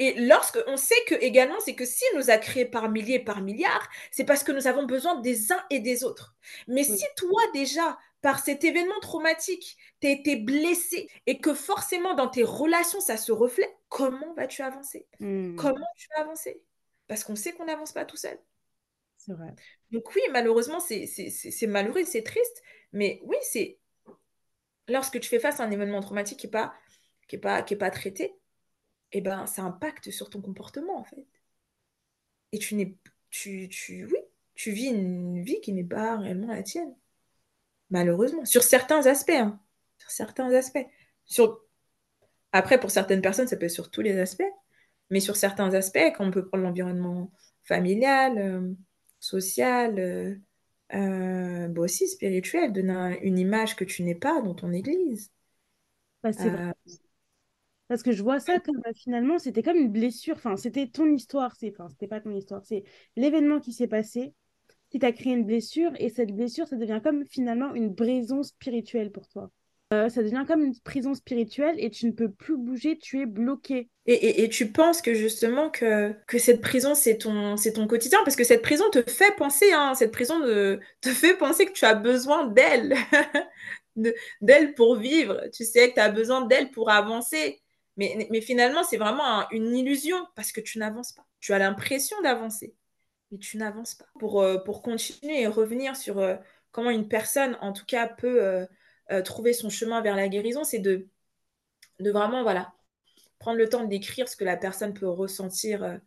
Et 0.00 0.14
lorsque 0.14 0.58
on 0.66 0.76
sait 0.78 0.96
que 1.06 1.14
également, 1.16 1.60
c'est 1.60 1.76
que 1.76 1.84
s'il 1.84 2.08
nous 2.16 2.30
a 2.30 2.38
créés 2.38 2.64
par 2.66 2.90
milliers, 2.90 3.20
par 3.20 3.42
milliards, 3.42 3.88
c'est 4.10 4.24
parce 4.24 4.42
que 4.44 4.52
nous 4.52 4.66
avons 4.66 4.84
besoin 4.86 5.20
des 5.20 5.52
uns 5.52 5.64
et 5.70 5.78
des 5.80 6.04
autres. 6.04 6.34
Mais 6.68 6.84
Oui. 6.88 6.98
si 6.98 7.04
toi 7.16 7.42
déjà, 7.54 7.98
par 8.22 8.40
cet 8.40 8.64
événement 8.64 8.98
traumatique, 9.00 9.76
tu 10.00 10.08
as 10.08 10.10
été 10.10 10.36
blessé 10.36 11.08
et 11.26 11.38
que 11.40 11.54
forcément 11.54 12.14
dans 12.14 12.28
tes 12.28 12.44
relations 12.44 13.00
ça 13.00 13.16
se 13.18 13.32
reflète, 13.32 13.70
comment 13.88 14.34
vas-tu 14.34 14.62
avancer? 14.62 15.06
Hmm. 15.20 15.54
Comment 15.56 15.86
tu 15.96 16.08
vas 16.16 16.22
avancer? 16.22 16.62
Parce 17.06 17.24
qu'on 17.24 17.36
sait 17.36 17.52
qu'on 17.52 17.66
n'avance 17.66 17.92
pas 17.92 18.04
tout 18.04 18.16
seul. 18.16 18.38
C'est 19.18 19.34
vrai. 19.34 19.54
Donc 19.90 20.14
oui, 20.14 20.22
malheureusement, 20.32 20.80
c'est 20.80 21.66
malheureux, 21.68 22.04
c'est 22.04 22.22
triste, 22.22 22.62
mais 22.92 23.20
oui, 23.24 23.36
c'est 23.42 23.78
lorsque 24.88 25.20
tu 25.20 25.28
fais 25.28 25.38
face 25.40 25.60
à 25.60 25.64
un 25.64 25.70
événement 25.70 26.00
traumatique 26.00 26.38
qui 26.38 26.46
n'est 26.46 26.50
pas, 26.50 26.74
qui 27.28 27.36
est 27.36 27.38
pas, 27.38 27.62
qui 27.62 27.74
est 27.74 27.78
pas 27.78 27.90
traité, 27.90 28.34
eh 29.12 29.20
ben, 29.20 29.46
ça 29.46 29.62
impacte 29.62 30.10
sur 30.10 30.30
ton 30.30 30.40
comportement, 30.40 30.98
en 30.98 31.04
fait. 31.04 31.26
Et 32.52 32.58
tu 32.58 32.74
n'es, 32.74 32.96
tu, 33.30 33.68
tu, 33.68 34.06
oui, 34.06 34.18
tu 34.54 34.72
vis 34.72 34.88
une 34.88 35.42
vie 35.42 35.60
qui 35.60 35.72
n'est 35.72 35.84
pas 35.84 36.16
réellement 36.18 36.48
la 36.48 36.62
tienne, 36.62 36.94
malheureusement, 37.90 38.44
sur 38.44 38.62
certains 38.62 39.06
aspects, 39.06 39.30
hein. 39.30 39.60
sur 39.98 40.10
certains 40.10 40.52
aspects. 40.52 40.86
Sur... 41.26 41.60
Après, 42.52 42.80
pour 42.80 42.90
certaines 42.90 43.22
personnes, 43.22 43.48
ça 43.48 43.56
peut 43.56 43.66
être 43.66 43.72
sur 43.72 43.90
tous 43.90 44.02
les 44.02 44.18
aspects, 44.18 44.42
Mais 45.10 45.20
sur 45.20 45.36
certains 45.36 45.74
aspects, 45.74 45.98
quand 46.16 46.26
on 46.26 46.30
peut 46.30 46.46
prendre 46.46 46.64
l'environnement 46.64 47.32
familial, 47.64 48.38
euh, 48.38 48.74
social, 49.20 49.98
euh, 50.94 51.68
bah 51.68 51.80
aussi 51.82 52.08
spirituel, 52.08 52.72
donner 52.72 53.18
une 53.22 53.38
image 53.38 53.76
que 53.76 53.84
tu 53.84 54.02
n'es 54.02 54.14
pas 54.14 54.40
dans 54.42 54.54
ton 54.54 54.72
église. 54.72 55.30
Bah, 56.22 56.32
c'est 56.32 56.50
vrai. 56.50 56.74
Parce 57.90 58.04
que 58.04 58.12
je 58.12 58.22
vois 58.22 58.38
ça 58.38 58.60
comme 58.60 58.80
finalement, 58.94 59.40
c'était 59.40 59.64
comme 59.64 59.76
une 59.76 59.90
blessure. 59.90 60.36
Enfin, 60.36 60.56
c'était 60.56 60.86
ton 60.86 61.12
histoire. 61.12 61.56
C'est, 61.58 61.72
enfin, 61.72 61.88
c'était 61.88 62.06
pas 62.06 62.20
ton 62.20 62.30
histoire. 62.30 62.64
C'est 62.64 62.84
l'événement 63.16 63.58
qui 63.58 63.72
s'est 63.72 63.88
passé 63.88 64.32
qui 64.90 65.00
t'a 65.00 65.10
créé 65.10 65.32
une 65.32 65.44
blessure. 65.44 65.90
Et 65.98 66.08
cette 66.08 66.30
blessure, 66.30 66.68
ça 66.68 66.76
devient 66.76 67.00
comme 67.02 67.24
finalement 67.26 67.74
une 67.74 67.96
prison 67.96 68.44
spirituelle 68.44 69.10
pour 69.10 69.26
toi. 69.26 69.50
Euh, 69.92 70.08
ça 70.08 70.22
devient 70.22 70.44
comme 70.46 70.62
une 70.62 70.78
prison 70.78 71.14
spirituelle 71.14 71.74
et 71.78 71.90
tu 71.90 72.06
ne 72.06 72.12
peux 72.12 72.30
plus 72.30 72.56
bouger, 72.56 72.96
tu 72.96 73.22
es 73.22 73.26
bloqué. 73.26 73.88
Et, 74.06 74.44
et, 74.44 74.48
tu 74.48 74.70
penses 74.70 75.02
que 75.02 75.12
justement 75.12 75.68
que, 75.68 76.14
que 76.28 76.38
cette 76.38 76.60
prison, 76.60 76.94
c'est 76.94 77.18
ton, 77.18 77.56
c'est 77.56 77.72
ton 77.72 77.88
quotidien, 77.88 78.20
parce 78.24 78.36
que 78.36 78.44
cette 78.44 78.62
prison 78.62 78.84
te 78.92 79.02
fait 79.02 79.34
penser, 79.36 79.72
hein, 79.72 79.94
cette 79.96 80.12
prison 80.12 80.38
de, 80.38 80.78
te 81.00 81.08
fait 81.08 81.36
penser 81.36 81.66
que 81.66 81.72
tu 81.72 81.84
as 81.86 81.96
besoin 81.96 82.46
d'elle, 82.46 82.94
d'elle 84.40 84.74
pour 84.74 84.94
vivre, 84.94 85.42
tu 85.52 85.64
sais 85.64 85.88
que 85.88 85.94
tu 85.94 86.00
as 86.00 86.08
besoin 86.08 86.46
d'elle 86.46 86.70
pour 86.70 86.88
avancer. 86.88 87.60
Mais, 88.00 88.40
finalement, 88.40 88.82
c'est 88.82 88.96
vraiment 88.96 89.46
une 89.50 89.76
illusion, 89.76 90.16
parce 90.34 90.52
que 90.52 90.62
tu 90.62 90.78
n'avances 90.78 91.12
pas. 91.12 91.26
Tu 91.38 91.52
as 91.52 91.58
l'impression 91.58 92.18
d'avancer, 92.22 92.74
mais 93.30 93.36
tu 93.36 93.58
n'avances 93.58 93.94
pas. 93.94 94.06
Pour, 94.18 94.40
euh, 94.40 94.56
continuer 94.56 95.42
et 95.42 95.46
revenir 95.46 95.94
sur 95.96 96.18
euh, 96.18 96.36
comment 96.72 96.88
une 96.88 97.08
personne, 97.08 97.58
en 97.60 97.74
tout 97.74 97.84
cas, 97.84 98.08
peut 98.08 98.42
euh, 98.42 99.22
trouver 99.22 99.52
son 99.52 99.68
chemin 99.68 100.00
vers 100.00 100.16
la 100.16 100.28
guérison, 100.28 100.64
c'est 100.64 100.78
de, 100.78 101.08
vraiment, 101.98 102.42
voilà, 102.42 102.72
prendre 103.38 103.58
le 103.58 103.68
temps 103.68 103.84
d'écrire 103.84 104.30
ce 104.30 104.36
que 104.36 104.44
la 104.44 104.56
personne 104.56 104.94
peut 104.94 105.08
ressentir 105.08 106.00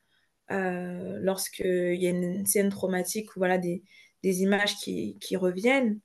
lorsqu'il 0.49 2.01
y 2.01 2.07
a 2.07 2.09
une 2.09 2.45
scène 2.47 2.69
traumatique 2.69 3.35
ou 3.35 3.39
voilà, 3.39 3.59
des, 3.59 3.83
images 4.23 4.77
qui, 4.77 5.35
reviennent. 5.35 5.99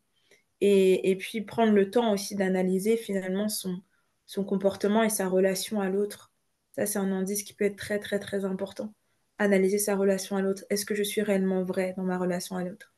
Et, 0.60 1.16
puis 1.18 1.40
prendre 1.40 1.72
le 1.72 1.90
temps 1.90 2.12
aussi 2.12 2.34
d'analyser 2.34 2.98
finalement 2.98 3.48
son, 3.48 3.80
son 4.28 4.44
comportement 4.44 5.02
et 5.02 5.08
sa 5.08 5.26
relation 5.26 5.80
à 5.80 5.88
l'autre. 5.88 6.30
Ça, 6.72 6.86
c'est 6.86 6.98
un 6.98 7.10
indice 7.10 7.42
qui 7.42 7.54
peut 7.54 7.64
être 7.64 7.76
très, 7.76 7.98
très, 7.98 8.20
très 8.20 8.44
important. 8.44 8.92
Analyser 9.38 9.78
sa 9.78 9.96
relation 9.96 10.36
à 10.36 10.42
l'autre. 10.42 10.64
Est-ce 10.70 10.84
que 10.84 10.94
je 10.94 11.02
suis 11.02 11.22
réellement 11.22 11.64
vrai 11.64 11.94
dans 11.96 12.04
ma 12.04 12.18
relation 12.18 12.54
à 12.56 12.62
l'autre? 12.62 12.92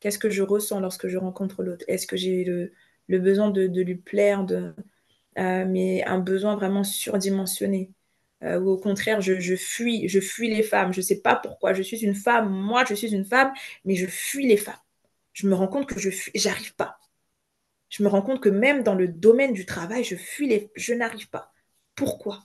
Qu'est-ce 0.00 0.20
que 0.20 0.30
je 0.30 0.42
ressens 0.42 0.80
lorsque 0.80 1.08
je 1.08 1.18
rencontre 1.18 1.64
l'autre? 1.64 1.84
Est-ce 1.88 2.06
que 2.06 2.16
j'ai 2.16 2.44
le, 2.44 2.72
besoin 3.18 3.50
de, 3.50 3.62
lui 3.66 3.96
plaire, 3.96 4.46
euh, 4.50 4.72
mais 5.66 6.04
un 6.04 6.20
besoin 6.20 6.54
vraiment 6.54 6.84
surdimensionné? 6.84 7.90
Euh, 8.44 8.60
ou 8.60 8.70
au 8.70 8.78
contraire, 8.78 9.20
je, 9.20 9.56
fuis, 9.56 10.08
je 10.08 10.20
fuis 10.20 10.48
les 10.48 10.62
femmes. 10.62 10.92
Je 10.92 11.00
ne 11.00 11.04
sais 11.04 11.20
pas 11.20 11.34
pourquoi. 11.34 11.74
Je 11.74 11.82
suis 11.82 11.98
une 12.04 12.14
femme, 12.14 12.48
moi 12.50 12.84
je 12.88 12.94
suis 12.94 13.12
une 13.12 13.24
femme, 13.24 13.52
mais 13.84 13.96
je 13.96 14.06
fuis 14.06 14.46
les 14.46 14.56
femmes. 14.56 14.78
Je 15.32 15.48
me 15.48 15.54
rends 15.56 15.68
compte 15.68 15.88
que 15.88 15.98
je 15.98 16.10
fuis, 16.10 16.30
j'arrive 16.36 16.74
pas. 16.76 16.97
Je 17.88 18.02
me 18.02 18.08
rends 18.08 18.22
compte 18.22 18.42
que 18.42 18.48
même 18.48 18.82
dans 18.82 18.94
le 18.94 19.08
domaine 19.08 19.52
du 19.52 19.66
travail, 19.66 20.04
je 20.04 20.16
fuis 20.16 20.48
les, 20.48 20.70
je 20.76 20.94
n'arrive 20.94 21.30
pas. 21.30 21.52
Pourquoi? 21.94 22.44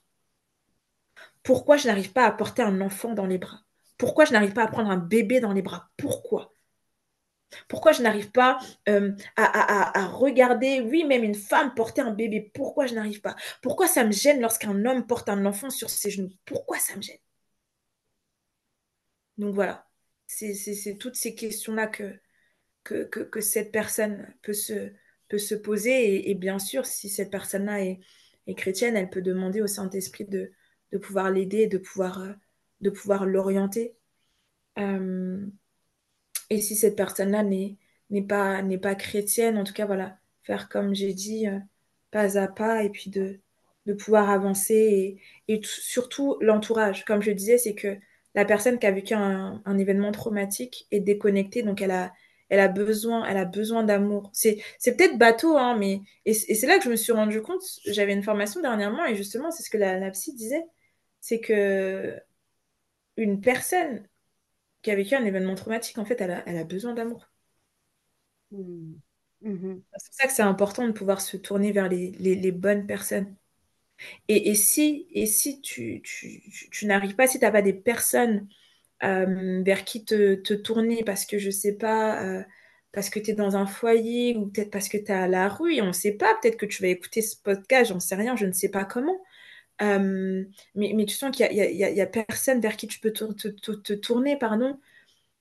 Pourquoi 1.43 1.77
je 1.77 1.87
n'arrive 1.87 2.13
pas 2.13 2.25
à 2.25 2.31
porter 2.31 2.61
un 2.61 2.81
enfant 2.81 3.13
dans 3.13 3.25
les 3.25 3.37
bras? 3.37 3.59
Pourquoi 3.97 4.25
je 4.25 4.33
n'arrive 4.33 4.53
pas 4.53 4.63
à 4.63 4.67
prendre 4.67 4.89
un 4.89 4.97
bébé 4.97 5.39
dans 5.39 5.53
les 5.53 5.61
bras? 5.61 5.89
Pourquoi? 5.97 6.53
Pourquoi 7.67 7.91
je 7.91 8.01
n'arrive 8.01 8.31
pas 8.31 8.57
euh, 8.89 9.11
à, 9.35 10.07
regarder, 10.07 10.81
oui, 10.81 11.03
même 11.03 11.23
une 11.23 11.35
femme 11.35 11.73
porter 11.73 12.01
un 12.01 12.11
bébé? 12.11 12.51
Pourquoi 12.53 12.85
je 12.87 12.95
n'arrive 12.95 13.21
pas? 13.21 13.35
Pourquoi 13.61 13.87
ça 13.87 14.03
me 14.03 14.11
gêne 14.11 14.41
lorsqu'un 14.41 14.85
homme 14.85 15.05
porte 15.05 15.29
un 15.29 15.45
enfant 15.45 15.69
sur 15.69 15.89
ses 15.89 16.09
genoux? 16.09 16.31
Pourquoi 16.45 16.79
ça 16.79 16.95
me 16.95 17.01
gêne? 17.01 17.17
Donc 19.37 19.53
voilà, 19.55 19.87
c'est 20.27 20.97
toutes 20.99 21.15
ces 21.15 21.35
questions-là 21.35 21.87
que, 21.87 22.19
que, 22.83 23.41
cette 23.41 23.71
personne 23.71 24.33
peut 24.41 24.53
se, 24.53 24.91
peut 25.34 25.39
se 25.39 25.55
poser. 25.55 26.29
Et, 26.29 26.36
bien 26.36 26.59
sûr, 26.59 26.86
si 26.86 27.09
cette 27.09 27.31
personne-là 27.31 27.84
est, 27.84 27.99
chrétienne, 28.55 28.95
elle 28.95 29.09
peut 29.09 29.21
demander 29.23 29.61
au 29.61 29.67
Saint-Esprit 29.67 30.25
de, 30.25 30.51
pouvoir 31.01 31.31
l'aider, 31.31 31.65
de 31.65 31.79
pouvoir, 31.79 32.21
euh, 32.21 32.34
de 32.81 32.91
pouvoir 32.91 33.25
l'orienter. 33.25 33.95
Euh, 34.77 35.43
et 36.51 36.61
si 36.61 36.75
cette 36.75 36.95
personne-là 36.95 37.41
n'est 37.43 37.77
pas, 38.27 38.61
pas 38.79 38.93
chrétienne, 38.93 39.57
en 39.57 39.63
tout 39.63 39.73
cas, 39.73 39.88
voilà, 39.88 40.19
faire 40.43 40.69
comme 40.69 40.93
j'ai 40.93 41.13
dit, 41.15 41.47
euh, 41.47 41.57
pas 42.11 42.38
à 42.38 42.47
pas, 42.47 42.84
et 42.84 42.91
puis 42.91 43.09
de, 43.09 43.39
de 43.88 43.93
pouvoir 43.93 44.29
avancer. 44.29 45.19
Et, 45.47 45.61
surtout, 45.63 46.38
l'entourage, 46.41 47.05
comme 47.05 47.23
je 47.23 47.31
disais, 47.31 47.57
c'est 47.57 47.73
que 47.73 47.97
la 48.36 48.45
personne 48.45 48.77
qui 48.77 48.86
a 48.86 48.91
vécu 48.91 49.15
un, 49.15 49.77
événement 49.79 50.11
traumatique 50.11 50.86
est 50.91 50.99
déconnectée, 50.99 51.63
donc 51.63 51.81
elle 51.81 51.91
a, 51.91 52.13
elle 52.53 52.59
a 52.59 52.67
besoin, 52.67 53.25
elle 53.25 53.37
a 53.37 53.45
besoin 53.45 53.83
d'amour. 53.83 54.29
C'est, 54.31 54.57
peut-être 54.85 55.17
bateau, 55.17 55.57
hein, 55.57 55.75
mais 55.75 56.01
et, 56.25 56.33
c'est 56.33 56.67
là 56.67 56.77
que 56.77 56.83
je 56.83 56.89
me 56.91 56.95
suis 56.95 57.11
rendu 57.11 57.41
compte. 57.41 57.63
J'avais 57.87 58.13
une 58.13 58.21
formation 58.21 58.61
dernièrement 58.61 59.05
et 59.05 59.15
justement, 59.15 59.49
c'est 59.49 59.63
ce 59.63 59.71
que 59.71 59.77
la, 59.77 59.97
la 59.99 60.11
psy 60.11 60.35
disait, 60.35 60.63
c'est 61.19 61.39
que 61.39 62.15
une 63.17 63.41
personne 63.41 64.07
qui 64.83 64.91
a 64.91 64.95
vécu 64.95 65.15
un 65.15 65.25
événement 65.25 65.55
traumatique, 65.55 65.97
en 65.97 66.05
fait, 66.05 66.21
elle 66.21 66.31
a, 66.31 66.43
elle 66.47 66.57
a 66.57 66.63
besoin 66.63 66.93
d'amour. 66.93 67.27
Hmm. 68.51 68.93
Mhm. 69.41 69.81
C'est 69.97 70.09
pour 70.09 70.15
ça 70.15 70.27
que 70.27 70.33
c'est 70.33 70.43
important 70.43 70.87
de 70.87 70.93
pouvoir 70.93 71.21
se 71.21 71.37
tourner 71.37 71.71
vers 71.71 71.89
les, 71.89 72.11
les, 72.11 72.51
bonnes 72.51 72.85
personnes. 72.85 73.35
Et, 74.27 74.51
et, 74.51 74.55
si, 74.55 75.07
et 75.11 75.25
si 75.25 75.61
tu, 75.61 76.01
tu, 76.03 76.43
tu, 76.71 76.85
n'arrives 76.85 77.15
pas, 77.15 77.27
si 77.27 77.39
tu 77.39 77.45
n'as 77.45 77.51
pas 77.51 77.63
des 77.63 77.73
personnes 77.73 78.47
vers 79.03 79.83
qui 79.85 80.05
te, 80.05 80.35
te, 80.35 80.53
tourner 80.53 81.03
parce 81.03 81.25
que 81.25 81.37
je 81.37 81.49
sais 81.49 81.73
pas, 81.73 82.23
euh, 82.23 82.43
parce 82.91 83.09
que 83.09 83.19
tu 83.19 83.31
es 83.31 83.33
dans 83.33 83.57
un 83.57 83.65
foyer 83.65 84.35
ou 84.37 84.47
peut-être 84.47 84.71
parce 84.71 84.89
que 84.89 84.97
tu 84.97 85.05
es 85.05 85.11
à 85.11 85.27
la 85.27 85.49
rue 85.49 85.81
on 85.81 85.87
ne 85.87 85.91
sait 85.91 86.13
pas, 86.13 86.35
peut-être 86.41 86.57
que 86.57 86.65
tu 86.65 86.81
vas 86.81 86.89
écouter 86.89 87.21
ce 87.21 87.35
podcast, 87.37 87.91
j'en 87.91 87.99
sais 87.99 88.15
rien, 88.15 88.35
je 88.35 88.45
ne 88.45 88.53
sais 88.53 88.69
pas 88.69 88.85
comment. 88.85 89.17
Euh, 89.81 90.45
mais, 90.75 90.93
mais, 90.95 91.05
tu 91.05 91.15
sens 91.15 91.35
qu'il 91.35 91.49
n'y 91.51 91.83
a, 91.83 91.87
a, 91.87 92.03
a, 92.03 92.05
personne 92.07 92.61
vers 92.61 92.77
qui 92.77 92.87
tu 92.87 92.99
peux 92.99 93.11
te, 93.11 93.23
te, 93.25 93.93
tourner, 93.93 94.37
pardon. 94.37 94.79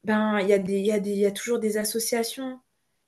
Ben, 0.04 0.40
il 0.40 0.48
y, 0.50 0.72
y, 0.72 1.18
y 1.20 1.26
a 1.26 1.30
toujours 1.32 1.58
des 1.60 1.76
associations. 1.78 2.60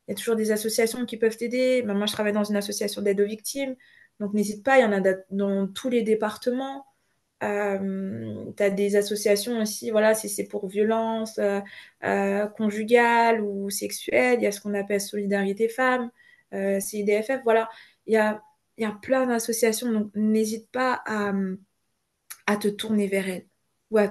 Il 0.06 0.12
y 0.12 0.14
a 0.14 0.16
toujours 0.16 0.36
des 0.36 0.52
associations 0.52 1.06
qui 1.06 1.16
peuvent 1.16 1.36
t'aider. 1.36 1.82
Ben, 1.82 1.94
moi, 1.94 2.06
je 2.06 2.12
travaille 2.12 2.32
dans 2.32 2.44
une 2.44 2.56
association 2.56 3.02
d'aide 3.02 3.20
aux 3.20 3.26
victimes. 3.26 3.74
Donc, 4.20 4.34
n'hésite 4.34 4.64
pas, 4.64 4.78
il 4.78 4.82
y 4.82 4.84
en 4.84 4.92
a 4.92 5.00
dans 5.30 5.66
tous 5.68 5.88
les 5.90 6.02
départements. 6.02 6.86
Euh, 7.42 8.52
tu 8.56 8.62
as 8.62 8.70
des 8.70 8.96
associations 8.96 9.60
aussi, 9.60 9.90
voilà, 9.90 10.14
si 10.14 10.28
c'est 10.28 10.46
pour 10.46 10.68
violence 10.68 11.38
euh, 11.38 11.60
euh, 12.04 12.46
conjugale 12.46 13.40
ou 13.40 13.70
sexuelle, 13.70 14.38
il 14.40 14.44
y 14.44 14.46
a 14.46 14.52
ce 14.52 14.60
qu'on 14.60 14.74
appelle 14.74 15.00
Solidarité 15.00 15.68
Femmes, 15.68 16.10
CIDFF, 16.52 17.42
voilà. 17.42 17.68
Il 18.06 18.14
y 18.14 18.16
a, 18.16 18.42
y 18.78 18.84
a 18.84 18.92
plein 18.92 19.26
d'associations, 19.26 19.90
donc 19.90 20.10
n'hésite 20.14 20.70
pas 20.70 21.02
à, 21.04 21.32
à, 22.46 22.56
te 22.56 22.68
tourner 22.68 23.08
vers 23.08 23.28
elles 23.28 23.46
ou 23.90 23.98
à, 23.98 24.08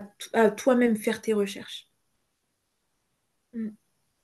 toi-même 0.52 0.98
faire 0.98 1.22
tes 1.22 1.34
recherches. 1.34 1.88
Mm. 3.54 3.70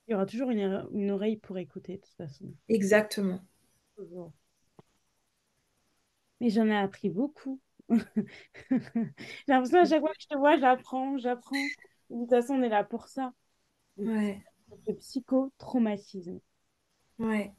Il 0.07 0.11
y 0.11 0.15
aura 0.15 0.25
toujours 0.25 0.49
une, 0.49 0.85
une, 0.91 1.11
oreille 1.11 1.37
pour 1.37 1.57
écouter, 1.57 1.97
de 1.97 2.01
toute 2.01 2.15
façon. 2.15 2.45
Exactement. 2.67 3.39
Mais 6.41 6.49
j'en 6.49 6.67
ai 6.67 6.75
appris 6.75 7.09
beaucoup. 7.09 7.61
J'ai 8.69 8.77
l'impression 9.47 9.79
à 9.79 9.85
chaque 9.85 10.01
fois 10.01 10.11
que 10.11 10.21
je 10.21 10.27
te 10.27 10.37
vois, 10.37 10.57
j'apprends, 10.57 11.17
j'apprends. 11.17 11.65
De 12.09 12.21
toute 12.21 12.29
façon, 12.29 12.55
on 12.55 12.63
est 12.63 12.69
là 12.69 12.83
pour 12.83 13.07
ça. 13.07 13.33
Ouais. 13.97 14.43
Le 14.87 14.93
psychotraumatisme. 14.95 16.39
Ouais. 17.17 17.51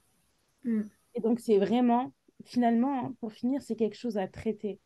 Mm. 0.65 0.83
Et 1.15 1.21
donc, 1.21 1.41
c'est 1.41 1.59
vraiment 1.59 2.13
finalement, 2.45 3.13
pour 3.21 3.33
finir, 3.33 3.63
c'est 3.63 3.77
quelque 3.77 3.97
chose 3.97 4.19
à 4.19 4.29
traiter. 4.29 4.79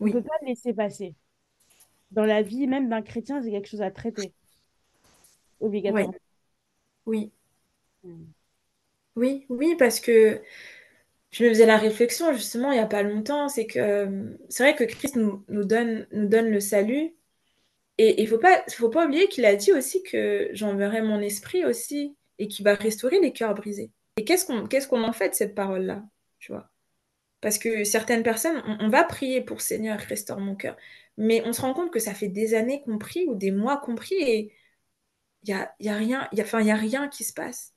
On 0.00 0.06
ne 0.06 0.12
peut 0.12 0.22
pas 0.22 0.34
le 0.42 0.48
laisser 0.48 0.74
passer. 0.74 1.14
Dans 2.10 2.24
la 2.24 2.42
vie 2.42 2.66
même 2.66 2.88
d'un 2.88 3.02
chrétien, 3.02 3.42
c'est 3.42 3.50
quelque 3.50 3.68
chose 3.68 3.82
à 3.82 3.90
traiter. 3.90 4.32
Obligatoirement. 5.60 6.14
Oui. 7.06 7.32
Hmm. 8.04 8.24
Oui, 9.16 9.46
oui, 9.48 9.74
parce 9.78 10.00
que 10.00 10.42
je 11.36 11.44
me 11.44 11.50
faisais 11.50 11.66
la 11.66 11.76
réflexion 11.76 12.32
justement 12.32 12.72
il 12.72 12.76
n'y 12.76 12.82
a 12.82 12.86
pas 12.86 13.02
longtemps, 13.02 13.50
c'est 13.50 13.66
que 13.66 13.78
euh, 13.78 14.36
c'est 14.48 14.62
vrai 14.62 14.74
que 14.74 14.84
Christ 14.84 15.16
nous, 15.16 15.44
donne, 15.48 16.06
nous 16.12 16.28
donne 16.28 16.48
le 16.48 16.60
salut. 16.60 17.14
Et 17.98 18.22
il 18.22 18.24
ne 18.24 18.30
faut 18.30 18.38
pas, 18.38 18.64
faut 18.70 18.88
pas 18.88 19.04
oublier 19.04 19.28
qu'il 19.28 19.44
a 19.44 19.54
dit 19.54 19.72
aussi 19.72 20.02
que 20.02 20.48
j'enverrai 20.52 21.02
mon 21.02 21.20
esprit 21.20 21.64
aussi 21.66 22.16
et 22.38 22.48
qu'il 22.48 22.64
va 22.64 22.74
restaurer 22.74 23.20
les 23.20 23.34
cœurs 23.34 23.54
brisés. 23.54 23.90
Et 24.16 24.24
qu'est-ce 24.24 24.46
qu'on 24.46 25.04
en 25.04 25.12
fait 25.12 25.30
de 25.30 25.34
cette 25.34 25.54
parole-là 25.54 26.02
tu 26.38 26.52
vois? 26.52 26.70
Parce 27.42 27.58
que 27.58 27.84
certaines 27.84 28.22
personnes, 28.22 28.62
on, 28.80 28.88
va 28.88 29.04
prier 29.04 29.42
pour 29.42 29.60
Seigneur, 29.60 29.98
restaure 30.00 30.40
mon 30.40 30.56
cœur. 30.56 30.76
Mais 31.18 31.42
on 31.46 31.52
se 31.52 31.60
rend 31.60 31.74
compte 31.74 31.92
que 31.92 31.98
ça 31.98 32.14
fait 32.14 32.28
des 32.28 32.54
années 32.54 32.82
qu'on 32.82 32.98
prie 32.98 33.26
ou 33.26 33.34
des 33.34 33.50
mois 33.50 33.76
qu'on 33.76 33.94
prie 33.94 34.16
et 34.16 34.52
il 35.44 35.54
n'y 35.54 35.60
a, 35.60 35.74
y 35.80 35.88
a, 35.90 35.96
rien, 35.96 36.28
y 36.32 36.40
a, 36.40 36.62
y 36.62 36.70
a 36.70 36.76
rien 36.76 37.08
qui 37.08 37.24
se 37.24 37.34
passe. 37.34 37.74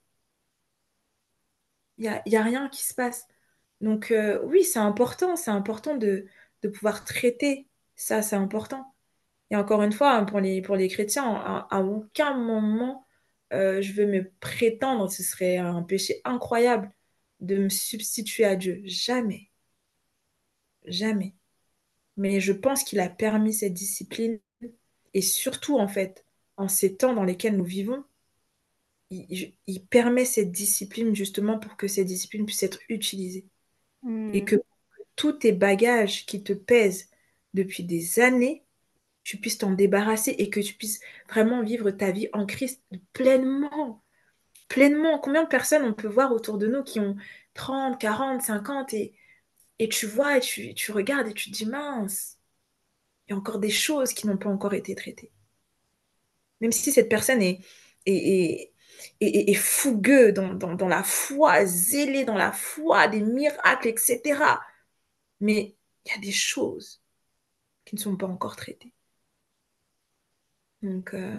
Il 1.98 2.04
n'y 2.04 2.08
a, 2.08 2.22
y 2.26 2.36
a, 2.38 2.44
rien 2.44 2.70
qui 2.70 2.84
se 2.84 2.94
passe. 2.94 3.28
Donc 3.82 4.12
euh, 4.12 4.40
oui, 4.46 4.64
c'est 4.64 4.80
important, 4.80 5.36
c'est 5.36 5.52
important 5.52 5.96
de, 5.96 6.26
pouvoir 6.62 7.06
traiter 7.06 7.68
ça, 7.96 8.22
c'est 8.22 8.36
important. 8.36 8.96
Et 9.52 9.56
encore 9.56 9.82
une 9.84 9.92
fois, 9.92 10.14
hein, 10.14 10.26
pour 10.26 10.40
les, 10.40 10.62
pour 10.62 10.76
les 10.76 10.88
chrétiens, 10.90 11.26
à, 11.70 11.82
aucun 11.82 12.36
moment 12.36 13.08
euh, 13.54 13.82
je 13.82 13.94
veux 13.94 14.06
me 14.06 14.30
prétendre, 14.40 15.12
ce 15.12 15.24
serait 15.24 15.58
un 15.58 15.82
péché 15.84 16.22
incroyable 16.24 16.92
de 17.40 17.58
me 17.58 17.70
substituer 17.70 18.46
à 18.46 18.56
Dieu. 18.56 18.82
Jamais. 18.86 19.50
Jamais. 20.86 21.36
Mais 22.18 22.40
je 22.40 22.54
pense 22.54 22.84
qu'il 22.84 23.00
a 23.00 23.10
permis 23.10 23.54
cette 23.54 23.74
discipline. 23.74 24.40
Et 25.14 25.22
surtout, 25.22 25.78
en 25.80 25.88
fait, 25.88 26.26
en 26.58 26.68
ces 26.68 26.96
temps 26.96 27.14
dans 27.14 27.24
lesquels 27.24 27.58
nous 27.58 27.66
vivons, 27.66 28.04
il, 29.12 29.86
permet 29.90 30.26
cette 30.26 30.52
discipline 30.52 31.16
justement 31.16 31.58
pour 31.58 31.78
que 31.78 31.88
cette 31.88 32.06
discipline 32.06 32.46
puisse 32.46 32.64
être 32.64 32.80
utilisée. 32.90 33.46
Hmm. 34.04 34.34
Et 34.34 34.44
que 34.46 34.56
tous 35.16 35.34
tes 35.34 35.52
bagages 35.52 36.26
qui 36.26 36.44
te 36.44 36.54
pèsent 36.54 37.10
depuis 37.54 37.84
des 37.84 38.20
années, 38.20 38.64
tu 39.24 39.38
puisses 39.38 39.58
t'en 39.58 39.72
débarrasser 39.72 40.32
et 40.32 40.50
que 40.50 40.60
tu 40.60 40.74
puisses 40.74 41.00
vraiment 41.30 41.62
vivre 41.64 41.92
ta 41.92 42.12
vie 42.12 42.30
en 42.34 42.46
Christ 42.46 42.82
pleinement. 43.14 44.04
Pleinement. 44.70 45.20
Combien 45.20 45.44
de 45.44 45.50
personnes 45.50 45.84
on 45.84 45.94
peut 45.94 46.08
voir 46.08 46.32
autour 46.32 46.58
de 46.58 46.68
nous 46.68 46.84
qui 46.84 47.00
ont 47.00 47.16
30, 47.56 48.00
40, 48.00 48.42
50 48.42 48.94
et, 48.94 49.14
et 49.80 49.90
tu 49.90 50.06
vois 50.06 50.38
et 50.38 50.40
tu, 50.42 50.74
tu 50.74 50.92
regardes 50.92 51.28
et 51.28 51.34
tu 51.34 51.52
te 51.52 51.56
dis 51.58 51.66
mince, 51.66 52.38
il 53.28 53.32
y 53.32 53.36
a 53.36 53.38
encore 53.38 53.60
des 53.60 53.70
choses 53.70 54.14
qui 54.14 54.28
n'ont 54.28 54.38
pas 54.38 54.50
encore 54.50 54.74
été 54.74 54.96
traitées. 54.96 55.32
Même 56.62 56.72
si 56.72 56.92
cette 56.92 57.10
personne 57.10 57.42
est, 57.42 57.60
est, 58.06 58.14
est, 58.14 58.69
est 59.22 59.54
fougueux 59.54 60.32
dans, 60.32 60.54
dans, 60.54 60.76
dans, 60.76 60.88
la 60.88 61.04
foi, 61.04 61.66
zélé 61.66 62.26
dans 62.26 62.36
la 62.38 62.52
foi, 62.52 63.08
des 63.08 63.22
miracles, 63.22 63.88
etc. 63.88 64.60
Mais 65.40 65.76
il 66.06 66.12
y 66.12 66.16
a 66.16 66.20
des 66.20 66.32
choses 66.32 67.02
qui 67.86 67.96
ne 67.96 68.00
sont 68.00 68.18
pas 68.18 68.28
encore 68.28 68.56
traitées. 68.56 68.94
Donc, 70.82 71.14
euh, 71.14 71.38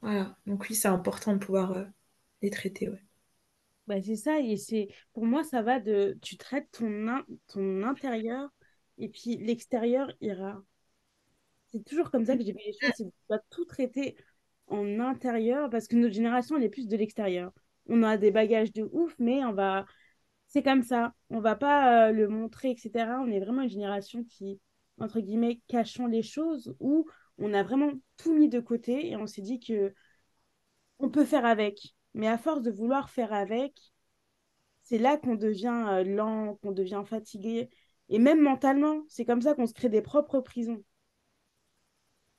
voilà. 0.00 0.36
Donc, 0.46 0.66
oui, 0.68 0.74
c'est 0.74 0.88
important 0.88 1.32
de 1.34 1.38
pouvoir 1.38 1.72
euh, 1.72 1.84
les 2.42 2.50
traiter, 2.50 2.88
ouais. 2.88 3.02
Bah, 3.86 4.00
c'est 4.00 4.16
ça, 4.16 4.38
et 4.38 4.56
c'est 4.56 4.88
pour 5.12 5.26
moi, 5.26 5.42
ça 5.42 5.60
va 5.62 5.80
de 5.80 6.16
tu 6.22 6.36
traites 6.36 6.70
ton, 6.70 7.24
ton 7.48 7.82
intérieur 7.82 8.48
et 8.98 9.08
puis 9.08 9.36
l'extérieur 9.38 10.12
ira. 10.20 10.62
C'est 11.72 11.84
toujours 11.84 12.10
comme 12.10 12.24
ça 12.24 12.36
que 12.36 12.44
j'ai 12.44 12.52
vu 12.52 12.60
les 12.64 12.72
choses, 12.80 12.92
tu 12.96 13.04
dois 13.28 13.40
tout 13.50 13.64
traiter 13.64 14.16
en 14.72 15.00
intérieur 15.00 15.70
parce 15.70 15.86
que 15.88 15.96
notre 15.96 16.14
génération, 16.14 16.56
elle 16.56 16.64
est 16.64 16.68
plus 16.70 16.88
de 16.88 16.96
l'extérieur. 16.96 17.52
On 17.88 18.02
a 18.02 18.16
des 18.16 18.30
bagages 18.30 18.72
de 18.72 18.88
ouf, 18.92 19.14
mais 19.18 19.44
on 19.44 19.52
va. 19.52 19.86
C'est 20.48 20.62
comme 20.62 20.82
ça. 20.82 21.14
On 21.30 21.40
va 21.40 21.56
pas 21.56 22.08
euh, 22.08 22.12
le 22.12 22.28
montrer, 22.28 22.70
etc. 22.70 23.20
On 23.20 23.30
est 23.30 23.40
vraiment 23.40 23.62
une 23.62 23.70
génération 23.70 24.24
qui, 24.24 24.60
entre 24.98 25.20
guillemets, 25.20 25.60
cachons 25.68 26.06
les 26.06 26.22
choses 26.22 26.74
ou 26.80 27.06
on 27.38 27.54
a 27.54 27.62
vraiment 27.62 27.92
tout 28.16 28.34
mis 28.34 28.48
de 28.48 28.60
côté 28.60 29.10
et 29.10 29.16
on 29.16 29.26
s'est 29.26 29.42
dit 29.42 29.60
que 29.60 29.94
on 30.98 31.10
peut 31.10 31.24
faire 31.24 31.44
avec. 31.46 31.94
Mais 32.14 32.28
à 32.28 32.38
force 32.38 32.62
de 32.62 32.70
vouloir 32.70 33.10
faire 33.10 33.32
avec, 33.32 33.74
c'est 34.82 34.98
là 34.98 35.16
qu'on 35.16 35.34
devient 35.34 35.86
euh, 35.90 36.04
lent, 36.04 36.56
qu'on 36.62 36.72
devient 36.72 37.02
fatigué. 37.06 37.70
Et 38.08 38.18
même 38.18 38.40
mentalement, 38.40 39.02
c'est 39.08 39.24
comme 39.24 39.42
ça 39.42 39.54
qu'on 39.54 39.66
se 39.66 39.74
crée 39.74 39.88
des 39.88 40.02
propres 40.02 40.40
prisons. 40.40 40.82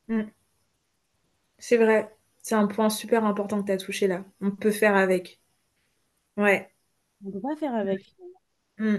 Mm. 0.08 0.24
C'est 1.58 1.78
vrai. 1.78 2.16
C'est 2.44 2.56
un 2.56 2.68
point 2.68 2.90
super 2.90 3.26
important 3.26 3.62
que 3.62 3.68
tu 3.68 3.72
as 3.72 3.78
touché 3.78 4.06
là. 4.06 4.26
On 4.42 4.52
peut 4.52 4.72
faire 4.72 4.96
avec. 4.96 5.42
Ouais. 6.36 6.70
On 7.24 7.30
ne 7.30 7.34
peut 7.34 7.42
pas 7.42 7.56
faire 7.56 7.74
avec. 7.74 8.16
Mm. 8.78 8.98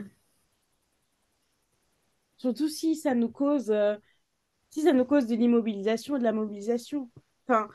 Surtout 2.38 2.68
si 2.68 2.96
ça 2.96 3.14
nous 3.14 3.28
cause 3.28 3.70
euh, 3.70 3.96
si 4.70 4.82
ça 4.82 4.92
nous 4.94 5.04
cause 5.04 5.26
de 5.26 5.36
l'immobilisation 5.36 6.16
et 6.16 6.18
de 6.18 6.24
la 6.24 6.32
mobilisation. 6.32 7.10
Enfin, 7.46 7.68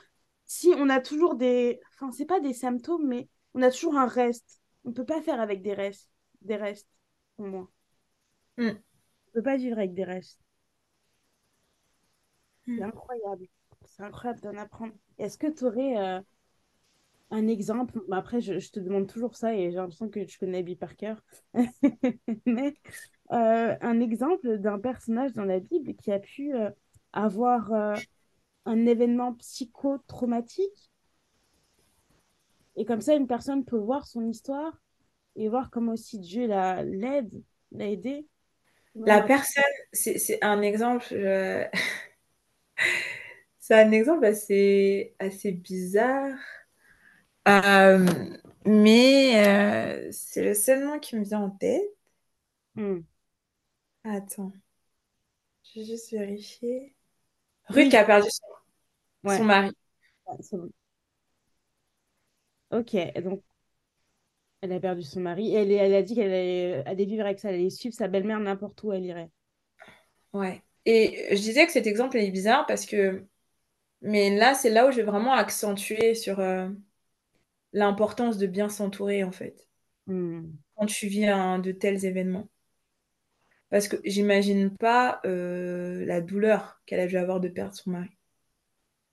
si 0.45 0.74
on 0.76 0.89
a 0.89 0.99
toujours 0.99 1.36
des. 1.36 1.80
Enfin, 1.93 2.11
c'est 2.11 2.26
pas 2.26 2.39
des 2.39 2.53
symptômes, 2.53 3.07
mais 3.07 3.30
on 3.53 3.61
a 3.61 3.70
toujours 3.70 3.95
un 3.95 4.07
reste. 4.07 4.61
On 4.86 4.91
peut 4.91 5.05
pas 5.05 5.22
faire 5.22 5.39
avec 5.39 5.61
des 5.61 5.76
restes. 5.76 6.09
Des 6.41 6.55
restes, 6.55 6.89
pour 7.38 7.45
moi. 7.45 7.70
Mm. 8.57 8.70
On 8.70 9.32
peut 9.34 9.43
pas 9.43 9.55
vivre 9.57 9.78
avec 9.78 9.93
des 9.93 10.03
restes. 10.03 10.41
C'est 12.65 12.72
mm. 12.72 12.84
incroyable. 12.84 13.45
C'est 13.86 14.03
incroyable 14.03 14.41
d'en 14.41 14.57
apprendre. 14.57 14.93
Est-ce 15.20 15.38
que 15.38 15.47
tu 15.47 15.65
aurais 15.65 15.97
euh, 15.97 16.22
un 17.30 17.47
exemple? 17.47 18.01
Après, 18.11 18.39
je, 18.39 18.53
te 18.72 18.80
demande 18.80 19.07
toujours 19.07 19.36
ça 19.36 19.53
et 19.53 19.70
j'ai 19.70 19.78
l'impression 19.78 20.09
que 20.09 20.22
tu 20.22 20.39
connais 20.39 20.59
Abby 20.59 20.76
par 20.78 20.95
cœur. 20.95 21.22
mais 22.45 22.74
euh, 23.32 23.76
un 23.82 23.99
exemple 23.99 24.57
d'un 24.57 24.80
personnage 24.80 25.34
dans 25.34 25.43
la 25.43 25.59
Bible 25.59 25.93
qui 25.95 26.11
a 26.11 26.20
pu 26.20 26.55
euh, 26.55 26.72
avoir 27.11 27.72
un 28.65 28.86
événement 28.86 29.34
psychotraumatique. 29.34 30.91
Et 32.78 32.86
comme 32.86 33.01
ça, 33.01 33.13
une 33.13 33.28
personne 33.28 33.65
peut 33.65 33.78
voir 33.78 34.07
son 34.07 34.26
histoire 34.26 34.82
et 35.36 35.49
voir 35.49 35.70
comment 35.70 35.93
aussi 35.93 36.17
Dieu 36.17 36.47
l'aide, 36.47 37.43
l'a 37.74 37.89
aidé. 37.89 38.26
La 38.95 39.22
personne, 39.22 39.63
c'est 39.91 40.41
un 40.41 40.61
exemple. 40.61 41.13
c'est 43.70 43.80
un 43.80 43.91
exemple 43.91 44.26
assez, 44.26 45.13
assez 45.20 45.51
bizarre. 45.51 46.36
Euh, 47.47 48.03
mais 48.65 49.47
euh, 49.47 50.09
c'est 50.11 50.43
le 50.43 50.55
seul 50.55 50.84
nom 50.84 50.97
qui 50.97 51.15
me 51.15 51.24
vient 51.24 51.41
en 51.41 51.51
tête. 51.51 51.84
Hmm. 52.74 53.01
Attends. 54.03 54.51
Je 55.63 55.82
vais 55.82 55.86
juste 55.86 56.11
vérifier. 56.11 56.95
Ruth 57.67 57.89
qui 57.91 57.97
a 57.97 58.05
perdu 58.05 58.30
son, 59.24 59.43
mari. 59.43 59.72
Ok, 62.72 62.95
donc 63.22 63.43
elle 64.61 64.72
a 64.74 64.80
perdu 64.80 65.03
son 65.03 65.20
mari 65.20 65.53
et 65.53 65.59
elle, 65.59 65.72
elle 65.72 65.93
a 65.93 66.01
dit 66.01 66.15
qu'elle 66.15 66.84
allait, 66.84 67.05
vivre 67.05 67.24
avec 67.24 67.39
ça, 67.39 67.49
elle 67.49 67.55
allait 67.59 67.70
suivre 67.70 67.95
sa 67.95 68.07
belle-mère 68.07 68.39
n'importe 68.39 68.82
où 68.82 68.91
elle 68.91 69.05
irait. 69.05 69.30
Ouais. 70.34 70.63
Et 70.86 71.36
je 71.36 71.41
disais 71.41 71.67
que 71.67 71.72
cet 71.72 71.86
exemple 71.86 72.17
est 72.17 72.32
bizarre 72.32 72.65
parce 72.65 72.88
que. 72.88 73.28
Mais 74.02 74.36
là, 74.36 74.54
c'est 74.54 74.70
là 74.70 74.88
où 74.88 74.91
je 74.91 74.97
vais 74.97 75.04
vraiment 75.04 75.34
accentuer 75.34 76.16
sur 76.16 76.39
euh, 76.39 76.70
l'importance 77.74 78.38
de 78.38 78.47
bien 78.47 78.70
s'entourer, 78.70 79.24
en 79.24 79.32
fait. 79.32 79.68
Hmm. 80.08 80.52
Quand 80.76 80.86
tu 80.86 81.08
vis 81.08 81.28
un, 81.28 81.60
de 81.60 81.72
tels 81.72 82.06
événements. 82.06 82.47
Parce 83.70 83.88
que 83.88 83.97
j'imagine 84.04 84.76
pas 84.76 85.22
euh, 85.26 86.06
la 86.06 86.22
douleur 86.22 86.82
qu'elle 86.86 87.00
a 87.00 87.08
dû 87.08 87.18
avoir 87.18 87.39
de 87.39 87.50
perdre 87.50 87.76
son 87.76 87.91
mari. 87.91 88.10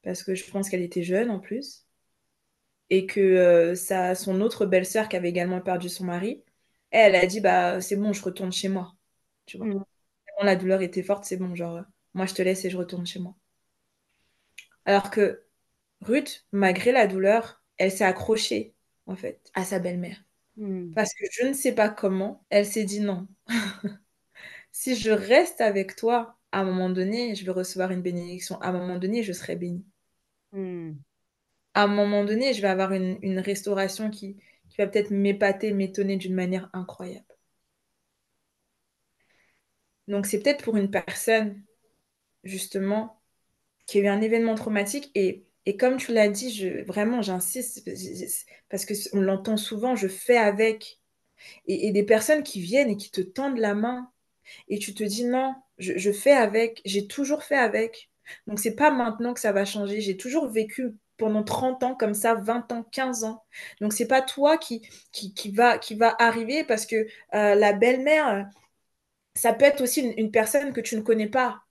Parce 0.02 0.22
que 0.22 0.34
je 0.34 0.50
pense 0.50 0.70
qu'elle 0.70 0.82
était 0.82 1.02
jeune 1.02 1.30
en 1.30 1.40
plus. 1.40 1.84
Et 2.88 3.06
que 3.06 3.20
euh, 3.20 3.74
ça, 3.74 4.14
son 4.14 4.40
autre 4.40 4.64
belle-sœur 4.64 5.08
qui 5.08 5.16
avait 5.16 5.28
également 5.28 5.60
perdu 5.60 5.88
son 5.88 6.04
mari, 6.04 6.44
elle, 6.90 7.16
a 7.16 7.26
dit 7.26 7.40
bah 7.40 7.80
c'est 7.80 7.96
bon, 7.96 8.12
je 8.12 8.22
retourne 8.22 8.52
chez 8.52 8.68
moi. 8.68 8.94
Tu 9.44 9.58
vois. 9.58 9.66
Mm. 9.66 9.84
La 10.42 10.56
douleur 10.56 10.82
était 10.82 11.02
forte, 11.02 11.24
c'est 11.24 11.36
bon, 11.36 11.54
genre 11.54 11.82
moi 12.14 12.26
je 12.26 12.34
te 12.34 12.42
laisse 12.42 12.64
et 12.64 12.70
je 12.70 12.76
retourne 12.76 13.06
chez 13.06 13.18
moi. 13.18 13.34
Alors 14.86 15.10
que 15.10 15.42
Ruth, 16.00 16.46
malgré 16.52 16.92
la 16.92 17.06
douleur, 17.06 17.62
elle 17.76 17.92
s'est 17.92 18.04
accrochée 18.04 18.74
en 19.06 19.16
fait 19.16 19.40
à 19.54 19.64
sa 19.64 19.78
belle-mère. 19.78 20.24
Mm. 20.56 20.92
Parce 20.94 21.12
que 21.12 21.24
je 21.32 21.46
ne 21.46 21.52
sais 21.52 21.74
pas 21.74 21.88
comment, 21.88 22.44
elle 22.48 22.64
s'est 22.64 22.84
dit 22.84 23.00
non. 23.00 23.28
si 24.72 24.96
je 24.96 25.10
reste 25.10 25.60
avec 25.60 25.96
toi, 25.96 26.38
à 26.52 26.60
un 26.60 26.64
moment 26.64 26.88
donné, 26.88 27.34
je 27.34 27.44
vais 27.44 27.52
recevoir 27.52 27.90
une 27.90 28.00
bénédiction. 28.00 28.60
À 28.62 28.68
un 28.68 28.72
moment 28.72 28.96
donné, 28.98 29.22
je 29.22 29.32
serai 29.32 29.56
bénie. 29.56 29.84
Hmm. 30.52 30.92
À 31.74 31.82
un 31.82 31.88
moment 31.88 32.24
donné, 32.24 32.54
je 32.54 32.62
vais 32.62 32.68
avoir 32.68 32.92
une, 32.92 33.38
restauration 33.40 34.08
qui, 34.08 34.36
qui 34.70 34.76
va 34.78 34.86
peut-être 34.86 35.10
m'épater, 35.10 35.72
m'étonner 35.72 36.16
d'une 36.16 36.34
manière 36.34 36.70
incroyable. 36.72 37.26
Donc, 40.08 40.26
c'est 40.26 40.40
peut-être 40.40 40.64
pour 40.64 40.76
une 40.76 40.90
personne, 40.90 41.62
justement, 42.44 43.20
qui 43.86 43.98
a 43.98 44.02
eu 44.02 44.08
un 44.08 44.20
événement 44.20 44.54
traumatique. 44.54 45.10
Et, 45.14 45.44
comme 45.78 45.96
tu 45.96 46.12
l'as 46.12 46.28
dit, 46.28 46.52
je, 46.52 46.84
vraiment, 46.84 47.22
j'insiste, 47.22 47.88
parce 48.68 48.86
qu'on 48.86 49.20
l'entend 49.20 49.56
souvent, 49.56 49.96
je 49.96 50.08
fais 50.08 50.36
avec. 50.36 51.00
et, 51.66 51.92
des 51.92 52.04
personnes 52.04 52.42
qui 52.42 52.60
viennent 52.60 52.90
et 52.90 52.96
qui 52.96 53.10
te 53.10 53.20
tendent 53.20 53.58
la 53.58 53.74
main 53.74 54.10
et 54.68 54.78
tu 54.78 54.94
te 54.94 55.04
dis 55.04 55.24
non, 55.24 55.54
je, 55.78 56.12
fais 56.12 56.32
avec, 56.32 56.80
j'ai 56.84 57.06
toujours 57.06 57.42
fait 57.42 57.56
avec. 57.56 58.10
Donc 58.46 58.58
c'est 58.58 58.74
pas 58.74 58.90
maintenant 58.90 59.34
que 59.34 59.40
ça 59.40 59.52
va 59.52 59.64
changer, 59.64 60.00
j'ai 60.00 60.16
toujours 60.16 60.48
vécu 60.48 60.96
pendant 61.16 61.44
30 61.44 61.82
ans 61.82 61.94
comme 61.94 62.14
ça, 62.14 62.34
20 62.34 62.72
ans, 62.72 62.82
15 62.92 63.24
ans. 63.24 63.44
Donc 63.80 63.92
c'est 63.92 64.08
pas 64.08 64.22
toi 64.22 64.58
qui, 64.58 64.82
qui, 65.12 65.50
va, 65.50 65.78
qui 65.78 65.94
va 65.94 66.14
arriver 66.18 66.64
parce 66.64 66.86
que 66.86 67.06
euh, 67.34 67.54
la 67.54 67.72
belle-mère, 67.72 68.48
ça 69.34 69.52
peut 69.52 69.64
être 69.64 69.82
aussi 69.82 70.00
une, 70.02 70.30
personne 70.30 70.72
que 70.72 70.80
tu 70.80 70.96
ne 70.96 71.02
connais 71.02 71.28
pas 71.28 71.62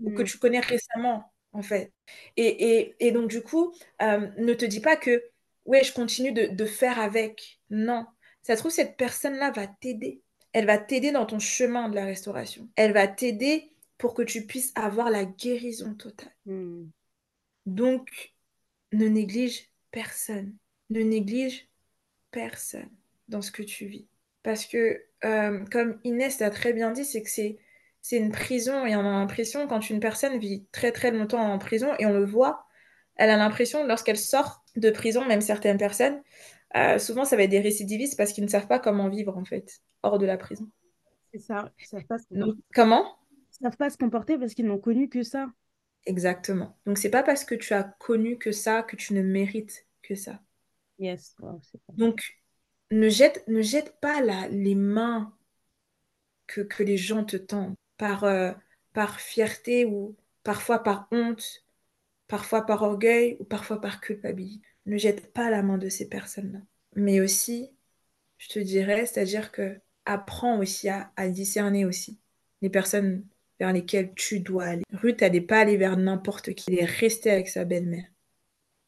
ou 0.00 0.12
que 0.12 0.22
mm. 0.22 0.26
tu 0.26 0.38
connais 0.38 0.60
récemment 0.60 1.32
en 1.52 1.62
fait. 1.62 1.92
Et, 2.36 3.10
donc 3.12 3.28
du 3.28 3.42
coup, 3.42 3.74
euh, 4.02 4.28
ne 4.38 4.54
te 4.54 4.64
dis 4.64 4.80
pas 4.80 4.96
que 4.96 5.22
ouais, 5.64 5.84
je 5.84 5.92
continue 5.92 6.32
de, 6.32 6.46
de 6.46 6.64
faire 6.64 6.98
avec. 6.98 7.60
Non, 7.70 8.06
ça 8.42 8.54
se 8.54 8.60
trouve 8.60 8.72
cette 8.72 8.96
personne-là 8.96 9.50
va 9.50 9.66
t'aider 9.66 10.22
elle 10.52 10.66
va 10.66 10.78
t'aider 10.78 11.12
dans 11.12 11.26
ton 11.26 11.38
chemin 11.38 11.88
de 11.88 11.94
la 11.94 12.04
restauration. 12.04 12.68
Elle 12.76 12.92
va 12.92 13.06
t'aider 13.06 13.70
pour 13.98 14.14
que 14.14 14.22
tu 14.22 14.46
puisses 14.46 14.72
avoir 14.74 15.10
la 15.10 15.24
guérison 15.24 15.94
totale. 15.94 16.34
Hmm. 16.46 16.86
Donc, 17.66 18.34
ne 18.92 19.06
néglige 19.06 19.70
personne. 19.90 20.56
Ne 20.90 21.02
néglige 21.02 21.68
personne 22.30 22.90
dans 23.28 23.42
ce 23.42 23.50
que 23.50 23.62
tu 23.62 23.86
vis. 23.86 24.08
Parce 24.42 24.64
que, 24.64 25.04
euh, 25.24 25.64
comme 25.66 26.00
Inès 26.04 26.38
l'a 26.38 26.50
très 26.50 26.72
bien 26.72 26.92
dit, 26.92 27.04
c'est 27.04 27.22
que 27.22 27.30
c'est, 27.30 27.58
c'est 28.02 28.16
une 28.18 28.32
prison 28.32 28.86
et 28.86 28.96
on 28.96 29.00
a 29.00 29.02
l'impression, 29.04 29.66
quand 29.68 29.90
une 29.90 30.00
personne 30.00 30.38
vit 30.38 30.66
très 30.72 30.92
très 30.92 31.10
longtemps 31.10 31.40
en 31.52 31.58
prison, 31.58 31.88
et 31.98 32.06
on 32.06 32.12
le 32.12 32.24
voit, 32.24 32.66
elle 33.16 33.30
a 33.30 33.36
l'impression, 33.36 33.86
lorsqu'elle 33.86 34.18
sort 34.18 34.64
de 34.76 34.90
prison, 34.90 35.24
même 35.26 35.40
certaines 35.40 35.78
personnes, 35.78 36.22
euh, 36.76 36.98
souvent 36.98 37.24
ça 37.24 37.36
va 37.36 37.44
être 37.44 37.50
des 37.50 37.60
récidivistes 37.60 38.16
parce 38.16 38.32
qu'ils 38.32 38.44
ne 38.44 38.48
savent 38.50 38.68
pas 38.68 38.78
comment 38.78 39.08
vivre 39.08 39.36
en 39.38 39.44
fait, 39.44 39.80
hors 40.02 40.18
de 40.18 40.26
la 40.26 40.36
prison. 40.38 40.70
C'est 41.32 41.38
ça. 41.40 41.72
Ils 41.80 41.86
savent 41.86 42.04
pas 42.04 42.18
se 42.18 42.26
Donc, 42.30 42.54
comporter, 42.54 42.62
comment? 42.74 43.16
Ils 43.52 43.64
savent 43.64 43.76
pas 43.76 43.90
se 43.90 43.96
comporter 43.98 44.38
parce 44.38 44.54
qu'ils 44.54 44.66
n'ont 44.66 44.78
connu 44.78 45.08
que 45.08 45.22
ça. 45.22 45.50
Exactement. 46.06 46.76
Donc, 46.86 46.98
c'est 46.98 47.08
pas 47.10 47.22
parce 47.22 47.44
que 47.44 47.54
tu 47.54 47.72
as 47.72 47.84
connu 47.84 48.36
que 48.38 48.50
ça 48.50 48.82
que 48.82 48.96
tu 48.96 49.14
ne 49.14 49.22
mérites 49.22 49.86
que 50.02 50.14
ça. 50.16 50.40
Yes. 50.98 51.34
Wow, 51.38 51.60
Donc, 51.96 52.40
ne 52.90 53.08
jette, 53.10 53.46
ne 53.48 53.60
jette 53.62 54.00
pas 54.00 54.22
la- 54.22 54.48
les 54.48 54.74
mains 54.74 55.36
que, 56.48 56.62
que 56.62 56.82
les 56.82 56.96
gens 56.96 57.24
te 57.24 57.36
tendent 57.36 57.76
par, 57.98 58.24
euh, 58.24 58.52
par 58.94 59.20
fierté 59.20 59.84
ou 59.84 60.16
parfois 60.42 60.82
par 60.82 61.08
honte, 61.12 61.64
parfois 62.28 62.64
par 62.64 62.82
orgueil 62.82 63.36
ou 63.40 63.44
parfois 63.44 63.80
par 63.80 64.00
culpabilité. 64.00 64.66
Ne 64.86 64.96
jette 64.96 65.32
pas 65.32 65.50
la 65.50 65.62
main 65.62 65.76
de 65.76 65.88
ces 65.88 66.08
personnes-là. 66.08 66.60
Mais 66.96 67.20
aussi, 67.20 67.70
je 68.38 68.48
te 68.48 68.58
dirais, 68.58 69.04
c'est-à-dire 69.04 69.52
que 69.52 69.78
apprends 70.06 70.58
aussi 70.58 70.88
à, 70.88 71.10
discerner 71.28 71.84
aussi 71.84 72.18
les 72.62 72.70
personnes 72.70 73.24
vers 73.60 73.72
lesquelles 73.72 74.12
tu 74.14 74.40
dois 74.40 74.64
aller. 74.64 74.84
Ruth, 74.92 75.20
elle 75.20 75.32
n'est 75.32 75.40
pas 75.42 75.60
allée 75.60 75.76
vers 75.76 75.96
n'importe 75.96 76.54
qui. 76.54 76.72
Elle 76.72 76.80
est 76.80 76.84
restée 76.84 77.30
avec 77.30 77.48
sa 77.48 77.64
belle-mère. 77.64 78.06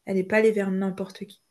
Elle 0.05 0.15
n'est 0.15 0.23
pas 0.23 0.37
allée 0.37 0.51
vers 0.51 0.71
n'importe 0.71 1.25
qui. 1.25 1.41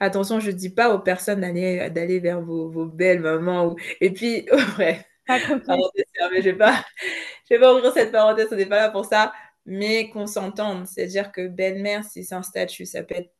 Attention, 0.00 0.38
je 0.38 0.52
ne 0.52 0.56
dis 0.56 0.70
pas 0.70 0.94
aux 0.94 1.00
personnes 1.00 1.40
d'aller 1.40 2.20
vers 2.20 2.40
vos, 2.40 2.68
vos 2.68 2.86
belles 2.86 3.20
mamans. 3.20 3.72
Ou... 3.72 3.76
Et 4.00 4.12
puis, 4.12 4.46
bref, 4.74 5.04
parenthèse 5.28 6.04
fermée, 6.16 6.42
je 6.42 6.48
ne 6.48 6.52
vais 6.52 6.58
pas, 6.58 6.84
je 7.48 7.54
vais 7.54 7.60
pas 7.60 7.74
ouvrir 7.74 7.92
cette 7.92 8.12
parenthèse, 8.12 8.48
on 8.50 8.56
n'est 8.56 8.66
pas 8.66 8.76
là 8.76 8.90
pour 8.90 9.04
ça. 9.04 9.32
Mais 9.66 10.08
qu'on 10.08 10.26
s'entende, 10.26 10.86
c'est-à-dire 10.86 11.30
que 11.30 11.46
belle-mère, 11.46 12.02
si 12.02 12.24
c'est 12.24 12.34
un 12.34 12.42
statut, 12.42 12.86
ça 12.86 13.02
peut 13.02 13.16
être 13.16 13.34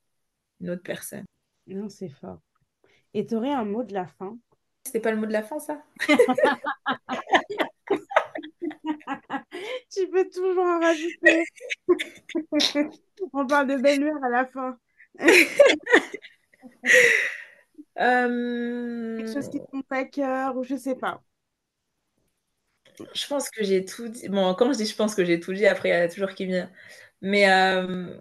une 0.60 0.70
autre 0.70 0.82
personne. 0.82 1.24
Non, 1.66 1.88
c'est 1.88 2.10
fort. 2.10 2.40
Et 3.14 3.26
tu 3.26 3.34
aurais 3.34 3.52
un 3.52 3.64
mot 3.64 3.82
de 3.82 3.94
la 3.94 4.06
fin? 4.06 4.36
C'était 4.84 5.00
pas 5.00 5.10
le 5.10 5.16
mot 5.16 5.26
de 5.26 5.32
la 5.32 5.42
fin, 5.42 5.58
ça? 5.58 5.82
Tu 9.90 10.08
peux 10.08 10.28
toujours 10.28 10.64
en 10.64 10.80
rajouter. 10.80 11.44
On 13.32 13.46
parle 13.46 13.66
de 13.68 13.76
belle-mère 13.76 14.22
à 14.22 14.28
la 14.28 14.46
fin. 14.46 14.78
Euh, 17.98 19.16
Quelque 19.16 19.32
chose 19.32 19.48
qui 19.48 19.60
te 19.60 19.66
compte 19.70 19.86
à 19.90 20.04
cœur 20.04 20.56
ou 20.56 20.62
je 20.62 20.76
sais 20.76 20.94
pas. 20.94 21.22
Je 23.14 23.26
pense 23.26 23.50
que 23.50 23.64
j'ai 23.64 23.84
tout 23.84 24.08
dit. 24.08 24.28
Bon, 24.28 24.54
quand 24.54 24.72
je 24.72 24.78
dis 24.78 24.86
je 24.86 24.94
pense 24.96 25.14
que 25.14 25.24
j'ai 25.24 25.40
tout 25.40 25.52
dit, 25.52 25.66
après, 25.66 25.88
il 25.90 25.92
y 25.92 25.94
a 25.94 26.08
toujours 26.08 26.34
qui 26.34 26.46
vient. 26.46 26.70
Mais 27.22 27.50
euh, 27.50 28.18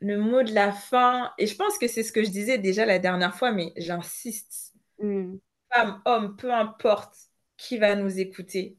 le 0.00 0.18
mot 0.18 0.42
de 0.42 0.52
la 0.54 0.72
fin, 0.72 1.32
et 1.38 1.46
je 1.46 1.56
pense 1.56 1.78
que 1.78 1.88
c'est 1.88 2.02
ce 2.04 2.12
que 2.12 2.24
je 2.24 2.30
disais 2.30 2.58
déjà 2.58 2.86
la 2.86 2.98
dernière 3.00 3.36
fois, 3.36 3.52
mais 3.52 3.72
j'insiste. 3.76 4.74
Hmm. 4.98 5.36
Femme, 5.72 6.02
homme, 6.06 6.36
peu 6.36 6.52
importe 6.54 7.16
qui 7.56 7.78
va 7.78 7.96
nous 7.96 8.20
écouter, 8.20 8.78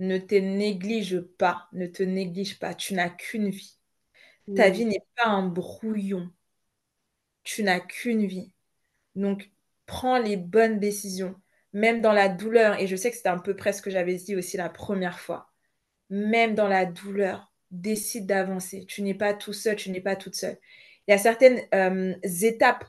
ne 0.00 0.18
te 0.18 0.34
néglige 0.36 1.20
pas, 1.38 1.68
ne 1.72 1.86
te 1.88 2.02
néglige 2.04 2.58
pas. 2.60 2.74
Tu 2.74 2.94
n'as 2.94 3.10
qu'une 3.10 3.50
vie. 3.50 3.78
Ta 4.54 4.70
Hmm. 4.70 4.70
vie 4.70 4.86
n'est 4.86 5.06
pas 5.16 5.28
un 5.30 5.48
brouillon. 5.48 6.32
Tu 7.44 7.62
n'as 7.62 7.80
qu'une 7.80 8.26
vie. 8.26 8.52
Donc, 9.16 9.50
prends 9.86 10.18
les 10.18 10.36
bonnes 10.36 10.80
décisions, 10.80 11.40
même 11.76 12.00
dans 12.00 12.14
la 12.14 12.30
douleur. 12.30 12.80
Et 12.80 12.86
je 12.86 12.96
sais 12.96 13.10
que 13.10 13.16
c'était 13.18 13.28
un 13.28 13.38
peu 13.38 13.54
près 13.54 13.74
ce 13.74 13.82
que 13.82 13.90
j'avais 13.90 14.14
dit 14.14 14.34
aussi 14.34 14.56
la 14.56 14.70
première 14.70 15.20
fois. 15.20 15.52
Même 16.08 16.54
dans 16.54 16.68
la 16.68 16.86
douleur, 16.86 17.52
décide 17.70 18.26
d'avancer. 18.26 18.86
Tu 18.86 19.02
n'es 19.02 19.12
pas 19.12 19.34
tout 19.34 19.52
seul, 19.52 19.76
tu 19.76 19.90
n'es 19.90 20.00
pas 20.00 20.16
toute 20.16 20.36
seule. 20.36 20.56
Il 21.06 21.10
y 21.10 21.14
a 21.14 21.18
certaines 21.18 21.60
euh, 21.74 22.14
étapes 22.22 22.86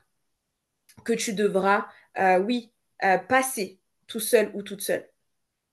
que 1.04 1.12
tu 1.12 1.34
devras, 1.34 1.88
euh, 2.18 2.40
oui, 2.40 2.72
euh, 3.04 3.18
passer 3.18 3.78
tout 4.08 4.22
seul 4.22 4.52
ou 4.54 4.64
toute 4.64 4.82
seule. 4.82 5.06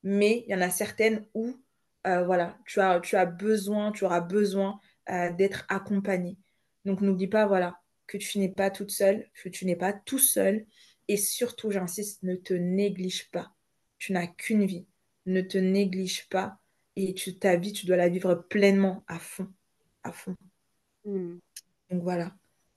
Mais 0.02 0.44
il 0.48 0.50
y 0.50 0.54
en 0.56 0.60
a 0.60 0.70
certaines 0.70 1.24
où, 1.34 1.56
voilà, 2.04 2.58
tu 2.66 2.80
as, 2.80 3.26
besoin, 3.26 3.92
tu 3.92 4.04
auras 4.04 4.20
besoin 4.20 4.78
d'être 5.08 5.64
accompagné. 5.68 6.36
Donc, 6.84 7.00
n'oublie 7.00 7.28
pas, 7.28 7.46
voilà, 7.46 7.80
que 8.06 8.18
tu 8.18 8.38
n'es 8.40 8.50
pas 8.50 8.70
toute 8.70 8.90
seule, 8.90 9.26
que 9.42 9.48
tu 9.48 9.64
n'es 9.66 9.76
pas 9.76 9.92
tout 9.92 10.18
seul. 10.18 10.66
Et 11.08 11.16
surtout, 11.16 11.70
j'insiste, 11.70 12.22
ne 12.22 12.34
te 12.36 12.54
néglige 12.54 13.30
pas. 13.30 13.52
Tu 13.98 14.12
n'as 14.12 14.26
qu'une 14.26 14.64
vie. 14.64 14.86
Ne 15.26 15.40
te 15.42 15.58
néglige 15.58 16.28
pas. 16.28 16.58
Et 16.96 17.14
tu, 17.14 17.38
ta 17.38 17.56
vie, 17.56 17.72
tu 17.72 17.86
dois 17.86 17.96
la 17.96 18.08
vivre 18.08 18.34
pleinement, 18.34 19.04
à 19.08 19.18
fond. 19.18 19.48
À 20.02 20.12
fond. 20.12 20.34
Hmm. 21.04 21.38
Donc 21.90 22.02
voilà, 22.02 22.34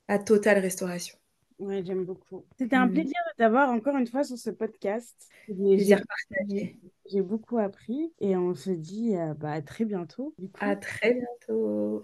la 0.10 0.20
totale 0.20 0.60
restauration. 0.60 1.18
Ouais, 1.60 1.84
j'aime 1.86 2.06
beaucoup. 2.06 2.46
C'était 2.58 2.76
un 2.76 2.88
Hmm. 2.88 2.92
plaisir 2.94 3.14
de 3.32 3.38
t'avoir 3.38 3.70
encore 3.70 3.96
une 3.98 4.08
fois 4.08 4.24
sur 4.24 4.38
ce 4.38 4.50
podcast. 4.52 5.28
J'ai 5.48 5.54
Plaisir 5.56 6.02
partagé. 6.08 6.80
j'ai 7.10 7.22
beaucoup 7.22 7.58
appris 7.58 8.14
et 8.20 8.36
on 8.36 8.54
se 8.54 8.70
dit 8.72 9.16
euh, 9.16 9.34
bah, 9.34 9.54
à 9.54 9.62
très 9.62 9.86
bientôt. 9.86 10.36
À 10.60 10.76
très 10.76 11.14
bientôt. 11.16 12.04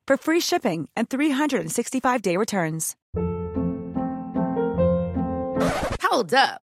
for 0.11 0.17
free 0.17 0.41
shipping 0.41 0.89
and 0.97 1.09
365-day 1.09 2.35
returns. 2.35 2.97
Hold 6.03 6.33
up. 6.33 6.59